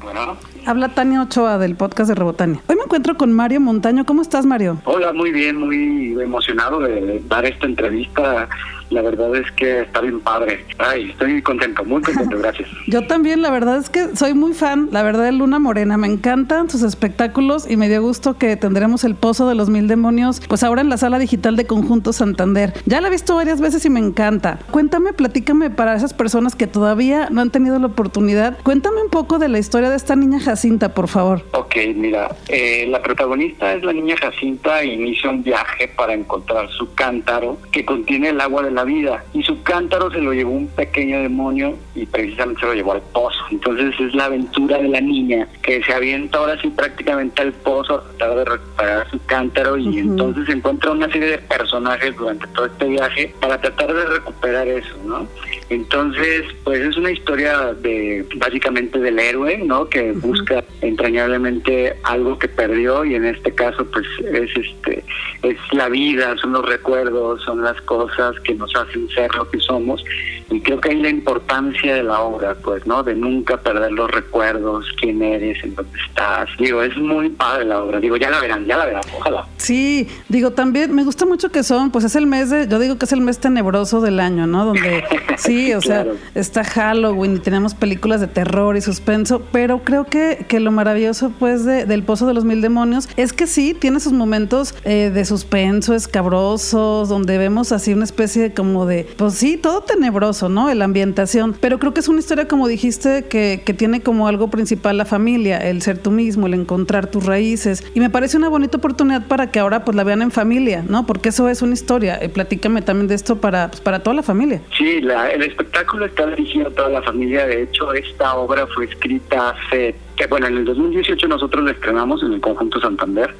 Bueno. 0.02 0.36
Habla 0.64 0.90
Tania 0.90 1.22
Ochoa 1.22 1.58
del 1.58 1.74
podcast 1.74 2.08
de 2.08 2.14
Rebotania. 2.14 2.60
Hoy 2.68 2.76
me 2.76 2.82
encuentro 2.82 3.16
con 3.16 3.32
Mario 3.32 3.60
Montaño. 3.60 4.04
¿Cómo 4.06 4.22
estás, 4.22 4.46
Mario? 4.46 4.78
Hola, 4.84 5.12
muy 5.12 5.32
bien, 5.32 5.56
muy 5.56 6.16
emocionado 6.22 6.78
de 6.78 7.20
dar 7.28 7.44
esta 7.44 7.66
entrevista 7.66 8.48
la 8.92 9.02
verdad 9.02 9.34
es 9.36 9.50
que 9.52 9.82
está 9.82 10.00
bien 10.00 10.20
padre. 10.20 10.64
Ay, 10.78 11.10
estoy 11.10 11.42
contento, 11.42 11.84
muy 11.84 12.02
contento, 12.02 12.38
gracias. 12.38 12.68
Yo 12.86 13.06
también, 13.06 13.42
la 13.42 13.50
verdad 13.50 13.78
es 13.78 13.90
que 13.90 14.14
soy 14.16 14.34
muy 14.34 14.52
fan, 14.52 14.88
la 14.92 15.02
verdad, 15.02 15.24
de 15.24 15.32
Luna 15.32 15.58
Morena. 15.58 15.96
Me 15.96 16.06
encantan 16.06 16.70
sus 16.70 16.82
espectáculos 16.82 17.70
y 17.70 17.76
me 17.76 17.88
dio 17.88 18.02
gusto 18.02 18.38
que 18.38 18.56
tendremos 18.56 19.04
el 19.04 19.14
Pozo 19.14 19.48
de 19.48 19.54
los 19.54 19.70
Mil 19.70 19.88
Demonios, 19.88 20.40
pues 20.48 20.62
ahora 20.62 20.82
en 20.82 20.88
la 20.88 20.96
sala 20.96 21.18
digital 21.18 21.56
de 21.56 21.66
Conjunto 21.66 22.12
Santander. 22.12 22.74
Ya 22.86 23.00
la 23.00 23.08
he 23.08 23.10
visto 23.10 23.34
varias 23.34 23.60
veces 23.60 23.84
y 23.84 23.90
me 23.90 24.00
encanta. 24.00 24.58
Cuéntame, 24.70 25.12
platícame 25.12 25.70
para 25.70 25.94
esas 25.94 26.14
personas 26.14 26.54
que 26.54 26.66
todavía 26.66 27.28
no 27.30 27.40
han 27.40 27.50
tenido 27.50 27.78
la 27.78 27.86
oportunidad. 27.86 28.58
Cuéntame 28.62 29.02
un 29.02 29.10
poco 29.10 29.38
de 29.38 29.48
la 29.48 29.58
historia 29.58 29.90
de 29.90 29.96
esta 29.96 30.16
niña 30.16 30.40
Jacinta, 30.40 30.94
por 30.94 31.08
favor. 31.08 31.44
Ok, 31.52 31.76
mira, 31.94 32.34
eh, 32.48 32.86
la 32.88 33.02
protagonista 33.02 33.74
es 33.74 33.82
la 33.82 33.92
niña 33.92 34.16
Jacinta 34.16 34.82
e 34.82 34.86
inicia 34.86 35.30
un 35.30 35.42
viaje 35.42 35.88
para 35.88 36.14
encontrar 36.14 36.68
su 36.70 36.94
cántaro 36.94 37.58
que 37.70 37.84
contiene 37.84 38.28
el 38.30 38.40
agua 38.40 38.62
de 38.62 38.70
la 38.70 38.81
vida. 38.84 39.24
Y 39.32 39.42
su 39.42 39.62
cántaro 39.62 40.10
se 40.10 40.20
lo 40.20 40.32
llevó 40.32 40.52
un 40.52 40.68
pequeño 40.68 41.20
demonio 41.20 41.76
y 41.94 42.06
precisamente 42.06 42.60
se 42.60 42.66
lo 42.66 42.74
llevó 42.74 42.92
al 42.92 43.02
pozo. 43.12 43.38
Entonces 43.50 43.94
es 44.00 44.14
la 44.14 44.26
aventura 44.26 44.78
de 44.78 44.88
la 44.88 45.00
niña 45.00 45.48
que 45.62 45.82
se 45.82 45.92
avienta 45.92 46.38
ahora 46.38 46.60
sí 46.60 46.68
prácticamente 46.68 47.42
al 47.42 47.52
pozo 47.52 47.96
a 47.96 48.02
tratar 48.02 48.36
de 48.36 48.44
recuperar 48.44 49.10
su 49.10 49.24
cántaro 49.26 49.76
y 49.76 49.98
entonces 49.98 50.48
encuentra 50.48 50.92
una 50.92 51.10
serie 51.10 51.30
de 51.30 51.38
personajes 51.38 52.16
durante 52.16 52.46
todo 52.48 52.66
este 52.66 52.86
viaje 52.86 53.34
para 53.40 53.60
tratar 53.60 53.92
de 53.92 54.04
recuperar 54.06 54.68
eso, 54.68 54.96
¿no? 55.04 55.26
Entonces, 55.68 56.44
pues 56.64 56.80
es 56.80 56.96
una 56.96 57.10
historia 57.10 57.72
de 57.74 58.26
básicamente 58.36 58.98
del 58.98 59.18
héroe, 59.18 59.58
¿no? 59.58 59.88
Que 59.88 60.12
busca 60.12 60.62
entrañablemente 60.82 61.96
algo 62.04 62.38
que 62.38 62.48
perdió 62.48 63.04
y 63.04 63.14
en 63.14 63.24
este 63.24 63.54
caso 63.54 63.84
pues 63.86 64.06
es 64.32 64.50
este 64.56 65.04
es 65.42 65.56
la 65.72 65.88
vida, 65.88 66.36
son 66.38 66.52
los 66.52 66.64
recuerdos, 66.64 67.42
son 67.42 67.62
las 67.62 67.80
cosas 67.82 68.38
que 68.40 68.54
nos 68.54 68.71
hacen 68.74 69.08
ser 69.10 69.34
lo 69.34 69.48
que 69.50 69.58
somos 69.60 70.04
y 70.52 70.60
creo 70.60 70.80
que 70.80 70.90
hay 70.90 70.96
la 70.96 71.08
importancia 71.08 71.94
de 71.94 72.02
la 72.02 72.20
obra, 72.20 72.54
pues, 72.62 72.86
¿no? 72.86 73.02
De 73.02 73.14
nunca 73.14 73.56
perder 73.56 73.92
los 73.92 74.10
recuerdos, 74.10 74.86
quién 75.00 75.22
eres, 75.22 75.62
en 75.64 75.74
dónde 75.74 75.98
estás. 76.06 76.48
Digo, 76.58 76.82
es 76.82 76.96
muy 76.96 77.30
padre 77.30 77.64
la 77.64 77.82
obra. 77.82 78.00
Digo, 78.00 78.16
ya 78.16 78.30
la 78.30 78.40
verán, 78.40 78.66
ya 78.66 78.76
la 78.76 78.86
verán, 78.86 79.02
ojalá. 79.16 79.46
Sí, 79.56 80.08
digo, 80.28 80.50
también 80.50 80.94
me 80.94 81.04
gusta 81.04 81.24
mucho 81.24 81.50
que 81.50 81.62
son, 81.62 81.90
pues 81.90 82.04
es 82.04 82.16
el 82.16 82.26
mes 82.26 82.50
de, 82.50 82.68
yo 82.68 82.78
digo 82.78 82.98
que 82.98 83.06
es 83.06 83.12
el 83.12 83.20
mes 83.22 83.38
tenebroso 83.38 84.00
del 84.00 84.20
año, 84.20 84.46
¿no? 84.46 84.66
Donde, 84.66 85.04
sí, 85.38 85.72
o 85.72 85.80
sea, 85.80 86.06
está 86.34 86.64
Halloween 86.64 87.36
y 87.36 87.38
tenemos 87.38 87.74
películas 87.74 88.20
de 88.20 88.26
terror 88.26 88.76
y 88.76 88.80
suspenso, 88.80 89.42
pero 89.52 89.80
creo 89.84 90.04
que, 90.04 90.44
que 90.48 90.60
lo 90.60 90.70
maravilloso, 90.70 91.32
pues, 91.38 91.64
de, 91.64 91.86
del 91.86 92.02
Pozo 92.02 92.26
de 92.26 92.34
los 92.34 92.44
Mil 92.44 92.60
Demonios 92.60 93.08
es 93.16 93.32
que 93.32 93.46
sí, 93.46 93.74
tiene 93.74 94.00
sus 94.00 94.12
momentos 94.12 94.74
eh, 94.84 95.10
de 95.12 95.24
suspenso, 95.24 95.94
escabrosos, 95.94 97.08
donde 97.08 97.38
vemos 97.38 97.72
así 97.72 97.92
una 97.92 98.04
especie 98.04 98.51
como 98.54 98.86
de, 98.86 99.06
pues 99.16 99.34
sí, 99.34 99.56
todo 99.56 99.82
tenebroso 99.82 100.32
¿no? 100.48 100.72
La 100.72 100.84
ambientación. 100.84 101.54
Pero 101.60 101.78
creo 101.78 101.92
que 101.92 102.00
es 102.00 102.08
una 102.08 102.20
historia, 102.20 102.48
como 102.48 102.68
dijiste, 102.68 103.24
que, 103.24 103.62
que 103.64 103.74
tiene 103.74 104.00
como 104.00 104.28
algo 104.28 104.48
principal 104.48 104.96
la 104.96 105.04
familia, 105.04 105.58
el 105.58 105.82
ser 105.82 105.98
tú 105.98 106.10
mismo, 106.10 106.46
el 106.46 106.54
encontrar 106.54 107.06
tus 107.06 107.26
raíces. 107.26 107.84
Y 107.94 108.00
me 108.00 108.10
parece 108.10 108.36
una 108.36 108.48
bonita 108.48 108.78
oportunidad 108.78 109.26
para 109.26 109.50
que 109.50 109.58
ahora 109.58 109.84
pues 109.84 109.96
la 109.96 110.04
vean 110.04 110.22
en 110.22 110.30
familia, 110.30 110.84
¿no? 110.86 111.06
Porque 111.06 111.30
eso 111.30 111.48
es 111.48 111.62
una 111.62 111.74
historia. 111.74 112.18
Eh, 112.20 112.28
platícame 112.28 112.82
también 112.82 113.08
de 113.08 113.14
esto 113.14 113.40
para, 113.40 113.68
pues, 113.68 113.80
para 113.80 114.02
toda 114.02 114.14
la 114.14 114.22
familia. 114.22 114.62
Sí, 114.76 115.00
el 115.02 115.42
espectáculo 115.42 116.06
está 116.06 116.26
dirigido 116.26 116.68
a 116.68 116.70
toda 116.70 116.88
la 116.88 117.02
familia. 117.02 117.46
De 117.46 117.62
hecho, 117.62 117.92
esta 117.92 118.34
obra 118.36 118.66
fue 118.68 118.86
escrita 118.86 119.50
hace 119.50 119.94
que 120.16 120.26
bueno, 120.26 120.46
en 120.46 120.58
el 120.58 120.64
2018 120.64 121.28
nosotros 121.28 121.64
la 121.64 121.70
estrenamos 121.72 122.22
en 122.22 122.34
el 122.34 122.40
Conjunto 122.40 122.80
Santander 122.80 123.34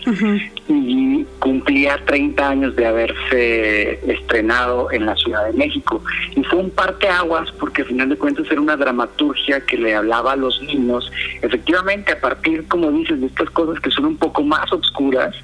y 0.69 1.25
cumplía 1.39 1.99
30 2.07 2.49
años 2.49 2.77
de 2.77 2.87
haberse 2.87 4.13
estrenado 4.13 4.91
en 4.91 5.07
la 5.07 5.17
Ciudad 5.17 5.47
de 5.47 5.53
México. 5.53 6.03
Y 6.35 6.43
fue 6.45 6.59
un 6.61 6.71
parteaguas 6.71 7.51
porque 7.53 7.83
al 7.83 7.89
final 7.89 8.09
de 8.09 8.17
cuentas 8.17 8.47
era 8.51 8.61
una 8.61 8.77
dramaturgia 8.77 9.61
que 9.61 9.77
le 9.77 9.95
hablaba 9.95 10.33
a 10.33 10.37
los 10.37 10.63
niños, 10.63 11.11
efectivamente 11.43 12.13
a 12.13 12.21
partir, 12.21 12.67
como 12.69 12.91
dices, 12.91 13.21
de 13.21 13.27
estas 13.27 13.51
cosas 13.51 13.81
que 13.81 13.91
son 13.91 14.07
un 14.07 14.17
poco 14.17 14.43
más 14.43 14.73
oscuras, 14.73 15.35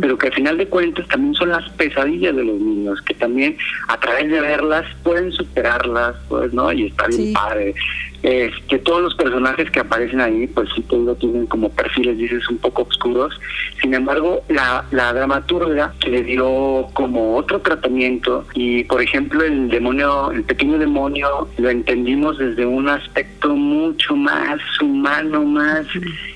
pero 0.00 0.18
que 0.18 0.26
al 0.28 0.34
final 0.34 0.58
de 0.58 0.66
cuentas 0.66 1.06
también 1.08 1.34
son 1.34 1.48
las 1.50 1.68
pesadillas 1.72 2.36
de 2.36 2.44
los 2.44 2.60
niños, 2.60 3.00
que 3.02 3.14
también 3.14 3.56
a 3.88 3.98
través 3.98 4.30
de 4.30 4.40
verlas 4.40 4.84
pueden 5.02 5.32
superarlas, 5.32 6.14
pues, 6.28 6.52
¿no? 6.52 6.72
Y 6.72 6.86
está 6.86 7.06
bien 7.06 7.32
padre 7.32 7.74
que 8.24 8.78
todos 8.78 9.02
los 9.02 9.14
personajes 9.14 9.70
que 9.70 9.80
aparecen 9.80 10.20
ahí, 10.20 10.46
pues 10.46 10.70
sí 10.74 10.80
te 10.82 10.96
tienen 11.16 11.46
como 11.46 11.68
perfiles, 11.68 12.16
dices, 12.16 12.48
un 12.48 12.56
poco 12.56 12.82
oscuros. 12.82 13.38
Sin 13.82 13.92
embargo, 13.92 14.42
la, 14.48 14.84
la 14.92 15.12
dramaturga 15.12 15.92
le 16.06 16.22
dio 16.22 16.88
como 16.94 17.36
otro 17.36 17.60
tratamiento 17.60 18.46
y, 18.54 18.84
por 18.84 19.02
ejemplo, 19.02 19.44
el 19.44 19.68
demonio, 19.68 20.30
el 20.30 20.42
pequeño 20.42 20.78
demonio, 20.78 21.48
lo 21.58 21.68
entendimos 21.68 22.38
desde 22.38 22.64
un 22.64 22.88
aspecto 22.88 23.54
mucho 23.54 24.16
más 24.16 24.58
humano, 24.80 25.44
más 25.44 25.86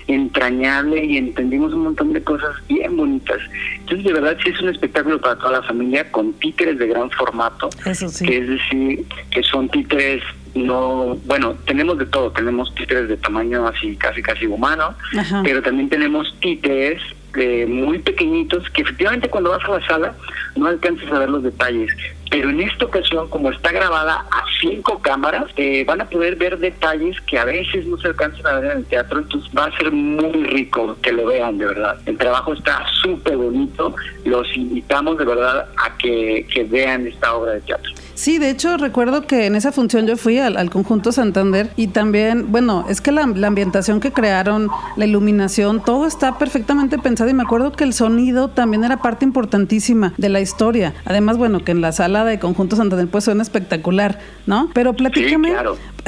entrañable 0.09 1.05
y 1.05 1.17
entendimos 1.17 1.73
un 1.73 1.85
montón 1.85 2.13
de 2.13 2.23
cosas 2.23 2.55
bien 2.69 2.97
bonitas. 2.99 3.39
Entonces, 3.81 4.05
de 4.05 4.13
verdad, 4.13 4.37
sí 4.45 4.51
es 4.51 4.61
un 4.61 4.69
espectáculo 4.69 5.19
para 5.21 5.37
toda 5.37 5.53
la 5.53 5.63
familia 5.63 6.11
con 6.13 6.35
títeres 6.35 6.79
de 6.79 6.89
gran 6.89 7.11
formato, 7.11 7.71
Eso 7.87 8.09
sí. 8.09 8.27
que 8.27 8.39
es 8.39 8.49
decir, 8.49 9.07
que 9.31 9.43
son 9.43 9.69
títeres 9.71 10.23
no, 10.55 11.17
bueno, 11.27 11.55
tenemos 11.67 11.99
de 11.99 12.07
todo, 12.07 12.31
tenemos 12.31 12.75
títeres 12.75 13.09
de 13.09 13.17
tamaño 13.17 13.67
así 13.67 13.97
casi 13.97 14.23
casi 14.23 14.47
humano, 14.47 14.95
pero 15.43 15.63
también 15.63 15.89
tenemos 15.89 16.35
títeres 16.41 17.03
eh, 17.37 17.67
muy 17.67 17.99
pequeñitos 17.99 18.69
que 18.71 18.83
efectivamente 18.83 19.29
cuando 19.29 19.51
vas 19.51 19.65
a 19.65 19.79
la 19.79 19.87
sala 19.87 20.15
no 20.57 20.67
alcanzas 20.67 21.13
a 21.13 21.19
ver 21.19 21.29
los 21.29 21.43
detalles, 21.43 21.91
pero 22.31 22.51
en 22.51 22.61
esta 22.61 22.87
ocasión 22.87 23.29
como 23.29 23.51
está 23.51 23.71
grabada 23.71 24.25
a 24.31 24.45
cinco 24.61 24.99
cámaras, 25.01 25.45
eh, 25.57 25.85
van 25.87 26.01
a 26.01 26.09
poder 26.09 26.37
ver 26.37 26.59
detalles 26.59 27.21
que 27.23 27.39
a 27.39 27.45
veces 27.45 27.87
no 27.87 27.97
se 27.99 28.09
alcanzan 28.09 28.47
a 28.47 28.61
ver 28.61 28.73
en 28.73 28.79
el 28.79 28.85
teatro, 28.87 29.21
entonces 29.21 29.51
va 29.57 29.67
a 29.67 29.77
ser 29.77 29.93
muy 29.93 30.45
rico 30.45 30.97
que 31.03 31.13
lo 31.13 31.27
vean 31.27 31.59
de 31.59 31.67
verdad. 31.67 31.99
El 32.07 32.17
trabajo 32.17 32.55
está 32.55 32.85
súper 33.03 33.37
bonito, 33.37 33.95
los 34.25 34.57
invitamos 34.57 35.19
de 35.19 35.25
verdad 35.25 35.69
a 35.77 35.97
que, 35.97 36.47
que 36.53 36.65
vean 36.65 37.07
esta 37.07 37.35
obra 37.35 37.53
de 37.53 37.61
teatro. 37.61 37.93
Sí, 38.19 38.39
de 38.39 38.51
hecho 38.51 38.77
recuerdo 38.79 39.29
que 39.29 39.47
en 39.47 39.55
esa 39.55 39.71
función 39.71 40.09
yo 40.09 40.17
fui 40.17 40.39
al, 40.39 40.71
conjunto 40.71 41.13
Santander 41.13 41.71
y 41.77 41.87
también, 41.87 42.51
bueno, 42.51 42.85
es 42.89 43.01
que 43.01 43.13
la, 43.13 43.23
ambientación 43.23 44.01
que 44.01 44.11
crearon, 44.11 44.71
la 44.97 45.07
iluminación, 45.07 45.85
todo 45.85 46.05
está 46.05 46.37
perfectamente 46.37 46.99
pensado 46.99 47.31
y 47.31 47.35
me 47.35 47.45
acuerdo 47.45 47.71
que 47.71 47.85
el 47.85 47.93
sonido 47.93 48.49
también 48.49 48.83
era 48.83 48.97
parte 48.97 49.25
importantísima 49.25 50.15
de 50.17 50.31
la 50.31 50.41
historia. 50.41 50.95
Además, 51.05 51.39
bueno, 51.39 51.65
que 51.65 51.71
en 51.71 51.81
la 51.81 51.93
sala 51.93 52.25
de 52.25 52.41
conjunto 52.41 52.75
Santander 52.75 53.07
pues 53.07 53.23
suena 53.23 53.41
espectacular, 53.41 54.19
¿no? 54.47 54.69
Pero 54.75 54.95
platícame, 54.95 55.55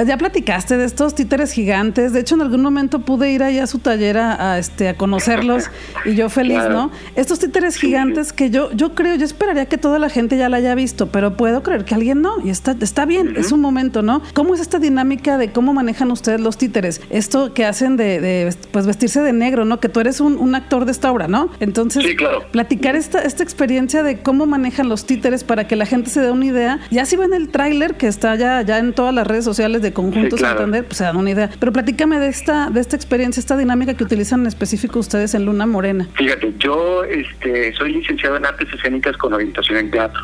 ya 0.04 0.16
platicaste 0.16 0.76
de 0.76 0.84
estos 0.84 1.14
títeres 1.14 1.52
gigantes, 1.52 2.12
de 2.12 2.20
hecho 2.20 2.34
en 2.34 2.42
algún 2.42 2.62
momento 2.62 3.00
pude 3.00 3.30
ir 3.32 3.42
allá 3.42 3.64
a 3.64 3.66
su 3.66 3.78
taller 3.78 4.18
a, 4.18 4.58
este, 4.58 4.88
a 4.88 4.96
conocerlos 4.96 5.70
y 6.04 6.14
yo 6.14 6.28
feliz, 6.28 6.62
¿no? 6.70 6.90
Estos 7.16 7.38
títeres 7.38 7.76
gigantes 7.76 8.32
que 8.32 8.50
yo, 8.50 8.70
yo 8.72 8.94
creo, 8.94 9.16
yo 9.16 9.24
esperaría 9.24 9.66
que 9.66 9.78
toda 9.78 9.98
la 9.98 10.08
gente 10.08 10.36
ya 10.36 10.48
la 10.48 10.58
haya 10.58 10.74
visto, 10.74 11.10
pero 11.10 11.36
puedo 11.36 11.62
creer 11.62 11.84
que 11.84 11.94
alguien 11.94 12.22
no, 12.22 12.40
y 12.44 12.50
está, 12.50 12.76
está 12.80 13.04
bien, 13.04 13.34
es 13.36 13.52
un 13.52 13.60
momento, 13.60 14.02
¿no? 14.02 14.22
¿Cómo 14.34 14.54
es 14.54 14.60
esta 14.60 14.78
dinámica 14.78 15.38
de 15.38 15.52
cómo 15.52 15.72
manejan 15.72 16.10
ustedes 16.10 16.40
los 16.40 16.56
títeres? 16.56 17.00
Esto 17.10 17.54
que 17.54 17.64
hacen 17.64 17.96
de, 17.96 18.54
pues 18.72 18.86
vestirse 18.86 19.20
de 19.20 19.32
negro, 19.32 19.64
¿no? 19.64 19.80
Que 19.80 19.88
tú 19.88 20.00
eres 20.00 20.20
un, 20.20 20.50
actor 20.54 20.84
de 20.84 20.92
esta 20.92 21.12
obra, 21.12 21.28
¿no? 21.28 21.48
Entonces, 21.60 22.04
platicar 22.50 22.96
esta, 22.96 23.22
esta 23.22 23.44
experiencia 23.44 24.02
de 24.02 24.20
cómo 24.20 24.46
manejan 24.46 24.88
los 24.88 25.06
títeres 25.06 25.44
para 25.44 25.68
que 25.68 25.76
la 25.76 25.86
gente 25.86 26.10
se 26.10 26.20
dé 26.20 26.30
una 26.30 26.44
idea. 26.44 26.80
Ya 26.90 27.06
si 27.06 27.16
ven 27.16 27.32
el 27.32 27.50
tráiler 27.50 27.96
que 27.96 28.08
está 28.08 28.34
ya, 28.34 28.62
ya 28.62 28.78
en 28.78 28.92
todas 28.92 29.14
las 29.14 29.26
redes 29.26 29.44
sociales 29.44 29.80
de 29.82 29.89
Conjuntos 29.92 30.40
Santander, 30.40 30.84
pues 30.84 30.98
se 30.98 31.04
dan 31.04 31.16
una 31.16 31.30
idea. 31.30 31.50
Pero 31.58 31.72
platícame 31.72 32.18
de 32.18 32.28
esta, 32.28 32.70
de 32.70 32.80
esta 32.80 32.96
experiencia, 32.96 33.40
esta 33.40 33.56
dinámica 33.56 33.94
que 33.94 34.04
utilizan 34.04 34.40
en 34.40 34.46
específico 34.46 34.98
ustedes 34.98 35.34
en 35.34 35.44
Luna 35.44 35.66
Morena. 35.66 36.08
Fíjate, 36.14 36.54
yo 36.58 37.04
este, 37.04 37.72
soy 37.74 37.94
licenciado 37.94 38.36
en 38.36 38.46
artes 38.46 38.68
escénicas 38.72 39.16
con 39.16 39.32
orientación 39.32 39.78
en 39.78 39.90
teatro. 39.90 40.20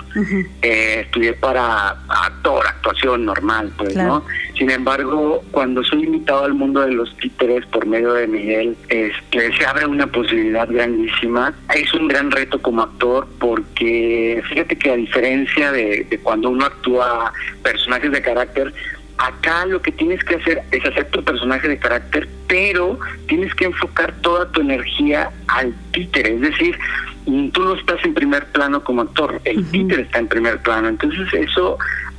Eh, 0.63 1.03
estudié 1.07 1.33
para 1.35 1.91
actor, 2.09 2.67
actuación 2.67 3.25
normal, 3.25 3.73
pues, 3.77 3.97
¿no? 3.97 4.25
Sin 4.59 4.71
embargo, 4.71 5.45
cuando 5.51 5.85
soy 5.85 6.05
invitado 6.05 6.45
al 6.45 6.55
mundo 6.55 6.81
de 6.81 6.93
los 6.93 7.15
títeres 7.19 7.67
por 7.67 7.87
medio 7.87 8.15
de 8.15 8.27
Miguel, 8.27 8.77
este, 8.89 9.55
se 9.57 9.67
abre 9.67 9.87
una 9.87 10.07
posibilidad 10.07 10.67
grandísima. 10.69 11.55
Es 11.75 11.93
un 11.93 12.09
gran 12.09 12.31
reto 12.31 12.61
como 12.61 12.83
actor 12.83 13.29
porque 13.39 14.43
fíjate 14.49 14.77
que 14.77 14.91
a 14.91 14.97
diferencia 14.97 15.73
de, 15.73 16.21
cuando 16.23 16.51
uno 16.51 16.65
actúa 16.65 17.33
personajes 17.63 18.11
de 18.11 18.23
carácter, 18.23 18.73
acá 19.19 19.67
lo 19.67 19.81
que 19.81 19.93
tienes 19.93 20.23
que 20.25 20.37
hacer 20.37 20.63
es 20.71 20.85
hacer 20.85 21.07
tu 21.11 21.23
personaje 21.23 21.69
de 21.69 21.79
carácter, 21.79 22.29
pero 22.47 22.99
tienes 23.29 23.55
que 23.55 23.67
enfocar 23.67 24.15
toda 24.21 24.51
tu 24.53 24.61
energía 24.61 25.31
al 25.49 25.75
títere, 25.93 26.35
es 26.35 26.41
decir, 26.41 26.79
tú 27.53 27.63
no 27.63 27.75
estás 27.75 28.05
en 28.05 28.15
primer 28.15 28.47
plano 28.47 28.83
como 28.85 29.03
actor, 29.03 29.41
el 29.45 29.65
títere 29.71 30.03
está 30.03 30.19
en 30.19 30.29
primer 30.29 30.59
plano, 30.63 30.89
entonces 30.89 31.33
eso 31.33 31.79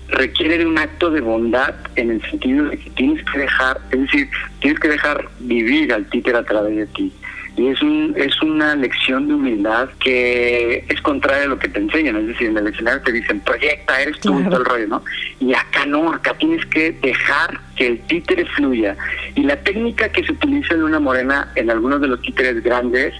requiere 0.09 0.57
de 0.57 0.65
un 0.65 0.77
acto 0.77 1.09
de 1.09 1.21
bondad 1.21 1.75
en 1.95 2.11
el 2.11 2.21
sentido 2.29 2.65
de 2.65 2.77
que 2.77 2.89
tienes 2.91 3.23
que 3.25 3.39
dejar, 3.39 3.79
es 3.91 4.01
decir, 4.01 4.29
tienes 4.61 4.79
que 4.79 4.87
dejar 4.87 5.29
vivir 5.39 5.93
al 5.93 6.05
títer 6.05 6.35
a 6.35 6.43
través 6.43 6.75
de 6.75 6.87
ti. 6.87 7.13
Y 7.57 7.69
es, 7.69 7.81
un, 7.81 8.13
es 8.15 8.39
una 8.43 8.75
lección 8.75 9.27
de 9.27 9.33
humildad 9.33 9.89
que 9.99 10.85
es 10.87 11.01
contraria 11.01 11.45
a 11.45 11.47
lo 11.47 11.57
que 11.57 11.67
te 11.67 11.79
enseñan. 11.79 12.15
Es 12.17 12.27
decir, 12.27 12.49
en 12.49 12.57
el 12.57 12.67
escenario 12.67 13.01
te 13.01 13.11
dicen, 13.11 13.39
proyecta, 13.39 13.99
eres 13.99 14.19
tú 14.19 14.39
y 14.39 14.43
todo 14.43 14.59
el 14.59 14.65
rollo, 14.65 14.87
¿no? 14.87 15.03
Y 15.39 15.55
acá 15.55 15.85
no, 15.87 16.13
acá 16.13 16.35
tienes 16.37 16.63
que 16.67 16.91
dejar 16.91 17.59
que 17.75 17.87
el 17.87 17.99
títere 18.01 18.45
fluya. 18.45 18.95
Y 19.33 19.41
la 19.41 19.55
técnica 19.55 20.07
que 20.09 20.23
se 20.23 20.33
utiliza 20.33 20.75
en 20.75 20.83
una 20.83 20.99
morena 20.99 21.51
en 21.55 21.71
algunos 21.71 21.99
de 21.99 22.07
los 22.09 22.21
títeres 22.21 22.61
grandes 22.63 23.13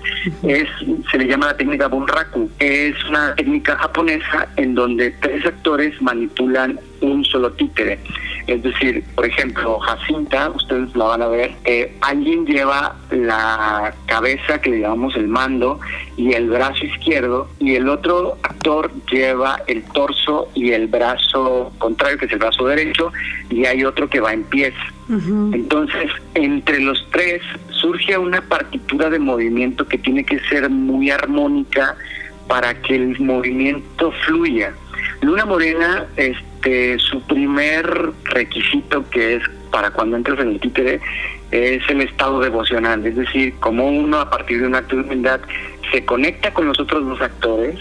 es 0.43 0.67
se 1.09 1.17
le 1.17 1.27
llama 1.27 1.47
la 1.47 1.57
técnica 1.57 1.87
bunraku. 1.87 2.49
Es 2.59 2.95
una 3.05 3.33
técnica 3.35 3.75
japonesa 3.75 4.47
en 4.57 4.75
donde 4.75 5.11
tres 5.19 5.45
actores 5.47 5.99
manipulan 5.99 6.79
un 7.01 7.25
solo 7.25 7.51
títere. 7.53 7.99
Es 8.47 8.63
decir, 8.63 9.03
por 9.13 9.25
ejemplo, 9.25 9.77
Jacinta, 9.79 10.49
ustedes 10.51 10.95
la 10.95 11.05
van 11.05 11.21
a 11.21 11.27
ver, 11.27 11.53
eh, 11.65 11.93
alguien 11.99 12.45
lleva 12.45 12.95
la 13.11 13.93
cabeza 14.05 14.61
que 14.61 14.69
le 14.69 14.79
llamamos 14.79 15.17
el 15.17 15.27
mando 15.27 15.81
y 16.15 16.33
el 16.33 16.49
brazo 16.49 16.85
izquierdo 16.85 17.49
y 17.59 17.75
el 17.75 17.89
otro 17.89 18.37
actor 18.43 18.89
lleva 19.11 19.61
el 19.67 19.83
torso 19.83 20.49
y 20.53 20.71
el 20.71 20.87
brazo 20.87 21.73
contrario, 21.77 22.17
que 22.17 22.25
es 22.25 22.31
el 22.31 22.39
brazo 22.39 22.65
derecho, 22.67 23.11
y 23.49 23.65
hay 23.65 23.83
otro 23.83 24.09
que 24.09 24.21
va 24.21 24.31
en 24.31 24.43
pies. 24.43 24.73
Entonces, 25.09 26.11
entre 26.33 26.79
los 26.79 27.05
tres 27.11 27.41
surge 27.69 28.17
una 28.17 28.41
partitura 28.41 29.09
de 29.09 29.19
movimiento 29.19 29.87
que 29.87 29.97
tiene 29.97 30.25
que 30.25 30.39
ser 30.49 30.69
muy 30.69 31.11
armónica 31.11 31.95
para 32.47 32.81
que 32.81 32.95
el 32.95 33.19
movimiento 33.19 34.11
fluya. 34.25 34.73
Luna 35.21 35.45
Morena, 35.45 36.05
este, 36.15 36.99
su 36.99 37.21
primer 37.21 38.11
requisito 38.25 39.09
que 39.09 39.35
es 39.35 39.43
para 39.71 39.91
cuando 39.91 40.17
entras 40.17 40.39
en 40.39 40.49
el 40.49 40.59
títere 40.59 40.99
es 41.51 41.81
el 41.89 42.01
estado 42.01 42.39
devocional, 42.41 43.05
es 43.05 43.15
decir, 43.15 43.53
como 43.59 43.87
uno 43.87 44.19
a 44.19 44.29
partir 44.29 44.59
de 44.59 44.67
un 44.67 44.75
acto 44.75 44.97
de 44.97 45.03
humildad 45.03 45.39
se 45.91 46.03
conecta 46.03 46.53
con 46.53 46.67
los 46.67 46.79
otros 46.79 47.05
dos 47.05 47.21
actores, 47.21 47.79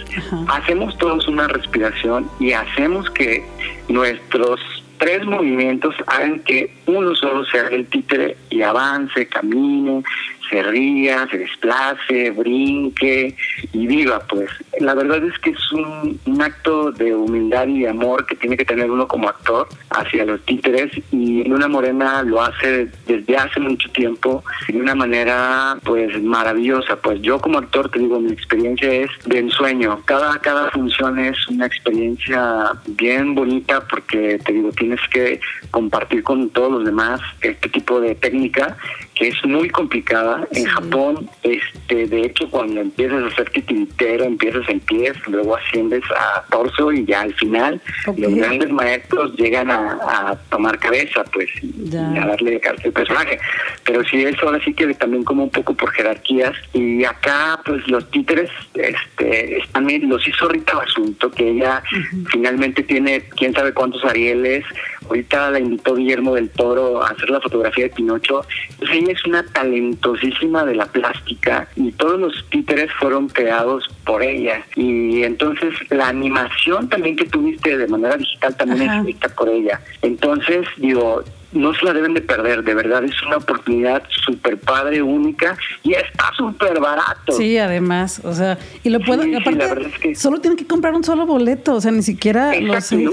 hacemos 0.49 0.97
todos 0.99 1.27
una 1.27 1.49
respiración 1.49 2.31
y 2.39 2.53
hacemos 2.53 3.11
que 3.11 3.45
nuestros 3.89 4.61
tres 4.99 5.25
movimientos 5.25 5.95
hagan 6.07 6.41
que 6.41 6.73
uno 6.87 7.15
solo 7.15 7.45
sea 7.47 7.67
el 7.69 7.87
títere 7.87 8.37
y 8.51 8.63
avance, 8.63 9.27
camine, 9.27 10.03
se 10.51 10.63
ría, 10.63 11.27
se 11.31 11.39
desplace, 11.39 12.31
brinque 12.31 13.35
y 13.73 13.87
viva, 13.87 14.21
pues. 14.29 14.51
La 14.81 14.95
verdad 14.95 15.23
es 15.25 15.39
que 15.39 15.51
es 15.51 15.73
un, 15.73 16.21
acto 16.41 16.93
de 16.93 17.15
humildad 17.15 17.67
y 17.67 17.81
de 17.81 17.89
amor 17.89 18.27
que 18.27 18.37
tiene 18.37 18.57
que 18.57 18.65
tener 18.65 18.91
uno 18.91 19.09
como 19.09 19.29
actor 19.29 19.67
hacia 19.91 20.25
los 20.25 20.41
títeres 20.45 20.93
y 21.11 21.43
Luna 21.45 21.67
Morena 21.67 22.23
lo 22.23 22.43
hace 22.43 22.89
desde 23.07 23.37
hace 23.37 23.59
mucho 23.59 23.91
tiempo 23.91 24.45
de 24.69 24.79
una 24.79 24.95
manera 24.95 25.79
pues 25.83 26.23
maravillosa. 26.23 26.97
Pues 26.97 27.21
yo 27.23 27.41
como 27.41 27.59
actor 27.59 27.91
te 27.91 27.99
digo, 27.99 28.21
mi 28.21 28.33
experiencia 28.33 28.93
es 28.93 29.11
de 29.25 29.39
ensueño. 29.39 30.03
Cada, 30.05 30.39
cada 30.41 30.71
función 30.71 31.19
es 31.19 31.37
una 31.49 31.67
experiencia 31.67 32.73
bien 32.87 33.35
bonita 33.35 33.81
porque 33.89 34.39
te 34.45 34.53
digo, 34.53 34.71
tienes 34.73 35.01
que 35.11 35.41
compartir 35.71 36.23
con 36.23 36.51
todos 36.51 36.71
los 36.71 36.85
demás 36.85 37.21
este 37.41 37.69
tipo 37.71 38.01
de 38.01 38.15
técnica 38.15 38.77
que 39.17 39.29
es 39.29 39.45
muy 39.45 39.71
complicada. 39.71 40.47
En 40.53 40.67
Japón, 40.67 41.29
este, 41.43 42.07
de 42.07 42.27
hecho, 42.27 42.49
cuando 42.51 42.83
empiezas 42.83 43.25
a 43.25 43.27
hacer 43.29 43.51
titiritero, 43.51 44.25
empiezas 44.25 44.69
en 44.69 44.79
pies, 44.81 45.15
luego 45.27 45.57
asciendes 45.57 46.03
a 46.11 46.45
torso 46.51 46.93
y 46.93 47.05
ya 47.07 47.23
al 47.23 47.35
final 47.35 47.81
los 48.17 48.35
grandes 48.35 48.71
maestros 48.71 49.35
llegan 49.37 49.71
a, 49.71 50.37
tomar 50.51 50.79
cabeza, 50.79 51.25
pues, 51.33 51.49
y 51.63 51.97
a 51.97 52.27
darle 52.27 52.61
cárcel 52.61 52.87
al 52.87 52.93
personaje. 52.93 53.39
Pero 53.85 54.05
sí, 54.05 54.23
eso 54.23 54.47
ahora 54.47 54.63
sí 54.63 54.75
que 54.75 54.93
también 54.95 55.25
como 55.25 55.45
un 55.45 55.51
poco 55.51 55.75
por 55.75 55.91
jerarquías. 55.93 56.53
Y 56.75 57.03
acá, 57.05 57.61
pues, 57.65 57.89
los 57.89 58.11
títeres 58.11 58.51
este, 58.75 59.59
están, 59.59 59.87
los 60.09 60.29
hizo 60.29 60.49
Rita 60.49 60.77
Basunto, 60.77 61.31
que 61.31 61.49
ella 61.49 61.83
finalmente 62.31 62.83
tiene 62.83 63.23
quién 63.35 63.55
sabe 63.55 63.73
cuántos 63.73 64.05
Arieles. 64.05 64.65
Ahorita 65.09 65.51
la 65.53 65.61
invitó 65.61 65.95
Guillermo 65.95 66.35
del 66.35 66.51
Toro 66.51 67.03
a 67.03 67.11
hacer 67.11 67.31
la 67.31 67.41
fotografía 67.41 67.85
de 67.85 67.91
Pinocho. 67.91 68.45
Entonces, 68.71 69.06
es 69.11 69.25
una 69.25 69.45
talentosísima 69.45 70.65
de 70.65 70.75
la 70.75 70.87
plástica 70.87 71.69
y 71.77 71.93
todos 71.93 72.19
los 72.19 72.45
títeres 72.51 72.91
fueron 72.99 73.29
creados 73.29 73.89
por 74.05 74.23
ella. 74.23 74.65
Y 74.75 75.23
entonces 75.23 75.75
la 75.91 76.09
animación 76.09 76.89
también 76.89 77.17
que 77.17 77.27
tuviste 77.27 77.77
de 77.77 77.87
manera 77.89 78.17
digital 78.17 78.57
también 78.57 78.91
es 78.91 79.09
hecha 79.09 79.29
por 79.31 79.49
ella. 79.49 79.81
Entonces, 80.03 80.67
digo, 80.77 81.23
no 81.53 81.75
se 81.75 81.85
la 81.85 81.93
deben 81.93 82.15
de 82.15 82.21
perder, 82.21 82.63
de 82.63 82.75
verdad 82.75 83.05
es 83.05 83.23
una 83.23 83.39
oportunidad 83.39 84.03
súper 84.25 84.59
padre, 84.59 85.03
única 85.03 85.57
y 85.83 85.95
está 85.95 86.31
súper 86.37 86.81
barato. 86.81 87.33
Sí, 87.33 87.59
además, 87.59 88.21
o 88.25 88.33
sea, 88.33 88.59
y 88.83 88.91
lo 88.91 89.01
puedo, 89.01 89.23
aparte, 89.23 89.87
es 89.87 89.99
que, 89.99 90.15
solo 90.15 90.41
tienen 90.41 90.57
que 90.57 90.67
comprar 90.67 90.95
un 90.95 91.05
solo 91.05 91.27
boleto, 91.27 91.75
o 91.75 91.81
sea, 91.81 91.93
ni 91.93 92.03
siquiera 92.03 92.59
lo 92.61 92.81
sé 92.81 93.09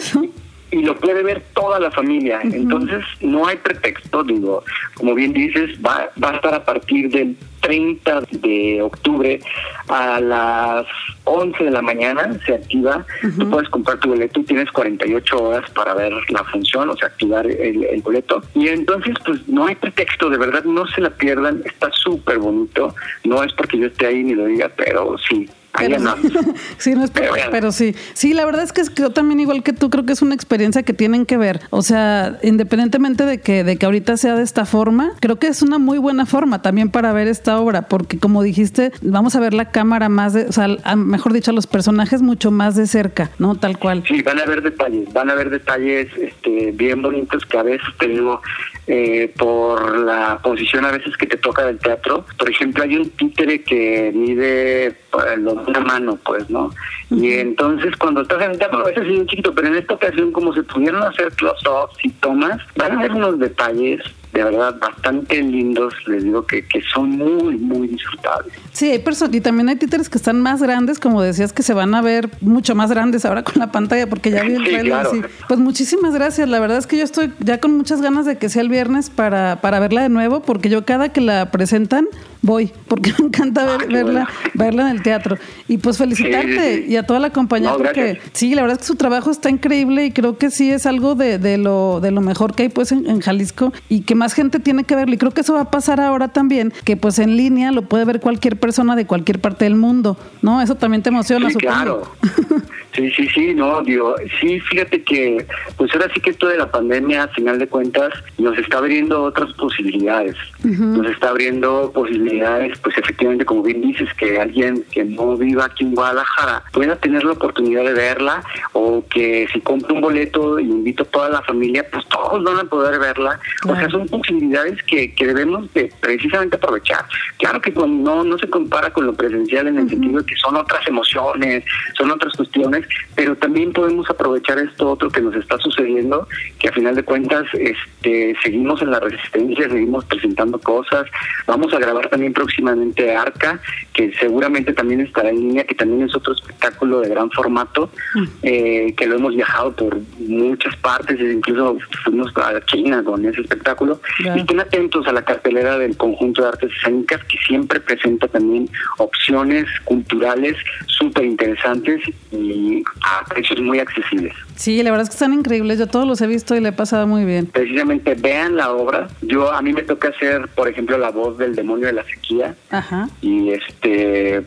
y 0.73 0.81
lo 0.81 0.95
puede 0.95 1.21
ver 1.21 1.43
toda 1.53 1.79
la 1.79 1.91
familia. 1.91 2.39
Entonces, 2.43 3.05
no 3.21 3.45
hay 3.45 3.57
pretexto, 3.57 4.23
digo, 4.23 4.63
como 4.95 5.13
bien 5.13 5.31
dices, 5.31 5.77
va, 5.85 6.09
va 6.21 6.31
a 6.31 6.35
estar 6.35 6.53
a 6.55 6.65
partir 6.65 7.11
del 7.11 7.37
30 7.61 8.21
de 8.31 8.81
octubre 8.81 9.39
a 9.87 10.19
las 10.19 10.87
11 11.25 11.63
de 11.63 11.71
la 11.71 11.81
mañana, 11.83 12.37
se 12.45 12.55
activa, 12.55 13.05
tú 13.37 13.49
puedes 13.51 13.69
comprar 13.69 13.99
tu 13.99 14.09
boleto 14.09 14.39
y 14.39 14.43
tienes 14.43 14.71
48 14.71 15.37
horas 15.37 15.69
para 15.71 15.93
ver 15.93 16.11
la 16.29 16.43
función, 16.45 16.89
o 16.89 16.97
sea, 16.97 17.09
activar 17.09 17.45
el, 17.45 17.83
el 17.83 18.01
boleto. 18.01 18.41
Y 18.55 18.67
entonces, 18.67 19.13
pues 19.23 19.47
no 19.47 19.67
hay 19.67 19.75
pretexto, 19.75 20.29
de 20.29 20.37
verdad, 20.37 20.63
no 20.63 20.87
se 20.87 21.01
la 21.01 21.11
pierdan, 21.11 21.61
está 21.65 21.91
súper 21.91 22.39
bonito, 22.39 22.95
no 23.23 23.43
es 23.43 23.53
porque 23.53 23.77
yo 23.77 23.87
esté 23.87 24.07
ahí 24.07 24.23
ni 24.23 24.33
lo 24.33 24.45
diga, 24.45 24.71
pero 24.75 25.17
sí, 25.19 25.47
pero, 25.77 25.97
sí, 26.77 26.93
no 26.93 27.03
es 27.03 27.11
pero, 27.11 27.71
sí. 27.71 27.95
Sí, 28.13 28.33
la 28.33 28.45
verdad 28.45 28.63
es 28.63 28.71
que 28.71 28.83
yo 28.95 29.09
también, 29.11 29.39
igual 29.39 29.63
que 29.63 29.73
tú, 29.73 29.89
creo 29.89 30.05
que 30.05 30.13
es 30.13 30.21
una 30.21 30.35
experiencia 30.35 30.83
que 30.83 30.93
tienen 30.93 31.25
que 31.25 31.37
ver. 31.37 31.61
O 31.71 31.81
sea, 31.81 32.37
independientemente 32.43 33.25
de 33.25 33.39
que, 33.39 33.63
de 33.63 33.77
que 33.77 33.85
ahorita 33.85 34.17
sea 34.17 34.35
de 34.35 34.43
esta 34.43 34.65
forma, 34.65 35.13
creo 35.19 35.37
que 35.37 35.47
es 35.47 35.61
una 35.61 35.79
muy 35.79 35.97
buena 35.97 36.25
forma 36.25 36.61
también 36.61 36.89
para 36.89 37.11
ver 37.11 37.27
esta 37.27 37.59
obra, 37.59 37.83
porque 37.83 38.19
como 38.19 38.43
dijiste, 38.43 38.91
vamos 39.01 39.35
a 39.35 39.39
ver 39.39 39.53
la 39.53 39.71
cámara 39.71 40.09
más 40.09 40.33
de, 40.33 40.45
o 40.45 40.51
sea, 40.51 40.67
mejor 40.95 41.33
dicho, 41.33 41.51
a 41.51 41.53
los 41.53 41.67
personajes 41.67 42.21
mucho 42.21 42.51
más 42.51 42.75
de 42.75 42.85
cerca, 42.85 43.31
¿no? 43.39 43.55
Tal 43.55 43.79
cual. 43.79 44.03
Sí, 44.07 44.21
van 44.21 44.39
a 44.39 44.45
ver 44.45 44.61
detalles, 44.61 45.11
van 45.11 45.29
a 45.29 45.35
ver 45.35 45.49
detalles 45.49 46.07
este, 46.17 46.71
bien 46.71 47.01
bonitos 47.01 47.45
que 47.45 47.57
a 47.57 47.63
veces 47.63 47.87
te 47.99 48.07
digo, 48.07 48.41
eh, 48.85 49.33
por 49.37 49.97
la 49.99 50.39
posición 50.43 50.83
a 50.85 50.91
veces 50.91 51.15
que 51.15 51.25
te 51.25 51.37
toca 51.37 51.65
del 51.65 51.79
teatro. 51.79 52.25
Por 52.37 52.49
ejemplo, 52.49 52.83
hay 52.83 52.97
un 52.97 53.09
títere 53.11 53.63
que 53.63 54.11
mide 54.13 54.93
pues, 55.09 55.39
una 55.67 55.79
mano, 55.79 56.17
pues, 56.25 56.49
¿no? 56.49 56.71
Y 57.09 57.33
entonces 57.33 57.95
cuando 57.97 58.21
estás 58.21 58.41
en 58.43 58.51
el 58.51 58.57
teatro 58.57 58.79
a 58.79 58.85
veces 58.85 59.07
es 59.07 59.19
un 59.19 59.27
chiquito, 59.27 59.53
pero 59.53 59.67
en 59.67 59.75
esta 59.75 59.93
ocasión 59.93 60.31
como 60.31 60.53
se 60.53 60.63
pudieron 60.63 61.03
hacer 61.03 61.31
close-ups 61.33 61.97
y 62.03 62.09
tomas, 62.11 62.59
van 62.75 62.97
a 62.97 63.01
ver 63.01 63.11
unos 63.11 63.39
detalles 63.39 64.01
de 64.33 64.43
verdad 64.43 64.75
bastante 64.79 65.41
lindos, 65.41 65.93
les 66.07 66.23
digo 66.23 66.45
que, 66.45 66.65
que 66.65 66.81
son 66.93 67.11
muy, 67.11 67.55
muy 67.55 67.87
disfrutables. 67.87 68.53
Sí, 68.71 68.89
hay 68.89 68.99
personas, 68.99 69.35
y 69.35 69.41
también 69.41 69.69
hay 69.69 69.75
títeres 69.75 70.09
que 70.09 70.17
están 70.17 70.41
más 70.41 70.61
grandes, 70.61 70.99
como 70.99 71.21
decías, 71.21 71.53
que 71.53 71.61
se 71.61 71.73
van 71.73 71.93
a 71.93 72.01
ver 72.01 72.29
mucho 72.41 72.73
más 72.73 72.89
grandes 72.89 73.25
ahora 73.25 73.43
con 73.43 73.55
la 73.59 73.71
pantalla, 73.71 74.09
porque 74.09 74.31
ya 74.31 74.43
vi 74.45 74.53
el 74.53 74.63
trailer. 74.63 75.29
Pues 75.47 75.59
muchísimas 75.59 76.13
gracias, 76.15 76.49
la 76.49 76.59
verdad 76.59 76.79
es 76.79 76.87
que 76.87 76.97
yo 76.97 77.03
estoy 77.03 77.31
ya 77.39 77.59
con 77.59 77.77
muchas 77.77 78.01
ganas 78.01 78.25
de 78.25 78.37
que 78.37 78.49
sea 78.49 78.63
el 78.63 78.69
viernes 78.69 79.11
para, 79.11 79.61
para 79.61 79.79
verla 79.79 80.01
de 80.01 80.09
nuevo, 80.09 80.41
porque 80.41 80.69
yo 80.69 80.83
cada 80.83 81.09
que 81.09 81.21
la 81.21 81.51
presentan, 81.51 82.07
voy, 82.41 82.71
porque 82.87 83.13
me 83.19 83.27
encanta 83.27 83.65
ver, 83.65 83.87
verla, 83.87 84.27
verla 84.55 84.89
en 84.89 84.97
el 84.97 85.03
teatro. 85.03 85.37
Y 85.67 85.77
pues 85.77 85.97
felicitarte 85.97 86.85
y 86.87 86.95
a 86.95 87.03
toda 87.03 87.19
la 87.19 87.31
compañía, 87.31 87.73
porque 87.73 88.19
sí, 88.33 88.55
la 88.55 88.63
verdad 88.63 88.77
es 88.79 88.81
que 88.81 88.87
su 88.87 88.95
trabajo 88.95 89.29
está 89.29 89.49
increíble 89.49 90.05
y 90.05 90.11
creo 90.11 90.37
que 90.39 90.49
sí 90.49 90.71
es 90.71 90.85
algo 90.85 91.15
de, 91.15 91.37
de 91.37 91.57
lo, 91.57 91.99
de 92.01 92.11
lo 92.11 92.21
mejor 92.21 92.55
que 92.55 92.63
hay 92.63 92.69
pues 92.69 92.91
en, 92.91 93.21
Jalisco 93.21 93.71
y 93.89 94.01
que 94.01 94.15
más 94.23 94.33
gente 94.33 94.59
tiene 94.59 94.85
que 94.85 94.95
verlo. 94.95 95.13
Y 95.13 95.17
creo 95.17 95.31
que 95.31 95.41
eso 95.41 95.53
va 95.53 95.61
a 95.61 95.71
pasar 95.71 95.99
ahora 95.99 96.29
también, 96.29 96.73
que 96.85 96.95
pues 96.95 97.19
en 97.19 97.35
línea 97.35 97.73
lo 97.73 97.81
puede 97.81 98.05
ver 98.05 98.21
cualquier 98.21 98.57
persona 98.57 98.95
de 98.95 99.05
cualquier 99.05 99.39
parte 99.39 99.65
del 99.65 99.75
mundo, 99.75 100.17
¿no? 100.41 100.61
Eso 100.61 100.75
también 100.75 101.03
te 101.03 101.09
emociona, 101.09 101.49
sí, 101.49 101.57
Claro. 101.57 102.03
Sí, 102.95 103.09
sí, 103.09 103.27
sí, 103.33 103.53
no, 103.55 103.81
digo, 103.81 104.15
sí, 104.39 104.59
fíjate 104.59 105.03
que, 105.03 105.47
pues 105.77 105.91
ahora 105.93 106.07
sí 106.13 106.19
que 106.19 106.29
esto 106.29 106.47
de 106.47 106.57
la 106.57 106.69
pandemia, 106.69 107.23
a 107.23 107.27
final 107.29 107.57
de 107.57 107.67
cuentas, 107.67 108.13
nos 108.37 108.55
está 108.59 108.77
abriendo 108.77 109.23
otras 109.23 109.51
posibilidades, 109.53 110.35
nos 110.63 111.07
está 111.07 111.29
abriendo 111.29 111.91
posibilidades, 111.91 112.77
pues 112.79 112.95
efectivamente, 112.99 113.45
como 113.45 113.63
bien 113.63 113.81
dices, 113.81 114.07
que 114.13 114.39
alguien 114.39 114.85
que 114.91 115.03
no 115.03 115.35
viva 115.35 115.65
aquí 115.65 115.85
en 115.85 115.95
Guadalajara 115.95 116.63
pueda 116.71 116.95
tener 116.97 117.23
la 117.23 117.31
oportunidad 117.31 117.83
de 117.83 117.93
verla, 117.93 118.43
o 118.73 119.03
que 119.09 119.47
si 119.51 119.59
compra 119.61 119.93
un 119.93 120.01
boleto 120.01 120.59
y 120.59 120.65
invito 120.65 121.01
a 121.01 121.07
toda 121.07 121.29
la 121.29 121.41
familia, 121.41 121.83
pues 121.91 122.07
todos 122.09 122.43
van 122.43 122.59
a 122.59 122.63
poder 122.65 122.99
verla, 122.99 123.39
o 123.67 123.75
sea, 123.75 123.89
son 123.89 124.07
posibilidades 124.13 124.81
que, 124.83 125.13
que 125.15 125.25
debemos 125.25 125.73
de 125.73 125.91
precisamente 125.99 126.57
aprovechar. 126.57 127.05
Claro 127.39 127.59
que 127.59 127.71
no, 127.71 128.23
no 128.23 128.37
se 128.37 128.47
compara 128.47 128.91
con 128.91 129.07
lo 129.07 129.13
presencial 129.13 129.67
en 129.67 129.79
el 129.79 129.89
sentido 129.89 130.19
de 130.19 130.25
que 130.25 130.35
son 130.35 130.55
otras 130.55 130.87
emociones, 130.87 131.63
son 131.97 132.11
otras 132.11 132.33
cuestiones, 132.35 132.85
pero 133.15 133.35
también 133.35 133.73
podemos 133.73 134.07
aprovechar 134.09 134.59
esto 134.59 134.91
otro 134.91 135.09
que 135.09 135.21
nos 135.21 135.35
está 135.35 135.57
sucediendo, 135.57 136.27
que 136.59 136.69
a 136.69 136.71
final 136.71 136.95
de 136.95 137.03
cuentas 137.03 137.45
este, 137.53 138.35
seguimos 138.43 138.81
en 138.83 138.91
la 138.91 138.99
resistencia, 138.99 139.67
seguimos 139.67 140.05
presentando 140.05 140.59
cosas, 140.59 141.07
vamos 141.47 141.73
a 141.73 141.79
grabar 141.79 142.07
también 142.09 142.33
próximamente 142.33 143.15
Arca, 143.15 143.59
que 143.93 144.13
seguramente 144.19 144.73
también 144.73 145.01
estará 145.01 145.29
en 145.29 145.37
línea, 145.37 145.63
que 145.63 145.75
también 145.75 146.03
es 146.03 146.15
otro 146.15 146.33
espectáculo 146.33 147.01
de 147.01 147.09
gran 147.09 147.31
formato, 147.31 147.89
mm. 148.13 148.23
eh, 148.43 148.93
que 148.95 149.07
lo 149.07 149.15
hemos 149.15 149.35
viajado 149.35 149.71
por 149.75 149.97
muchas 150.19 150.75
partes, 150.77 151.19
incluso 151.19 151.77
fuimos 152.03 152.31
a 152.37 152.63
China 152.65 153.03
con 153.03 153.25
ese 153.25 153.41
espectáculo, 153.41 153.99
y 154.19 154.39
estén 154.39 154.59
atentos 154.59 155.07
a 155.07 155.11
la 155.11 155.23
cartelera 155.23 155.77
del 155.77 155.97
conjunto 155.97 156.41
de 156.41 156.49
artes 156.49 156.71
escénicas, 156.77 157.23
que 157.25 157.37
siempre 157.45 157.79
presenta 157.79 158.27
también 158.27 158.69
opciones 158.97 159.65
culturales 159.85 160.55
súper 160.87 161.25
interesantes 161.25 162.01
y 162.31 162.83
a 163.01 163.25
precios 163.25 163.59
muy 163.61 163.79
accesibles. 163.79 164.33
Sí, 164.55 164.81
la 164.83 164.91
verdad 164.91 165.03
es 165.03 165.09
que 165.09 165.15
están 165.15 165.33
increíbles. 165.33 165.79
Yo 165.79 165.87
todos 165.87 166.07
los 166.07 166.21
he 166.21 166.27
visto 166.27 166.55
y 166.55 166.59
le 166.59 166.69
he 166.69 166.73
pasado 166.73 167.07
muy 167.07 167.25
bien. 167.25 167.47
Precisamente 167.47 168.15
vean 168.15 168.55
la 168.55 168.71
obra. 168.71 169.07
Yo 169.21 169.51
a 169.51 169.61
mí 169.61 169.73
me 169.73 169.81
toca 169.81 170.09
hacer, 170.09 170.47
por 170.49 170.67
ejemplo, 170.67 170.97
la 170.97 171.09
voz 171.09 171.37
del 171.37 171.55
demonio 171.55 171.87
de 171.87 171.93
la 171.93 172.03
sequía. 172.03 172.55
Ajá. 172.69 173.09
Y 173.21 173.49
este, 173.49 174.43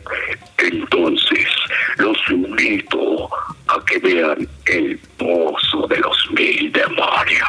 entonces 0.59 1.47
los 1.99 2.17
invito 2.31 3.29
a 3.69 3.85
que 3.85 3.99
vean 3.99 4.49
el 4.67 4.99
pozo 5.19 5.87
de 5.89 5.99
los 5.99 6.31
mil 6.33 6.73
demonios. 6.73 7.49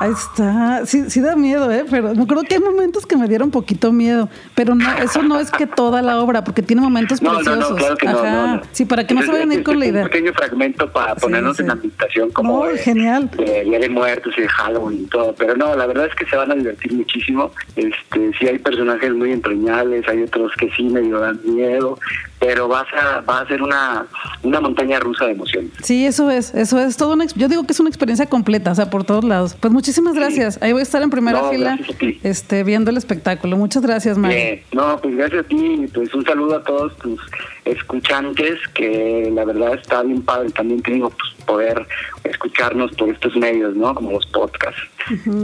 Ahí 0.00 0.12
está. 0.12 0.86
Sí, 0.86 1.10
sí 1.10 1.20
da 1.20 1.36
miedo, 1.36 1.70
¿eh? 1.70 1.84
Pero 1.90 2.14
me 2.14 2.22
acuerdo 2.22 2.42
que 2.44 2.54
hay 2.54 2.60
momentos 2.60 3.04
que 3.04 3.18
me 3.18 3.28
dieron 3.28 3.50
poquito 3.50 3.92
miedo. 3.92 4.30
Pero 4.54 4.74
no, 4.74 4.90
eso 4.94 5.22
no 5.22 5.38
es 5.38 5.50
que 5.50 5.66
toda 5.66 6.00
la 6.00 6.18
obra, 6.20 6.42
porque 6.42 6.62
tiene 6.62 6.80
momentos 6.80 7.20
preciosos. 7.20 7.58
No, 7.58 7.70
no, 7.70 7.76
claro 7.76 7.96
que 7.98 8.08
Ajá. 8.08 8.62
Sí, 8.72 8.86
para 8.86 9.06
que 9.06 9.12
no 9.12 9.20
se 9.20 9.30
vayan 9.30 9.50
a 9.50 9.54
ir 9.56 9.62
con 9.62 9.78
la 9.78 9.84
idea. 9.84 10.04
Un 10.04 10.08
pequeño 10.08 10.32
fragmento 10.32 10.90
para 10.90 11.16
ponernos 11.16 11.60
en 11.60 11.66
la 11.66 11.74
habitación 11.74 12.30
como 12.30 12.64
de, 12.64 12.78
genial. 12.78 13.30
de 13.32 13.62
Día 13.64 13.78
de 13.78 13.90
Muertos 13.90 14.32
y 14.38 14.40
de 14.40 14.48
Halloween 14.48 15.02
y 15.02 15.06
todo. 15.06 15.34
Pero 15.34 15.54
no, 15.54 15.76
la 15.76 15.86
verdad 15.86 16.06
es 16.06 16.14
que 16.14 16.24
se 16.24 16.34
van 16.34 16.50
a 16.50 16.54
divertir 16.54 16.94
muchísimo. 16.94 17.52
Este, 17.76 18.32
sí 18.38 18.48
hay 18.48 18.58
personajes 18.58 19.12
muy 19.12 19.32
entrañables, 19.32 20.08
hay 20.08 20.22
otros 20.22 20.50
que 20.58 20.70
sí 20.70 20.84
medio 20.84 21.20
dan 21.20 21.38
miedo, 21.44 21.98
pero 22.40 22.68
vas 22.68 22.86
a, 22.94 23.20
va 23.20 23.40
a 23.40 23.46
ser 23.46 23.62
una, 23.62 24.06
una 24.42 24.60
montaña 24.60 24.98
rusa 24.98 25.26
de 25.26 25.32
emociones. 25.32 25.72
Sí, 25.82 26.06
eso 26.06 26.30
es, 26.30 26.54
eso 26.54 26.80
es 26.80 26.96
todo 26.96 27.12
una, 27.12 27.26
yo 27.26 27.48
digo 27.48 27.64
que 27.64 27.72
es 27.72 27.80
una 27.80 27.90
experiencia 27.90 28.26
completa, 28.26 28.72
o 28.72 28.74
sea, 28.74 28.88
por 28.88 29.04
todos 29.04 29.24
lados. 29.24 29.54
Pues 29.60 29.72
muchísimas 29.72 30.14
gracias. 30.14 30.58
Ahí 30.62 30.72
voy 30.72 30.80
a 30.80 30.82
estar 30.82 31.02
en 31.02 31.10
primera 31.10 31.50
fila 31.50 31.78
este 32.22 32.64
viendo 32.64 32.90
el 32.90 32.96
espectáculo. 32.96 33.58
Muchas 33.58 33.82
gracias, 33.82 34.16
Mario. 34.16 34.60
No, 34.72 34.98
pues 35.00 35.16
gracias 35.16 35.44
a 35.44 35.48
ti, 35.48 35.86
pues 35.92 36.12
un 36.14 36.24
saludo 36.24 36.56
a 36.56 36.62
todos 36.64 36.96
tus 36.96 37.20
escuchantes, 37.66 38.58
que 38.74 39.30
la 39.34 39.44
verdad 39.44 39.74
está 39.74 40.02
bien 40.02 40.22
padre 40.22 40.50
también 40.50 40.80
te 40.82 40.92
digo, 40.92 41.10
pues 41.10 41.44
poder 41.44 41.86
escucharnos 42.24 42.90
por 42.92 43.10
estos 43.10 43.36
medios, 43.36 43.76
¿no? 43.76 43.94
Como 43.94 44.12
los 44.12 44.26
podcasts. 44.26 44.80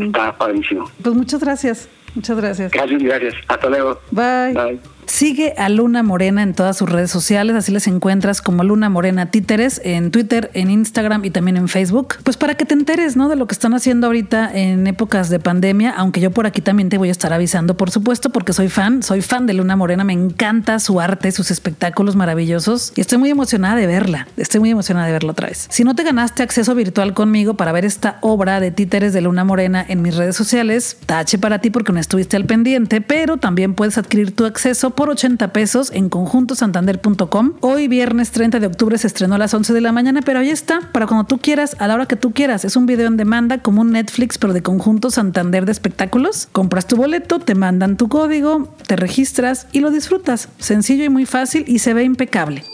Está 0.01 0.37
padrísimo. 0.37 0.91
Pues 1.03 1.15
muchas 1.15 1.41
gracias. 1.41 1.89
Muchas 2.15 2.37
gracias. 2.39 2.73
Gracias, 2.73 3.03
gracias. 3.03 3.35
Hasta 3.49 3.69
luego. 3.69 4.01
Bye. 4.11 4.55
Bye. 4.55 4.96
Sigue 5.07 5.55
a 5.57 5.69
Luna 5.69 6.03
Morena 6.03 6.43
en 6.43 6.53
todas 6.53 6.77
sus 6.77 6.91
redes 6.91 7.11
sociales, 7.11 7.55
así 7.55 7.71
les 7.71 7.87
encuentras 7.87 8.43
como 8.43 8.65
Luna 8.65 8.91
Morena 8.91 9.31
Títeres 9.31 9.81
en 9.85 10.11
Twitter, 10.11 10.51
en 10.53 10.69
Instagram 10.69 11.25
y 11.25 11.31
también 11.31 11.57
en 11.57 11.69
Facebook. 11.69 12.17
Pues 12.25 12.37
para 12.37 12.57
que 12.57 12.65
te 12.65 12.75
enteres, 12.75 13.17
¿no? 13.17 13.29
De 13.29 13.37
lo 13.37 13.47
que 13.47 13.55
están 13.55 13.73
haciendo 13.73 14.09
ahorita 14.09 14.53
en 14.53 14.87
épocas 14.87 15.31
de 15.31 15.39
pandemia, 15.39 15.93
aunque 15.97 16.21
yo 16.21 16.33
por 16.33 16.47
aquí 16.47 16.61
también 16.61 16.89
te 16.89 16.99
voy 16.99 17.09
a 17.09 17.13
estar 17.13 17.33
avisando, 17.33 17.77
por 17.77 17.91
supuesto, 17.91 18.31
porque 18.31 18.53
soy 18.53 18.69
fan, 18.69 19.03
soy 19.03 19.23
fan 19.23 19.47
de 19.47 19.55
Luna 19.55 19.77
Morena, 19.77 20.03
me 20.03 20.13
encanta 20.13 20.79
su 20.81 21.01
arte, 21.01 21.31
sus 21.31 21.51
espectáculos 21.51 22.17
maravillosos 22.17 22.93
y 22.97 23.01
estoy 23.01 23.19
muy 23.19 23.31
emocionada 23.31 23.77
de 23.77 23.87
verla, 23.87 24.27
estoy 24.37 24.61
muy 24.61 24.71
emocionada 24.71 25.07
de 25.07 25.13
verla 25.13 25.33
otra 25.33 25.49
vez. 25.49 25.67
Si 25.71 25.85
no 25.85 25.95
te 25.95 26.03
ganaste 26.03 26.43
acceso 26.43 26.75
virtual 26.75 27.15
conmigo 27.15 27.55
para 27.55 27.71
ver 27.71 27.85
esta 27.85 28.19
obra 28.23 28.59
de 28.59 28.73
Títeres 28.73 29.13
de 29.13 29.21
Luna 29.21 29.45
Morena 29.45 29.85
en 29.87 30.03
mis 30.03 30.17
redes 30.17 30.35
sociales, 30.35 30.97
tache 31.07 31.39
para 31.39 31.61
ti 31.61 31.71
porque 31.71 31.93
no 31.93 32.01
estuviste 32.01 32.37
al 32.37 32.45
pendiente, 32.45 33.01
pero 33.01 33.37
también 33.37 33.75
puedes 33.75 33.99
adquirir 33.99 34.35
tu 34.35 34.45
acceso 34.45 34.96
por 34.97 35.11
80 35.11 35.53
pesos 35.53 35.93
en 35.93 36.09
conjuntosantander.com. 36.09 37.53
Hoy 37.61 37.87
viernes 37.87 38.33
30 38.33 38.59
de 38.59 38.67
octubre 38.67 38.99
se 38.99 39.07
estrenó 39.07 39.37
a 39.37 39.39
las 39.39 39.55
11 39.55 39.73
de 39.73 39.81
la 39.81 39.93
mañana, 39.93 40.21
pero 40.23 40.41
ahí 40.41 40.51
está, 40.51 40.81
para 40.93 41.07
cuando 41.07 41.25
tú 41.25 41.39
quieras, 41.39 41.77
a 41.79 41.87
la 41.87 41.95
hora 41.95 42.07
que 42.07 42.17
tú 42.17 42.33
quieras. 42.33 42.65
Es 42.65 42.75
un 42.75 42.87
video 42.87 43.07
en 43.07 43.17
demanda 43.17 43.59
como 43.59 43.83
un 43.83 43.93
Netflix, 43.93 44.39
pero 44.39 44.53
de 44.53 44.63
Conjunto 44.63 45.11
Santander 45.11 45.67
de 45.67 45.73
espectáculos. 45.73 46.49
Compras 46.51 46.87
tu 46.87 46.97
boleto, 46.97 47.39
te 47.39 47.55
mandan 47.55 47.97
tu 47.97 48.09
código, 48.09 48.75
te 48.87 48.97
registras 48.97 49.69
y 49.73 49.81
lo 49.81 49.91
disfrutas. 49.91 50.49
Sencillo 50.59 51.05
y 51.05 51.09
muy 51.11 51.27
fácil 51.27 51.65
y 51.69 51.79
se 51.79 51.95
ve 51.95 52.03
impecable. 52.03 52.65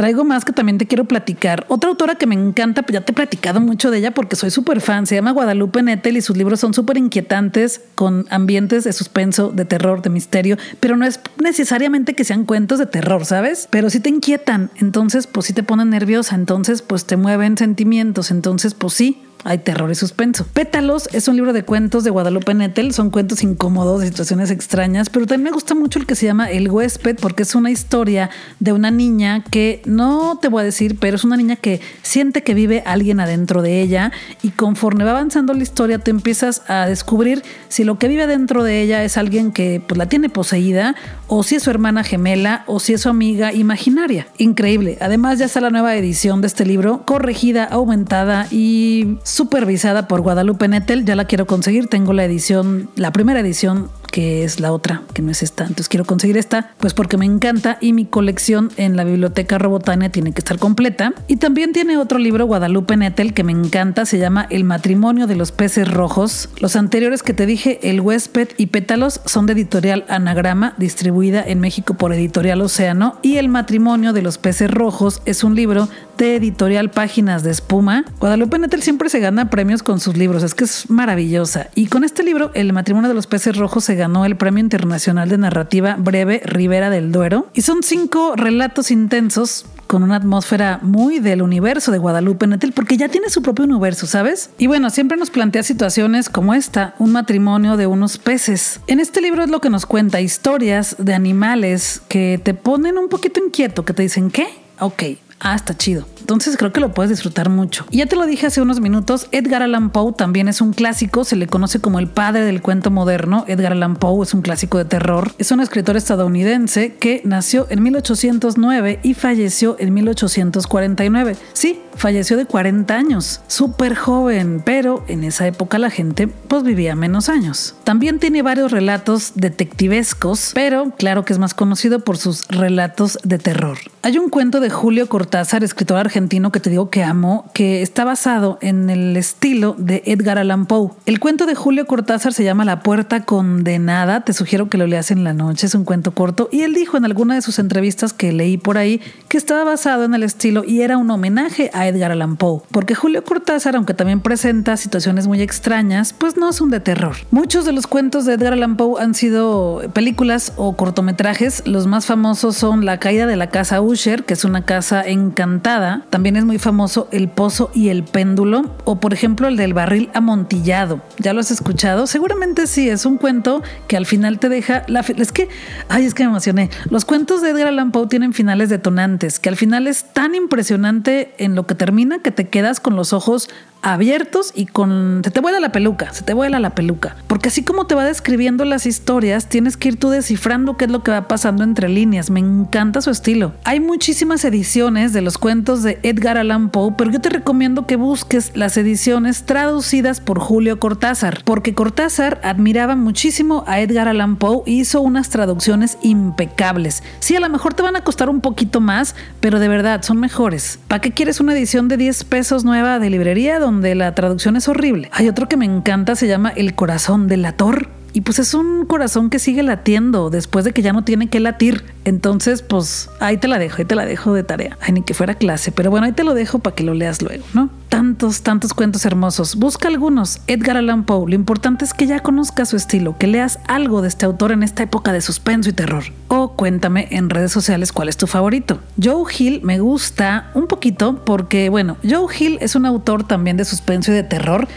Traigo 0.00 0.24
más 0.24 0.46
que 0.46 0.54
también 0.54 0.78
te 0.78 0.86
quiero 0.86 1.04
platicar. 1.04 1.66
Otra 1.68 1.90
autora 1.90 2.14
que 2.14 2.26
me 2.26 2.34
encanta, 2.34 2.82
ya 2.90 3.02
te 3.02 3.12
he 3.12 3.14
platicado 3.14 3.60
mucho 3.60 3.90
de 3.90 3.98
ella 3.98 4.14
porque 4.14 4.34
soy 4.34 4.50
súper 4.50 4.80
fan, 4.80 5.04
se 5.04 5.14
llama 5.14 5.32
Guadalupe 5.32 5.82
Nettel 5.82 6.16
y 6.16 6.22
sus 6.22 6.38
libros 6.38 6.58
son 6.58 6.72
súper 6.72 6.96
inquietantes 6.96 7.82
con 7.96 8.24
ambientes 8.30 8.84
de 8.84 8.94
suspenso, 8.94 9.50
de 9.50 9.66
terror, 9.66 10.00
de 10.00 10.08
misterio, 10.08 10.56
pero 10.80 10.96
no 10.96 11.04
es 11.04 11.20
necesariamente 11.38 12.14
que 12.14 12.24
sean 12.24 12.46
cuentos 12.46 12.78
de 12.78 12.86
terror, 12.86 13.26
¿sabes? 13.26 13.68
Pero 13.70 13.90
sí 13.90 14.00
te 14.00 14.08
inquietan, 14.08 14.70
entonces 14.76 15.26
pues 15.26 15.44
sí 15.44 15.52
te 15.52 15.62
ponen 15.62 15.90
nerviosa, 15.90 16.34
entonces 16.34 16.80
pues 16.80 17.04
te 17.04 17.18
mueven 17.18 17.58
sentimientos, 17.58 18.30
entonces 18.30 18.72
pues 18.72 18.94
sí, 18.94 19.22
hay 19.44 19.58
terror 19.58 19.90
y 19.90 19.94
suspenso. 19.94 20.46
Pétalos 20.52 21.08
es 21.12 21.28
un 21.28 21.36
libro 21.36 21.52
de 21.52 21.64
cuentos 21.64 22.04
de 22.04 22.10
Guadalupe 22.10 22.54
Nettel. 22.54 22.92
Son 22.92 23.10
cuentos 23.10 23.42
incómodos, 23.42 24.02
situaciones 24.02 24.50
extrañas, 24.50 25.08
pero 25.10 25.26
también 25.26 25.44
me 25.44 25.50
gusta 25.50 25.74
mucho 25.74 25.98
el 25.98 26.06
que 26.06 26.14
se 26.14 26.26
llama 26.26 26.50
El 26.50 26.70
huésped 26.70 27.16
porque 27.20 27.42
es 27.42 27.54
una 27.54 27.70
historia 27.70 28.30
de 28.58 28.72
una 28.72 28.90
niña 28.90 29.44
que 29.44 29.82
no 29.86 30.38
te 30.40 30.48
voy 30.48 30.62
a 30.62 30.64
decir, 30.64 30.98
pero 30.98 31.16
es 31.16 31.24
una 31.24 31.36
niña 31.36 31.56
que 31.56 31.80
siente 32.02 32.42
que 32.42 32.54
vive 32.54 32.82
alguien 32.86 33.20
adentro 33.20 33.62
de 33.62 33.80
ella 33.80 34.12
y 34.42 34.50
conforme 34.50 35.04
va 35.04 35.12
avanzando 35.12 35.54
la 35.54 35.62
historia 35.62 35.98
te 35.98 36.10
empiezas 36.10 36.62
a 36.68 36.86
descubrir 36.86 37.42
si 37.68 37.84
lo 37.84 37.98
que 37.98 38.08
vive 38.08 38.24
adentro 38.24 38.62
de 38.62 38.82
ella 38.82 39.04
es 39.04 39.16
alguien 39.16 39.52
que 39.52 39.82
pues, 39.86 39.96
la 39.96 40.06
tiene 40.06 40.28
poseída 40.28 40.94
o 41.28 41.42
si 41.42 41.56
es 41.56 41.62
su 41.62 41.70
hermana 41.70 42.04
gemela 42.04 42.64
o 42.66 42.80
si 42.80 42.94
es 42.94 43.02
su 43.02 43.08
amiga 43.08 43.52
imaginaria. 43.52 44.26
Increíble. 44.38 44.98
Además 45.00 45.38
ya 45.38 45.46
está 45.46 45.60
la 45.60 45.70
nueva 45.70 45.96
edición 45.96 46.40
de 46.40 46.46
este 46.48 46.66
libro, 46.66 47.04
corregida, 47.06 47.64
aumentada 47.64 48.46
y 48.50 49.18
supervisada 49.30 50.08
por 50.08 50.20
Guadalupe 50.20 50.68
Nettel. 50.68 51.04
Ya 51.04 51.16
la 51.16 51.24
quiero 51.24 51.46
conseguir. 51.46 51.88
Tengo 51.88 52.12
la 52.12 52.24
edición, 52.24 52.90
la 52.96 53.12
primera 53.12 53.40
edición 53.40 53.90
que 54.10 54.44
es 54.44 54.60
la 54.60 54.72
otra, 54.72 55.02
que 55.14 55.22
no 55.22 55.30
es 55.30 55.42
esta. 55.42 55.64
Entonces 55.64 55.88
quiero 55.88 56.04
conseguir 56.04 56.36
esta, 56.36 56.72
pues 56.78 56.94
porque 56.94 57.16
me 57.16 57.26
encanta 57.26 57.78
y 57.80 57.92
mi 57.92 58.04
colección 58.04 58.70
en 58.76 58.96
la 58.96 59.04
biblioteca 59.04 59.58
Robotania 59.58 60.10
tiene 60.10 60.32
que 60.32 60.40
estar 60.40 60.58
completa. 60.58 61.12
Y 61.28 61.36
también 61.36 61.72
tiene 61.72 61.96
otro 61.96 62.18
libro, 62.18 62.46
Guadalupe 62.46 62.96
Nettel, 62.96 63.34
que 63.34 63.44
me 63.44 63.52
encanta, 63.52 64.06
se 64.06 64.18
llama 64.18 64.46
El 64.50 64.64
matrimonio 64.64 65.26
de 65.26 65.36
los 65.36 65.52
peces 65.52 65.88
rojos. 65.88 66.48
Los 66.58 66.76
anteriores 66.76 67.22
que 67.22 67.34
te 67.34 67.46
dije, 67.46 67.78
El 67.82 68.00
huésped 68.00 68.48
y 68.56 68.66
Pétalos, 68.66 69.20
son 69.24 69.46
de 69.46 69.52
editorial 69.52 70.04
Anagrama, 70.08 70.74
distribuida 70.76 71.42
en 71.46 71.60
México 71.60 71.94
por 71.94 72.12
Editorial 72.12 72.60
Océano. 72.60 73.18
Y 73.22 73.36
El 73.36 73.48
matrimonio 73.48 74.12
de 74.12 74.22
los 74.22 74.38
peces 74.38 74.70
rojos 74.70 75.22
es 75.24 75.44
un 75.44 75.54
libro 75.54 75.88
de 76.18 76.36
editorial 76.36 76.90
Páginas 76.90 77.42
de 77.42 77.50
Espuma. 77.50 78.04
Guadalupe 78.18 78.58
Nettel 78.58 78.82
siempre 78.82 79.08
se 79.08 79.20
gana 79.20 79.48
premios 79.48 79.82
con 79.82 80.00
sus 80.00 80.16
libros, 80.16 80.42
es 80.42 80.54
que 80.54 80.64
es 80.64 80.90
maravillosa. 80.90 81.68
Y 81.74 81.86
con 81.86 82.04
este 82.04 82.22
libro, 82.22 82.50
El 82.54 82.72
matrimonio 82.72 83.08
de 83.08 83.14
los 83.14 83.26
peces 83.26 83.56
rojos, 83.56 83.84
se 83.84 83.96
ganó 84.00 84.24
el 84.24 84.36
Premio 84.36 84.60
Internacional 84.60 85.28
de 85.28 85.38
Narrativa 85.38 85.96
Breve 85.98 86.42
Rivera 86.44 86.90
del 86.90 87.12
Duero. 87.12 87.46
Y 87.54 87.62
son 87.62 87.82
cinco 87.82 88.34
relatos 88.34 88.90
intensos 88.90 89.66
con 89.86 90.02
una 90.02 90.16
atmósfera 90.16 90.78
muy 90.82 91.18
del 91.18 91.42
universo 91.42 91.92
de 91.92 91.98
Guadalupe 91.98 92.46
Nettel, 92.46 92.72
porque 92.72 92.96
ya 92.96 93.08
tiene 93.08 93.28
su 93.28 93.42
propio 93.42 93.64
universo, 93.64 94.06
¿sabes? 94.06 94.50
Y 94.56 94.68
bueno, 94.68 94.88
siempre 94.88 95.18
nos 95.18 95.30
plantea 95.30 95.62
situaciones 95.62 96.28
como 96.28 96.54
esta, 96.54 96.94
un 96.98 97.12
matrimonio 97.12 97.76
de 97.76 97.86
unos 97.86 98.16
peces. 98.16 98.80
En 98.86 99.00
este 99.00 99.20
libro 99.20 99.42
es 99.42 99.50
lo 99.50 99.60
que 99.60 99.68
nos 99.68 99.86
cuenta, 99.86 100.20
historias 100.20 100.96
de 100.98 101.12
animales 101.12 102.02
que 102.08 102.40
te 102.42 102.54
ponen 102.54 102.98
un 102.98 103.08
poquito 103.08 103.44
inquieto, 103.44 103.84
que 103.84 103.92
te 103.92 104.02
dicen, 104.02 104.30
¿qué? 104.30 104.46
Ok, 104.78 105.02
ah, 105.40 105.56
está 105.56 105.76
chido. 105.76 106.06
Entonces 106.20 106.56
creo 106.56 106.72
que 106.72 106.80
lo 106.80 106.92
puedes 106.92 107.10
disfrutar 107.10 107.48
mucho. 107.48 107.86
Y 107.90 107.98
ya 107.98 108.06
te 108.06 108.16
lo 108.16 108.26
dije 108.26 108.46
hace 108.46 108.60
unos 108.60 108.80
minutos, 108.80 109.28
Edgar 109.32 109.62
Allan 109.62 109.90
Poe 109.90 110.12
también 110.12 110.48
es 110.48 110.60
un 110.60 110.72
clásico, 110.72 111.24
se 111.24 111.36
le 111.36 111.46
conoce 111.46 111.80
como 111.80 111.98
el 111.98 112.08
padre 112.08 112.44
del 112.44 112.62
cuento 112.62 112.90
moderno. 112.90 113.44
Edgar 113.48 113.72
Allan 113.72 113.96
Poe 113.96 114.24
es 114.24 114.34
un 114.34 114.42
clásico 114.42 114.78
de 114.78 114.84
terror. 114.84 115.32
Es 115.38 115.50
un 115.50 115.60
escritor 115.60 115.96
estadounidense 115.96 116.94
que 116.94 117.22
nació 117.24 117.66
en 117.70 117.82
1809 117.82 119.00
y 119.02 119.14
falleció 119.14 119.76
en 119.78 119.94
1849. 119.94 121.36
Sí, 121.52 121.80
falleció 121.94 122.36
de 122.36 122.46
40 122.46 122.94
años, 122.94 123.40
súper 123.46 123.94
joven, 123.94 124.62
pero 124.64 125.04
en 125.08 125.24
esa 125.24 125.46
época 125.46 125.78
la 125.78 125.90
gente 125.90 126.28
pues 126.28 126.62
vivía 126.62 126.94
menos 126.96 127.28
años. 127.28 127.74
También 127.84 128.18
tiene 128.18 128.42
varios 128.42 128.72
relatos 128.72 129.32
detectivescos, 129.34 130.52
pero 130.54 130.92
claro 130.96 131.24
que 131.24 131.32
es 131.32 131.38
más 131.38 131.54
conocido 131.54 132.00
por 132.00 132.16
sus 132.16 132.46
relatos 132.48 133.18
de 133.22 133.38
terror. 133.38 133.78
Hay 134.02 134.18
un 134.18 134.30
cuento 134.30 134.60
de 134.60 134.70
Julio 134.70 135.08
Cortázar, 135.08 135.62
escritor 135.62 135.98
argentino, 135.98 136.19
que 136.28 136.60
te 136.60 136.70
digo 136.70 136.90
que 136.90 137.02
amo, 137.02 137.50
que 137.54 137.82
está 137.82 138.04
basado 138.04 138.58
en 138.60 138.90
el 138.90 139.16
estilo 139.16 139.74
de 139.78 140.02
Edgar 140.06 140.38
Allan 140.38 140.66
Poe. 140.66 140.90
El 141.06 141.18
cuento 141.18 141.46
de 141.46 141.54
Julio 141.54 141.86
Cortázar 141.86 142.32
se 142.32 142.44
llama 142.44 142.64
La 142.64 142.80
puerta 142.80 143.24
condenada, 143.24 144.20
te 144.20 144.32
sugiero 144.32 144.68
que 144.68 144.78
lo 144.78 144.86
leas 144.86 145.10
en 145.10 145.24
la 145.24 145.32
noche, 145.32 145.66
es 145.66 145.74
un 145.74 145.84
cuento 145.84 146.12
corto, 146.12 146.48
y 146.52 146.62
él 146.62 146.74
dijo 146.74 146.96
en 146.96 147.04
alguna 147.04 147.34
de 147.34 147.42
sus 147.42 147.58
entrevistas 147.58 148.12
que 148.12 148.32
leí 148.32 148.58
por 148.58 148.78
ahí 148.78 149.00
que 149.28 149.38
estaba 149.38 149.64
basado 149.64 150.04
en 150.04 150.14
el 150.14 150.22
estilo 150.22 150.62
y 150.64 150.82
era 150.82 150.98
un 150.98 151.10
homenaje 151.10 151.70
a 151.72 151.88
Edgar 151.88 152.12
Allan 152.12 152.36
Poe, 152.36 152.62
porque 152.70 152.94
Julio 152.94 153.24
Cortázar, 153.24 153.76
aunque 153.76 153.94
también 153.94 154.20
presenta 154.20 154.76
situaciones 154.76 155.26
muy 155.26 155.42
extrañas, 155.42 156.12
pues 156.12 156.36
no 156.36 156.52
son 156.52 156.70
de 156.70 156.80
terror. 156.80 157.16
Muchos 157.30 157.64
de 157.64 157.72
los 157.72 157.86
cuentos 157.86 158.24
de 158.24 158.34
Edgar 158.34 158.52
Allan 158.52 158.76
Poe 158.76 159.02
han 159.02 159.14
sido 159.14 159.82
películas 159.92 160.52
o 160.56 160.76
cortometrajes, 160.76 161.66
los 161.66 161.86
más 161.86 162.06
famosos 162.06 162.56
son 162.56 162.84
La 162.84 162.98
caída 162.98 163.26
de 163.26 163.36
la 163.36 163.48
casa 163.48 163.80
Usher, 163.80 164.24
que 164.24 164.34
es 164.34 164.44
una 164.44 164.64
casa 164.64 165.02
encantada, 165.02 165.99
también 166.08 166.36
es 166.36 166.44
muy 166.44 166.58
famoso 166.58 167.08
El 167.12 167.28
Pozo 167.28 167.70
y 167.74 167.88
el 167.88 168.04
Péndulo, 168.04 168.74
o 168.84 169.00
por 169.00 169.12
ejemplo 169.12 169.48
el 169.48 169.56
del 169.56 169.74
barril 169.74 170.10
amontillado. 170.14 171.02
¿Ya 171.18 171.32
lo 171.32 171.40
has 171.40 171.50
escuchado? 171.50 172.06
Seguramente 172.06 172.66
sí, 172.66 172.88
es 172.88 173.04
un 173.04 173.18
cuento 173.18 173.62
que 173.88 173.96
al 173.96 174.06
final 174.06 174.38
te 174.38 174.48
deja 174.48 174.84
la... 174.88 175.00
Es 175.00 175.32
que, 175.32 175.48
ay, 175.88 176.04
es 176.04 176.14
que 176.14 176.22
me 176.24 176.30
emocioné. 176.30 176.70
Los 176.88 177.04
cuentos 177.04 177.42
de 177.42 177.50
Edgar 177.50 177.68
Allan 177.68 177.92
Poe 177.92 178.06
tienen 178.06 178.32
finales 178.32 178.68
detonantes, 178.68 179.38
que 179.38 179.48
al 179.48 179.56
final 179.56 179.86
es 179.86 180.04
tan 180.04 180.34
impresionante 180.34 181.34
en 181.38 181.54
lo 181.54 181.66
que 181.66 181.74
termina 181.74 182.20
que 182.20 182.30
te 182.30 182.48
quedas 182.48 182.80
con 182.80 182.96
los 182.96 183.12
ojos 183.12 183.48
abiertos 183.82 184.52
y 184.54 184.66
con... 184.66 185.22
Se 185.24 185.30
te 185.30 185.40
vuela 185.40 185.60
la 185.60 185.72
peluca, 185.72 186.12
se 186.12 186.22
te 186.22 186.34
vuela 186.34 186.60
la 186.60 186.74
peluca. 186.74 187.16
Porque 187.26 187.48
así 187.48 187.62
como 187.62 187.86
te 187.86 187.94
va 187.94 188.04
describiendo 188.04 188.64
las 188.64 188.86
historias, 188.86 189.48
tienes 189.48 189.76
que 189.76 189.88
ir 189.88 189.98
tú 189.98 190.10
descifrando 190.10 190.76
qué 190.76 190.84
es 190.84 190.90
lo 190.90 191.02
que 191.02 191.10
va 191.10 191.28
pasando 191.28 191.64
entre 191.64 191.88
líneas. 191.88 192.30
Me 192.30 192.40
encanta 192.40 193.00
su 193.00 193.10
estilo. 193.10 193.54
Hay 193.64 193.80
muchísimas 193.80 194.44
ediciones 194.44 195.12
de 195.12 195.22
los 195.22 195.38
cuentos 195.38 195.82
de 195.82 195.89
Edgar 196.02 196.38
Allan 196.38 196.70
Poe, 196.70 196.94
pero 196.96 197.10
yo 197.10 197.20
te 197.20 197.28
recomiendo 197.28 197.86
que 197.86 197.96
busques 197.96 198.52
las 198.54 198.76
ediciones 198.76 199.44
traducidas 199.44 200.20
por 200.20 200.38
Julio 200.38 200.78
Cortázar, 200.78 201.42
porque 201.44 201.74
Cortázar 201.74 202.40
admiraba 202.44 202.94
muchísimo 202.94 203.64
a 203.66 203.80
Edgar 203.80 204.06
Allan 204.06 204.36
Poe 204.36 204.62
y 204.66 204.80
hizo 204.80 205.00
unas 205.00 205.30
traducciones 205.30 205.98
impecables. 206.02 207.02
Sí, 207.18 207.34
a 207.34 207.40
lo 207.40 207.48
mejor 207.48 207.74
te 207.74 207.82
van 207.82 207.96
a 207.96 208.04
costar 208.04 208.28
un 208.28 208.40
poquito 208.40 208.80
más, 208.80 209.16
pero 209.40 209.58
de 209.58 209.68
verdad 209.68 210.02
son 210.02 210.18
mejores. 210.20 210.78
¿Para 210.86 211.00
qué 211.00 211.12
quieres 211.12 211.40
una 211.40 211.52
edición 211.52 211.88
de 211.88 211.96
10 211.96 212.24
pesos 212.24 212.64
nueva 212.64 212.98
de 212.98 213.10
librería? 213.10 213.40
donde 213.58 213.94
la 213.94 214.14
traducción 214.14 214.56
es 214.56 214.68
horrible. 214.68 215.08
Hay 215.12 215.28
otro 215.28 215.48
que 215.48 215.56
me 215.56 215.64
encanta, 215.64 216.14
se 216.14 216.28
llama 216.28 216.50
El 216.50 216.74
corazón 216.74 217.26
del 217.26 217.44
ator. 217.44 217.88
Y 218.12 218.22
pues 218.22 218.38
es 218.38 218.54
un 218.54 218.86
corazón 218.86 219.30
que 219.30 219.38
sigue 219.38 219.62
latiendo 219.62 220.30
después 220.30 220.64
de 220.64 220.72
que 220.72 220.82
ya 220.82 220.92
no 220.92 221.04
tiene 221.04 221.28
que 221.28 221.40
latir. 221.40 221.84
Entonces, 222.04 222.62
pues 222.62 223.10
ahí 223.20 223.36
te 223.36 223.46
la 223.46 223.58
dejo, 223.58 223.76
ahí 223.78 223.84
te 223.84 223.94
la 223.94 224.06
dejo 224.06 224.32
de 224.32 224.42
tarea. 224.42 224.76
Ay, 224.80 224.92
ni 224.92 225.02
que 225.02 225.14
fuera 225.14 225.34
clase, 225.34 225.70
pero 225.70 225.90
bueno, 225.90 226.06
ahí 226.06 226.12
te 226.12 226.24
lo 226.24 226.34
dejo 226.34 226.58
para 226.58 226.74
que 226.74 226.82
lo 226.82 226.94
leas 226.94 227.22
luego, 227.22 227.44
¿no? 227.52 227.70
Tantos, 227.88 228.42
tantos 228.42 228.74
cuentos 228.74 229.04
hermosos. 229.04 229.56
Busca 229.56 229.88
algunos. 229.88 230.40
Edgar 230.46 230.76
Allan 230.76 231.04
Poe. 231.04 231.28
Lo 231.28 231.34
importante 231.34 231.84
es 231.84 231.92
que 231.92 232.06
ya 232.06 232.20
conozcas 232.20 232.70
su 232.70 232.76
estilo, 232.76 233.16
que 233.18 233.26
leas 233.26 233.58
algo 233.68 234.02
de 234.02 234.08
este 234.08 234.26
autor 234.26 234.52
en 234.52 234.62
esta 234.62 234.82
época 234.82 235.12
de 235.12 235.20
suspenso 235.20 235.70
y 235.70 235.72
terror. 235.72 236.04
O 236.28 236.52
cuéntame 236.52 237.08
en 237.10 237.30
redes 237.30 237.52
sociales 237.52 237.92
cuál 237.92 238.08
es 238.08 238.16
tu 238.16 238.26
favorito. 238.26 238.80
Joe 239.02 239.24
Hill 239.36 239.60
me 239.62 239.78
gusta 239.78 240.50
un 240.54 240.66
poquito 240.66 241.24
porque, 241.24 241.68
bueno, 241.68 241.96
Joe 242.08 242.34
Hill 242.36 242.58
es 242.60 242.74
un 242.74 242.86
autor 242.86 243.24
también 243.24 243.56
de 243.56 243.64
suspenso 243.64 244.12
y 244.12 244.14
de 244.14 244.22
terror 244.22 244.68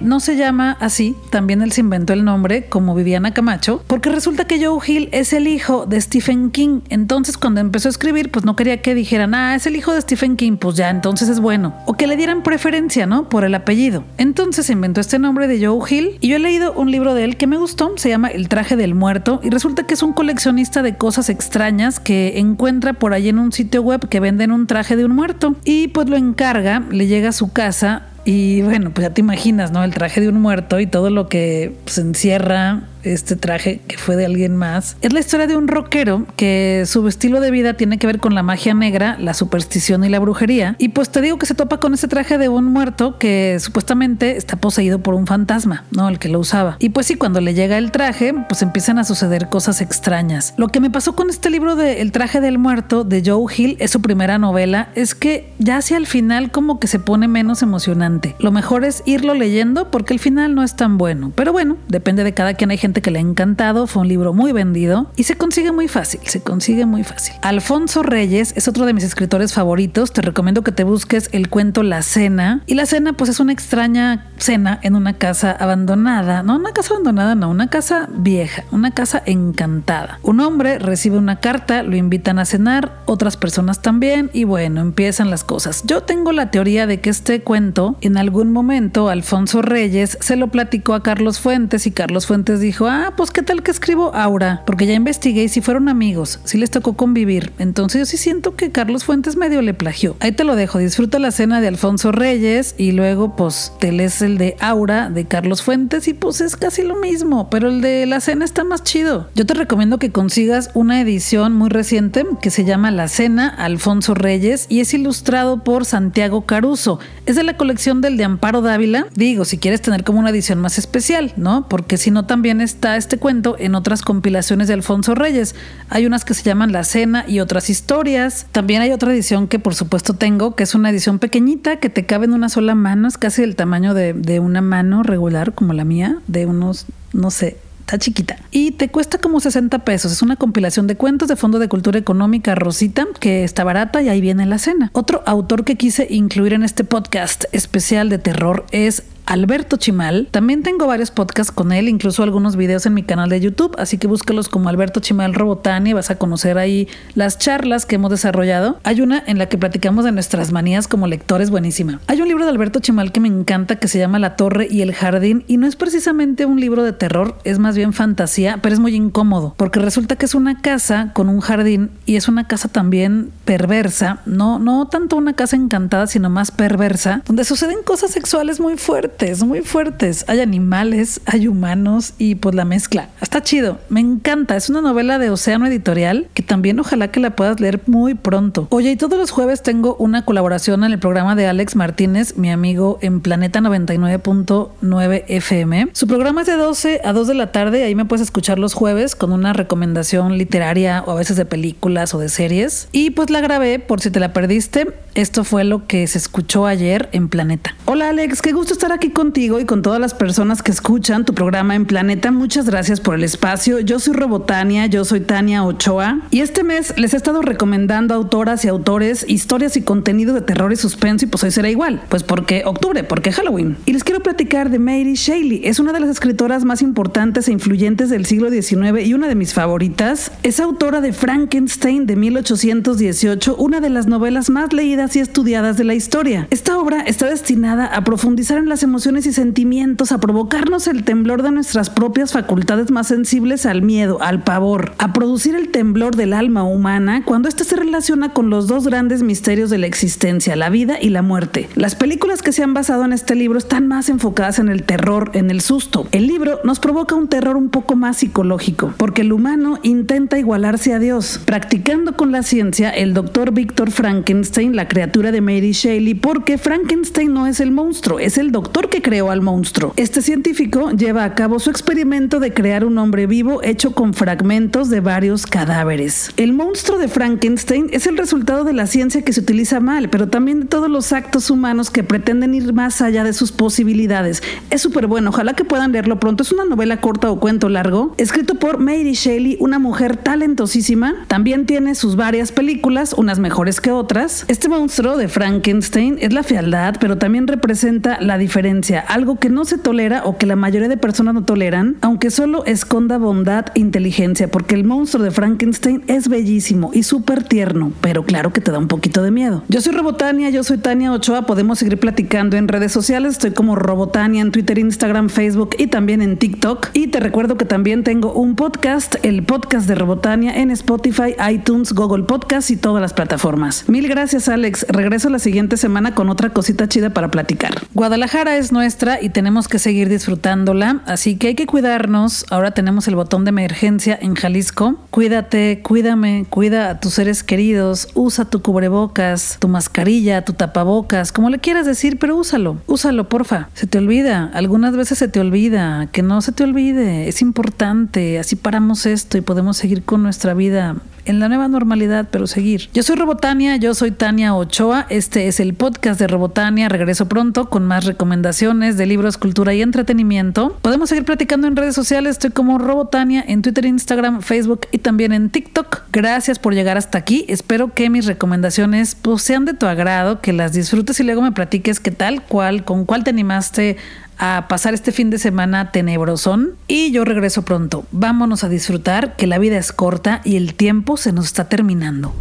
no 0.00 0.20
se 0.20 0.36
llama 0.36 0.76
así, 0.80 1.16
también 1.30 1.62
él 1.62 1.72
se 1.72 1.80
inventó 1.80 2.12
el 2.12 2.24
nombre 2.24 2.66
como 2.68 2.94
Viviana 2.94 3.34
Camacho, 3.34 3.82
porque 3.86 4.10
resulta 4.10 4.46
que 4.46 4.64
Joe 4.64 4.80
Hill 4.86 5.08
es 5.12 5.32
el 5.32 5.48
hijo 5.48 5.86
de 5.86 6.00
Stephen 6.00 6.50
King. 6.50 6.80
Entonces, 6.88 7.38
cuando 7.38 7.60
empezó 7.60 7.88
a 7.88 7.90
escribir, 7.90 8.30
pues 8.30 8.44
no 8.44 8.56
quería 8.56 8.82
que 8.82 8.94
dijeran, 8.94 9.34
ah, 9.34 9.54
es 9.54 9.66
el 9.66 9.76
hijo 9.76 9.92
de 9.92 10.00
Stephen 10.00 10.36
King, 10.36 10.56
pues 10.56 10.76
ya, 10.76 10.90
entonces 10.90 11.28
es 11.28 11.40
bueno. 11.40 11.74
O 11.86 11.94
que 11.94 12.06
le 12.06 12.16
dieran 12.16 12.42
preferencia, 12.42 13.06
¿no? 13.06 13.28
Por 13.28 13.44
el 13.44 13.54
apellido. 13.54 14.04
Entonces 14.18 14.66
se 14.66 14.72
inventó 14.72 15.00
este 15.00 15.18
nombre 15.18 15.48
de 15.48 15.64
Joe 15.64 15.80
Hill 15.88 16.18
y 16.20 16.28
yo 16.28 16.36
he 16.36 16.40
leído 16.40 16.72
un 16.72 16.90
libro 16.90 17.14
de 17.14 17.24
él 17.24 17.36
que 17.36 17.46
me 17.46 17.56
gustó, 17.56 17.92
se 17.96 18.08
llama 18.08 18.28
El 18.28 18.48
traje 18.48 18.76
del 18.76 18.94
muerto 18.94 19.40
y 19.42 19.50
resulta 19.50 19.86
que 19.86 19.94
es 19.94 20.02
un 20.02 20.12
coleccionista 20.12 20.82
de 20.82 20.96
cosas 20.96 21.28
extrañas 21.28 22.00
que 22.00 22.38
encuentra 22.38 22.94
por 22.94 23.12
ahí 23.12 23.28
en 23.28 23.38
un 23.38 23.52
sitio 23.52 23.82
web 23.82 24.08
que 24.08 24.20
venden 24.20 24.52
un 24.52 24.66
traje 24.66 24.96
de 24.96 25.04
un 25.04 25.14
muerto 25.14 25.56
y 25.64 25.88
pues 25.88 26.08
lo 26.08 26.16
encarga, 26.16 26.82
le 26.90 27.06
llega 27.06 27.30
a 27.30 27.32
su 27.32 27.52
casa 27.52 28.08
y 28.26 28.60
bueno, 28.62 28.90
pues 28.90 29.06
ya 29.06 29.14
te 29.14 29.20
imaginas, 29.20 29.70
¿no? 29.70 29.84
El 29.84 29.94
traje 29.94 30.20
de 30.20 30.28
un 30.28 30.42
muerto 30.42 30.80
y 30.80 30.86
todo 30.86 31.10
lo 31.10 31.28
que 31.28 31.76
se 31.86 32.00
encierra 32.00 32.82
este 33.12 33.36
traje 33.36 33.80
que 33.86 33.96
fue 33.98 34.16
de 34.16 34.26
alguien 34.26 34.56
más. 34.56 34.96
Es 35.02 35.12
la 35.12 35.20
historia 35.20 35.46
de 35.46 35.56
un 35.56 35.68
rockero 35.68 36.26
que 36.36 36.84
su 36.86 37.06
estilo 37.08 37.40
de 37.40 37.50
vida 37.50 37.74
tiene 37.74 37.98
que 37.98 38.06
ver 38.06 38.20
con 38.20 38.34
la 38.34 38.42
magia 38.42 38.74
negra, 38.74 39.16
la 39.18 39.34
superstición 39.34 40.04
y 40.04 40.08
la 40.08 40.18
brujería. 40.18 40.76
Y 40.78 40.90
pues 40.90 41.10
te 41.10 41.20
digo 41.20 41.38
que 41.38 41.46
se 41.46 41.54
topa 41.54 41.78
con 41.78 41.94
ese 41.94 42.08
traje 42.08 42.38
de 42.38 42.48
un 42.48 42.64
muerto 42.64 43.18
que 43.18 43.58
supuestamente 43.60 44.36
está 44.36 44.56
poseído 44.56 44.98
por 44.98 45.14
un 45.14 45.26
fantasma, 45.26 45.84
¿no? 45.90 46.08
El 46.08 46.18
que 46.18 46.28
lo 46.28 46.40
usaba. 46.40 46.76
Y 46.78 46.90
pues 46.90 47.06
sí, 47.06 47.16
cuando 47.16 47.40
le 47.40 47.54
llega 47.54 47.78
el 47.78 47.90
traje, 47.90 48.34
pues 48.48 48.62
empiezan 48.62 48.98
a 48.98 49.04
suceder 49.04 49.48
cosas 49.48 49.80
extrañas. 49.80 50.54
Lo 50.56 50.68
que 50.68 50.80
me 50.80 50.90
pasó 50.90 51.14
con 51.14 51.30
este 51.30 51.50
libro 51.50 51.76
de 51.76 52.00
El 52.00 52.12
traje 52.12 52.40
del 52.40 52.58
muerto 52.58 53.04
de 53.04 53.22
Joe 53.24 53.52
Hill, 53.54 53.76
es 53.80 53.90
su 53.90 54.00
primera 54.00 54.38
novela, 54.38 54.88
es 54.94 55.14
que 55.14 55.52
ya 55.58 55.78
hacia 55.78 55.96
el 55.96 56.06
final 56.06 56.50
como 56.50 56.80
que 56.80 56.86
se 56.86 56.98
pone 56.98 57.28
menos 57.28 57.62
emocionante. 57.62 58.34
Lo 58.38 58.52
mejor 58.52 58.84
es 58.84 59.02
irlo 59.06 59.34
leyendo 59.34 59.90
porque 59.90 60.12
el 60.12 60.20
final 60.20 60.54
no 60.54 60.62
es 60.62 60.76
tan 60.76 60.98
bueno. 60.98 61.32
Pero 61.34 61.52
bueno, 61.52 61.76
depende 61.88 62.24
de 62.24 62.34
cada 62.34 62.54
quien. 62.54 62.70
Hay 62.70 62.78
gente 62.78 62.95
que 63.02 63.10
le 63.10 63.18
ha 63.18 63.22
encantado, 63.22 63.86
fue 63.86 64.02
un 64.02 64.08
libro 64.08 64.32
muy 64.32 64.52
vendido 64.52 65.10
y 65.16 65.24
se 65.24 65.36
consigue 65.36 65.72
muy 65.72 65.88
fácil, 65.88 66.20
se 66.24 66.40
consigue 66.40 66.86
muy 66.86 67.04
fácil. 67.04 67.34
Alfonso 67.42 68.02
Reyes 68.02 68.52
es 68.56 68.68
otro 68.68 68.86
de 68.86 68.92
mis 68.92 69.04
escritores 69.04 69.52
favoritos, 69.52 70.12
te 70.12 70.22
recomiendo 70.22 70.62
que 70.62 70.72
te 70.72 70.84
busques 70.84 71.28
el 71.32 71.48
cuento 71.48 71.82
La 71.82 72.02
Cena 72.02 72.62
y 72.66 72.74
La 72.74 72.86
Cena 72.86 73.12
pues 73.12 73.30
es 73.30 73.40
una 73.40 73.52
extraña 73.52 74.30
cena 74.38 74.80
en 74.82 74.94
una 74.94 75.14
casa 75.14 75.52
abandonada, 75.52 76.42
no 76.42 76.56
una 76.56 76.72
casa 76.72 76.94
abandonada, 76.94 77.34
no, 77.34 77.50
una 77.50 77.68
casa 77.68 78.08
vieja, 78.12 78.64
una 78.70 78.92
casa 78.92 79.22
encantada. 79.26 80.18
Un 80.22 80.40
hombre 80.40 80.78
recibe 80.78 81.18
una 81.18 81.40
carta, 81.40 81.82
lo 81.82 81.96
invitan 81.96 82.38
a 82.38 82.44
cenar, 82.44 83.02
otras 83.06 83.36
personas 83.36 83.82
también 83.82 84.30
y 84.32 84.44
bueno, 84.44 84.80
empiezan 84.80 85.30
las 85.30 85.44
cosas. 85.44 85.82
Yo 85.84 86.02
tengo 86.02 86.32
la 86.32 86.50
teoría 86.50 86.86
de 86.86 87.00
que 87.00 87.10
este 87.10 87.42
cuento 87.42 87.96
en 88.00 88.16
algún 88.16 88.52
momento 88.52 89.08
Alfonso 89.08 89.62
Reyes 89.62 90.18
se 90.20 90.36
lo 90.36 90.48
platicó 90.48 90.94
a 90.94 91.02
Carlos 91.02 91.40
Fuentes 91.40 91.86
y 91.86 91.90
Carlos 91.90 92.26
Fuentes 92.26 92.60
dijo, 92.60 92.85
ah, 92.88 93.14
pues 93.16 93.30
qué 93.30 93.42
tal 93.42 93.62
que 93.62 93.70
escribo 93.70 94.14
Aura, 94.14 94.62
porque 94.66 94.86
ya 94.86 94.94
investigué 94.94 95.44
y 95.44 95.48
si 95.48 95.60
fueron 95.60 95.88
amigos, 95.88 96.40
si 96.44 96.58
les 96.58 96.70
tocó 96.70 96.94
convivir. 96.94 97.52
Entonces 97.58 98.00
yo 98.00 98.06
sí 98.06 98.16
siento 98.16 98.56
que 98.56 98.70
Carlos 98.70 99.04
Fuentes 99.04 99.36
medio 99.36 99.62
le 99.62 99.74
plagió. 99.74 100.16
Ahí 100.20 100.32
te 100.32 100.44
lo 100.44 100.56
dejo, 100.56 100.78
disfruta 100.78 101.18
la 101.18 101.30
cena 101.30 101.60
de 101.60 101.68
Alfonso 101.68 102.12
Reyes 102.12 102.74
y 102.78 102.92
luego 102.92 103.36
pues 103.36 103.72
te 103.80 103.92
lees 103.92 104.22
el 104.22 104.38
de 104.38 104.56
Aura 104.60 105.10
de 105.10 105.26
Carlos 105.26 105.62
Fuentes 105.62 106.08
y 106.08 106.14
pues 106.14 106.40
es 106.40 106.56
casi 106.56 106.82
lo 106.82 106.96
mismo, 106.96 107.50
pero 107.50 107.68
el 107.68 107.80
de 107.80 108.06
la 108.06 108.20
cena 108.20 108.44
está 108.44 108.64
más 108.64 108.82
chido. 108.82 109.28
Yo 109.34 109.46
te 109.46 109.54
recomiendo 109.54 109.98
que 109.98 110.12
consigas 110.12 110.70
una 110.74 111.00
edición 111.00 111.54
muy 111.54 111.68
reciente 111.68 112.24
que 112.40 112.50
se 112.50 112.64
llama 112.64 112.90
La 112.90 113.08
Cena 113.08 113.48
Alfonso 113.48 114.14
Reyes 114.14 114.66
y 114.68 114.80
es 114.80 114.94
ilustrado 114.94 115.64
por 115.64 115.84
Santiago 115.84 116.46
Caruso. 116.46 116.98
Es 117.26 117.36
de 117.36 117.42
la 117.42 117.56
colección 117.56 118.00
del 118.00 118.16
de 118.16 118.24
Amparo 118.24 118.62
Dávila. 118.62 119.06
Digo, 119.14 119.44
si 119.44 119.58
quieres 119.58 119.82
tener 119.82 120.04
como 120.04 120.20
una 120.20 120.30
edición 120.30 120.60
más 120.60 120.78
especial, 120.78 121.32
¿no? 121.36 121.68
Porque 121.68 121.96
si 121.96 122.10
no 122.10 122.26
también 122.26 122.60
está 122.66 122.96
este 122.96 123.16
cuento 123.16 123.56
en 123.58 123.74
otras 123.74 124.02
compilaciones 124.02 124.68
de 124.68 124.74
Alfonso 124.74 125.14
Reyes. 125.14 125.54
Hay 125.88 126.04
unas 126.04 126.24
que 126.24 126.34
se 126.34 126.42
llaman 126.42 126.72
La 126.72 126.84
Cena 126.84 127.24
y 127.26 127.40
otras 127.40 127.70
historias. 127.70 128.46
También 128.52 128.82
hay 128.82 128.92
otra 128.92 129.12
edición 129.12 129.48
que 129.48 129.58
por 129.58 129.74
supuesto 129.74 130.14
tengo, 130.14 130.54
que 130.54 130.64
es 130.64 130.74
una 130.74 130.90
edición 130.90 131.18
pequeñita 131.18 131.76
que 131.76 131.88
te 131.88 132.04
cabe 132.04 132.26
en 132.26 132.34
una 132.34 132.48
sola 132.48 132.74
mano, 132.74 133.08
es 133.08 133.16
casi 133.16 133.42
del 133.42 133.56
tamaño 133.56 133.94
de, 133.94 134.12
de 134.12 134.40
una 134.40 134.60
mano 134.60 135.02
regular 135.02 135.54
como 135.54 135.72
la 135.72 135.84
mía, 135.84 136.18
de 136.26 136.46
unos, 136.46 136.86
no 137.12 137.30
sé, 137.30 137.56
está 137.86 137.98
chiquita. 137.98 138.36
Y 138.50 138.72
te 138.72 138.88
cuesta 138.88 139.18
como 139.18 139.38
60 139.38 139.84
pesos. 139.84 140.10
Es 140.10 140.20
una 140.20 140.34
compilación 140.34 140.88
de 140.88 140.96
cuentos 140.96 141.28
de 141.28 141.36
Fondo 141.36 141.60
de 141.60 141.68
Cultura 141.68 141.98
Económica 141.98 142.56
Rosita, 142.56 143.06
que 143.20 143.44
está 143.44 143.62
barata 143.62 144.02
y 144.02 144.08
ahí 144.08 144.20
viene 144.20 144.44
la 144.44 144.58
cena. 144.58 144.90
Otro 144.92 145.22
autor 145.24 145.64
que 145.64 145.76
quise 145.76 146.08
incluir 146.10 146.52
en 146.52 146.64
este 146.64 146.82
podcast 146.82 147.44
especial 147.52 148.08
de 148.08 148.18
terror 148.18 148.66
es 148.72 149.04
Alberto 149.26 149.76
Chimal. 149.76 150.28
También 150.30 150.62
tengo 150.62 150.86
varios 150.86 151.10
podcasts 151.10 151.52
con 151.52 151.72
él, 151.72 151.88
incluso 151.88 152.22
algunos 152.22 152.54
videos 152.54 152.86
en 152.86 152.94
mi 152.94 153.02
canal 153.02 153.28
de 153.28 153.40
YouTube, 153.40 153.74
así 153.76 153.98
que 153.98 154.06
búscalos 154.06 154.48
como 154.48 154.68
Alberto 154.68 155.00
Chimal 155.00 155.34
Robotani, 155.34 155.92
vas 155.92 156.10
a 156.10 156.16
conocer 156.16 156.58
ahí 156.58 156.88
las 157.14 157.36
charlas 157.36 157.86
que 157.86 157.96
hemos 157.96 158.12
desarrollado. 158.12 158.78
Hay 158.84 159.00
una 159.00 159.22
en 159.26 159.38
la 159.38 159.46
que 159.46 159.58
platicamos 159.58 160.04
de 160.04 160.12
nuestras 160.12 160.52
manías 160.52 160.86
como 160.86 161.08
lectores 161.08 161.50
buenísima. 161.50 162.00
Hay 162.06 162.20
un 162.20 162.28
libro 162.28 162.44
de 162.44 162.50
Alberto 162.52 162.78
Chimal 162.78 163.10
que 163.10 163.18
me 163.18 163.28
encanta 163.28 163.76
que 163.76 163.88
se 163.88 163.98
llama 163.98 164.20
La 164.20 164.36
Torre 164.36 164.68
y 164.70 164.82
el 164.82 164.94
Jardín 164.94 165.44
y 165.48 165.56
no 165.56 165.66
es 165.66 165.74
precisamente 165.74 166.46
un 166.46 166.60
libro 166.60 166.84
de 166.84 166.92
terror, 166.92 167.36
es 167.42 167.58
más 167.58 167.76
bien 167.76 167.92
fantasía, 167.92 168.60
pero 168.62 168.74
es 168.74 168.80
muy 168.80 168.94
incómodo, 168.94 169.54
porque 169.56 169.80
resulta 169.80 170.14
que 170.14 170.26
es 170.26 170.36
una 170.36 170.60
casa 170.60 171.10
con 171.14 171.28
un 171.28 171.40
jardín 171.40 171.90
y 172.06 172.14
es 172.14 172.28
una 172.28 172.46
casa 172.46 172.68
también 172.68 173.32
perversa, 173.44 174.20
no 174.24 174.60
no 174.60 174.86
tanto 174.86 175.16
una 175.16 175.32
casa 175.32 175.56
encantada, 175.56 176.06
sino 176.06 176.30
más 176.30 176.52
perversa, 176.52 177.22
donde 177.26 177.44
suceden 177.44 177.78
cosas 177.84 178.12
sexuales 178.12 178.60
muy 178.60 178.76
fuertes 178.76 179.15
muy 179.44 179.62
fuertes. 179.62 180.24
Hay 180.28 180.40
animales, 180.40 181.20
hay 181.24 181.48
humanos 181.48 182.12
y 182.18 182.34
pues 182.34 182.54
la 182.54 182.64
mezcla. 182.64 183.08
Está 183.20 183.42
chido, 183.42 183.78
me 183.88 184.00
encanta. 184.00 184.56
Es 184.56 184.68
una 184.68 184.82
novela 184.82 185.18
de 185.18 185.30
Océano 185.30 185.66
Editorial 185.66 186.28
que 186.34 186.42
también 186.42 186.78
ojalá 186.78 187.10
que 187.10 187.20
la 187.20 187.34
puedas 187.34 187.58
leer 187.58 187.80
muy 187.86 188.14
pronto. 188.14 188.68
Oye, 188.70 188.90
y 188.90 188.96
todos 188.96 189.18
los 189.18 189.30
jueves 189.30 189.62
tengo 189.62 189.96
una 189.98 190.24
colaboración 190.24 190.84
en 190.84 190.92
el 190.92 190.98
programa 190.98 191.34
de 191.34 191.46
Alex 191.46 191.76
Martínez, 191.76 192.36
mi 192.36 192.50
amigo 192.50 192.98
en 193.00 193.20
Planeta 193.20 193.60
99.9 193.60 195.24
FM. 195.28 195.88
Su 195.92 196.06
programa 196.06 196.42
es 196.42 196.46
de 196.46 196.56
12 196.56 197.00
a 197.02 197.12
2 197.12 197.26
de 197.26 197.34
la 197.34 197.52
tarde, 197.52 197.84
ahí 197.84 197.94
me 197.94 198.04
puedes 198.04 198.22
escuchar 198.22 198.58
los 198.58 198.74
jueves 198.74 199.16
con 199.16 199.32
una 199.32 199.54
recomendación 199.54 200.36
literaria 200.36 201.02
o 201.06 201.12
a 201.12 201.14
veces 201.14 201.36
de 201.36 201.46
películas 201.46 202.14
o 202.14 202.18
de 202.18 202.28
series. 202.28 202.88
Y 202.92 203.10
pues 203.10 203.30
la 203.30 203.40
grabé 203.40 203.78
por 203.78 204.00
si 204.00 204.10
te 204.10 204.20
la 204.20 204.32
perdiste. 204.32 204.88
Esto 205.14 205.44
fue 205.44 205.64
lo 205.64 205.86
que 205.86 206.06
se 206.06 206.18
escuchó 206.18 206.66
ayer 206.66 207.08
en 207.12 207.28
Planeta. 207.28 207.74
Hola 207.86 208.10
Alex, 208.10 208.42
qué 208.42 208.52
gusto 208.52 208.74
estar 208.74 208.92
aquí 208.92 209.05
contigo 209.10 209.60
y 209.60 209.64
con 209.64 209.82
todas 209.82 210.00
las 210.00 210.14
personas 210.14 210.62
que 210.62 210.72
escuchan 210.72 211.24
tu 211.24 211.34
programa 211.34 211.74
en 211.74 211.86
Planeta. 211.86 212.30
Muchas 212.30 212.66
gracias 212.66 213.00
por 213.00 213.14
el 213.14 213.24
espacio. 213.24 213.80
Yo 213.80 214.00
soy 214.00 214.14
Robotania, 214.14 214.86
yo 214.86 215.04
soy 215.04 215.20
Tania 215.20 215.64
Ochoa 215.64 216.20
y 216.30 216.40
este 216.40 216.64
mes 216.64 216.94
les 216.98 217.14
he 217.14 217.16
estado 217.16 217.42
recomendando 217.42 218.14
autoras 218.14 218.64
y 218.64 218.68
autores, 218.68 219.24
historias 219.28 219.76
y 219.76 219.82
contenido 219.82 220.34
de 220.34 220.40
terror 220.40 220.72
y 220.72 220.76
suspenso 220.76 221.24
y 221.24 221.28
pues 221.28 221.44
hoy 221.44 221.50
será 221.52 221.70
igual. 221.70 222.02
Pues 222.08 222.24
porque 222.24 222.62
octubre, 222.64 223.04
porque 223.04 223.32
Halloween. 223.32 223.76
Y 223.86 223.92
les 223.92 224.02
quiero 224.02 224.20
platicar 224.20 224.70
de 224.70 224.78
Mary 224.78 225.14
Shelley. 225.14 225.62
Es 225.64 225.78
una 225.78 225.92
de 225.92 226.00
las 226.00 226.10
escritoras 226.10 226.64
más 226.64 226.82
importantes 226.82 227.48
e 227.48 227.52
influyentes 227.52 228.10
del 228.10 228.26
siglo 228.26 228.50
XIX 228.50 229.06
y 229.06 229.14
una 229.14 229.28
de 229.28 229.36
mis 229.36 229.54
favoritas. 229.54 230.32
Es 230.42 230.58
autora 230.60 231.00
de 231.00 231.12
Frankenstein 231.12 232.06
de 232.06 232.16
1818, 232.16 233.56
una 233.56 233.80
de 233.80 233.90
las 233.90 234.06
novelas 234.06 234.50
más 234.50 234.72
leídas 234.72 235.14
y 235.16 235.20
estudiadas 235.20 235.76
de 235.76 235.84
la 235.84 235.94
historia. 235.94 236.48
Esta 236.50 236.78
obra 236.78 237.02
está 237.02 237.26
destinada 237.26 237.86
a 237.86 238.02
profundizar 238.02 238.58
en 238.58 238.68
las 238.68 238.82
emociones 238.82 238.95
emociones 238.96 239.26
y 239.26 239.34
sentimientos, 239.34 240.10
a 240.10 240.20
provocarnos 240.20 240.86
el 240.86 241.04
temblor 241.04 241.42
de 241.42 241.50
nuestras 241.50 241.90
propias 241.90 242.32
facultades 242.32 242.90
más 242.90 243.08
sensibles 243.08 243.66
al 243.66 243.82
miedo, 243.82 244.22
al 244.22 244.42
pavor, 244.42 244.94
a 244.96 245.12
producir 245.12 245.54
el 245.54 245.68
temblor 245.68 246.16
del 246.16 246.32
alma 246.32 246.62
humana 246.62 247.22
cuando 247.26 247.46
éste 247.46 247.64
se 247.64 247.76
relaciona 247.76 248.32
con 248.32 248.48
los 248.48 248.68
dos 248.68 248.86
grandes 248.86 249.22
misterios 249.22 249.68
de 249.68 249.76
la 249.76 249.86
existencia, 249.86 250.56
la 250.56 250.70
vida 250.70 250.96
y 250.98 251.10
la 251.10 251.20
muerte. 251.20 251.68
Las 251.74 251.94
películas 251.94 252.40
que 252.40 252.52
se 252.52 252.62
han 252.62 252.72
basado 252.72 253.04
en 253.04 253.12
este 253.12 253.34
libro 253.34 253.58
están 253.58 253.86
más 253.86 254.08
enfocadas 254.08 254.58
en 254.60 254.70
el 254.70 254.82
terror, 254.82 255.30
en 255.34 255.50
el 255.50 255.60
susto. 255.60 256.08
El 256.10 256.26
libro 256.26 256.60
nos 256.64 256.80
provoca 256.80 257.14
un 257.14 257.28
terror 257.28 257.58
un 257.58 257.68
poco 257.68 257.96
más 257.96 258.16
psicológico, 258.16 258.94
porque 258.96 259.20
el 259.20 259.34
humano 259.34 259.78
intenta 259.82 260.38
igualarse 260.38 260.94
a 260.94 260.98
Dios, 260.98 261.38
practicando 261.44 262.16
con 262.16 262.32
la 262.32 262.42
ciencia 262.42 262.88
el 262.88 263.12
doctor 263.12 263.52
Víctor 263.52 263.90
Frankenstein, 263.90 264.74
la 264.74 264.88
criatura 264.88 265.32
de 265.32 265.42
Mary 265.42 265.72
Shelley, 265.72 266.14
porque 266.14 266.56
Frankenstein 266.56 267.34
no 267.34 267.46
es 267.46 267.60
el 267.60 267.72
monstruo, 267.72 268.20
es 268.20 268.38
el 268.38 268.52
doctor 268.52 268.85
que 268.88 269.02
creó 269.02 269.30
al 269.30 269.42
monstruo. 269.42 269.92
Este 269.96 270.22
científico 270.22 270.90
lleva 270.90 271.24
a 271.24 271.34
cabo 271.34 271.58
su 271.58 271.70
experimento 271.70 272.40
de 272.40 272.52
crear 272.52 272.84
un 272.84 272.98
hombre 272.98 273.26
vivo 273.26 273.62
hecho 273.62 273.92
con 273.92 274.14
fragmentos 274.14 274.90
de 274.90 275.00
varios 275.00 275.46
cadáveres. 275.46 276.30
El 276.36 276.52
monstruo 276.52 276.98
de 276.98 277.08
Frankenstein 277.08 277.88
es 277.92 278.06
el 278.06 278.16
resultado 278.16 278.64
de 278.64 278.72
la 278.72 278.86
ciencia 278.86 279.22
que 279.22 279.32
se 279.32 279.40
utiliza 279.40 279.80
mal, 279.80 280.10
pero 280.10 280.28
también 280.28 280.60
de 280.60 280.66
todos 280.66 280.90
los 280.90 281.12
actos 281.12 281.50
humanos 281.50 281.90
que 281.90 282.04
pretenden 282.04 282.54
ir 282.54 282.72
más 282.72 283.00
allá 283.00 283.24
de 283.24 283.32
sus 283.32 283.52
posibilidades. 283.52 284.42
Es 284.70 284.82
súper 284.82 285.06
bueno, 285.06 285.30
ojalá 285.30 285.54
que 285.54 285.64
puedan 285.64 285.92
leerlo 285.92 286.20
pronto. 286.20 286.42
Es 286.42 286.52
una 286.52 286.64
novela 286.64 287.00
corta 287.00 287.30
o 287.30 287.40
cuento 287.40 287.68
largo, 287.68 288.14
escrito 288.18 288.56
por 288.56 288.78
Mary 288.78 289.14
Shelley, 289.14 289.56
una 289.60 289.78
mujer 289.78 290.16
talentosísima. 290.16 291.24
También 291.28 291.66
tiene 291.66 291.94
sus 291.94 292.16
varias 292.16 292.52
películas, 292.52 293.14
unas 293.14 293.38
mejores 293.38 293.80
que 293.80 293.90
otras. 293.90 294.44
Este 294.48 294.68
monstruo 294.68 295.16
de 295.16 295.28
Frankenstein 295.28 296.18
es 296.20 296.32
la 296.32 296.42
fealdad, 296.42 296.96
pero 297.00 297.18
también 297.18 297.46
representa 297.46 298.20
la 298.20 298.38
diferencia 298.38 298.65
algo 299.08 299.36
que 299.38 299.48
no 299.48 299.64
se 299.64 299.78
tolera 299.78 300.22
o 300.24 300.38
que 300.38 300.46
la 300.46 300.56
mayoría 300.56 300.88
de 300.88 300.96
personas 300.96 301.34
no 301.34 301.44
toleran, 301.44 301.96
aunque 302.00 302.30
solo 302.30 302.64
esconda 302.64 303.16
bondad 303.16 303.66
e 303.74 303.80
inteligencia, 303.80 304.48
porque 304.48 304.74
el 304.74 304.84
monstruo 304.84 305.22
de 305.22 305.30
Frankenstein 305.30 306.02
es 306.08 306.28
bellísimo 306.28 306.90
y 306.92 307.04
súper 307.04 307.44
tierno, 307.44 307.92
pero 308.00 308.24
claro 308.24 308.52
que 308.52 308.60
te 308.60 308.72
da 308.72 308.78
un 308.78 308.88
poquito 308.88 309.22
de 309.22 309.30
miedo. 309.30 309.62
Yo 309.68 309.80
soy 309.80 309.92
Robotania, 309.92 310.50
yo 310.50 310.64
soy 310.64 310.78
Tania 310.78 311.12
Ochoa, 311.12 311.46
podemos 311.46 311.78
seguir 311.78 311.98
platicando 311.98 312.56
en 312.56 312.68
redes 312.68 312.92
sociales, 312.92 313.32
estoy 313.32 313.52
como 313.52 313.76
Robotania 313.76 314.42
en 314.42 314.50
Twitter, 314.50 314.78
Instagram, 314.78 315.28
Facebook 315.28 315.70
y 315.78 315.86
también 315.86 316.22
en 316.22 316.36
TikTok. 316.36 316.88
Y 316.92 317.08
te 317.08 317.20
recuerdo 317.20 317.56
que 317.56 317.64
también 317.64 318.02
tengo 318.02 318.32
un 318.32 318.56
podcast, 318.56 319.16
el 319.22 319.44
podcast 319.44 319.86
de 319.86 319.94
Robotania 319.94 320.56
en 320.56 320.70
Spotify, 320.70 321.34
iTunes, 321.50 321.92
Google 321.92 322.24
Podcast 322.24 322.70
y 322.70 322.76
todas 322.76 323.00
las 323.00 323.14
plataformas. 323.14 323.88
Mil 323.88 324.08
gracias 324.08 324.48
Alex, 324.48 324.86
regreso 324.88 325.30
la 325.30 325.38
siguiente 325.38 325.76
semana 325.76 326.14
con 326.14 326.28
otra 326.28 326.50
cosita 326.50 326.88
chida 326.88 327.10
para 327.10 327.30
platicar. 327.30 327.74
Guadalajara 327.94 328.55
es 328.58 328.72
nuestra 328.72 329.22
y 329.22 329.28
tenemos 329.28 329.68
que 329.68 329.78
seguir 329.78 330.08
disfrutándola, 330.08 331.02
así 331.06 331.36
que 331.36 331.48
hay 331.48 331.54
que 331.54 331.66
cuidarnos. 331.66 332.46
Ahora 332.50 332.70
tenemos 332.70 333.06
el 333.08 333.16
botón 333.16 333.44
de 333.44 333.50
emergencia 333.50 334.18
en 334.20 334.34
Jalisco. 334.34 334.96
Cuídate, 335.10 335.80
cuídame, 335.82 336.46
cuida 336.48 336.90
a 336.90 337.00
tus 337.00 337.14
seres 337.14 337.42
queridos, 337.42 338.08
usa 338.14 338.46
tu 338.46 338.62
cubrebocas, 338.62 339.58
tu 339.60 339.68
mascarilla, 339.68 340.44
tu 340.44 340.54
tapabocas, 340.54 341.32
como 341.32 341.50
le 341.50 341.58
quieras 341.58 341.86
decir, 341.86 342.18
pero 342.18 342.36
úsalo, 342.36 342.78
úsalo, 342.86 343.28
porfa. 343.28 343.68
Se 343.74 343.86
te 343.86 343.98
olvida, 343.98 344.50
algunas 344.54 344.96
veces 344.96 345.18
se 345.18 345.28
te 345.28 345.40
olvida, 345.40 346.08
que 346.12 346.22
no 346.22 346.40
se 346.40 346.52
te 346.52 346.64
olvide, 346.64 347.28
es 347.28 347.42
importante, 347.42 348.38
así 348.38 348.56
paramos 348.56 349.06
esto 349.06 349.36
y 349.36 349.42
podemos 349.42 349.76
seguir 349.76 350.02
con 350.02 350.22
nuestra 350.22 350.54
vida 350.54 350.96
en 351.26 351.40
la 351.40 351.48
nueva 351.48 351.68
normalidad, 351.68 352.28
pero 352.30 352.46
seguir. 352.46 352.88
Yo 352.94 353.02
soy 353.02 353.16
Robotania, 353.16 353.76
yo 353.76 353.94
soy 353.94 354.12
Tania 354.12 354.54
Ochoa, 354.54 355.06
este 355.10 355.48
es 355.48 355.60
el 355.60 355.74
podcast 355.74 356.18
de 356.18 356.28
Robotania, 356.28 356.88
regreso 356.88 357.26
pronto 357.26 357.68
con 357.68 357.84
más 357.84 358.04
recomendaciones 358.46 358.96
de 358.96 359.06
libros, 359.06 359.38
cultura 359.38 359.74
y 359.74 359.82
entretenimiento. 359.82 360.78
Podemos 360.80 361.08
seguir 361.08 361.24
platicando 361.24 361.66
en 361.66 361.74
redes 361.74 361.96
sociales, 361.96 362.32
estoy 362.32 362.50
como 362.50 362.78
Robotania 362.78 363.44
en 363.44 363.60
Twitter, 363.60 363.84
Instagram, 363.84 364.40
Facebook 364.40 364.86
y 364.92 364.98
también 364.98 365.32
en 365.32 365.50
TikTok. 365.50 366.02
Gracias 366.12 366.60
por 366.60 366.72
llegar 366.72 366.96
hasta 366.96 367.18
aquí, 367.18 367.44
espero 367.48 367.92
que 367.92 368.08
mis 368.08 368.24
recomendaciones 368.24 369.16
pues, 369.16 369.42
sean 369.42 369.64
de 369.64 369.74
tu 369.74 369.86
agrado, 369.86 370.40
que 370.40 370.52
las 370.52 370.72
disfrutes 370.72 371.18
y 371.18 371.24
luego 371.24 371.42
me 371.42 371.50
platiques 371.50 371.98
qué 371.98 372.12
tal, 372.12 372.44
cuál, 372.44 372.84
con 372.84 373.04
cuál 373.04 373.24
te 373.24 373.30
animaste 373.30 373.96
a 374.38 374.66
pasar 374.68 374.94
este 374.94 375.10
fin 375.10 375.28
de 375.30 375.38
semana 375.38 375.90
tenebrosón 375.90 376.74
y 376.86 377.10
yo 377.10 377.24
regreso 377.24 377.62
pronto. 377.62 378.06
Vámonos 378.12 378.62
a 378.62 378.68
disfrutar 378.68 379.34
que 379.34 379.48
la 379.48 379.58
vida 379.58 379.76
es 379.76 379.90
corta 379.90 380.40
y 380.44 380.54
el 380.54 380.74
tiempo 380.74 381.16
se 381.16 381.32
nos 381.32 381.46
está 381.46 381.68
terminando. 381.68 382.32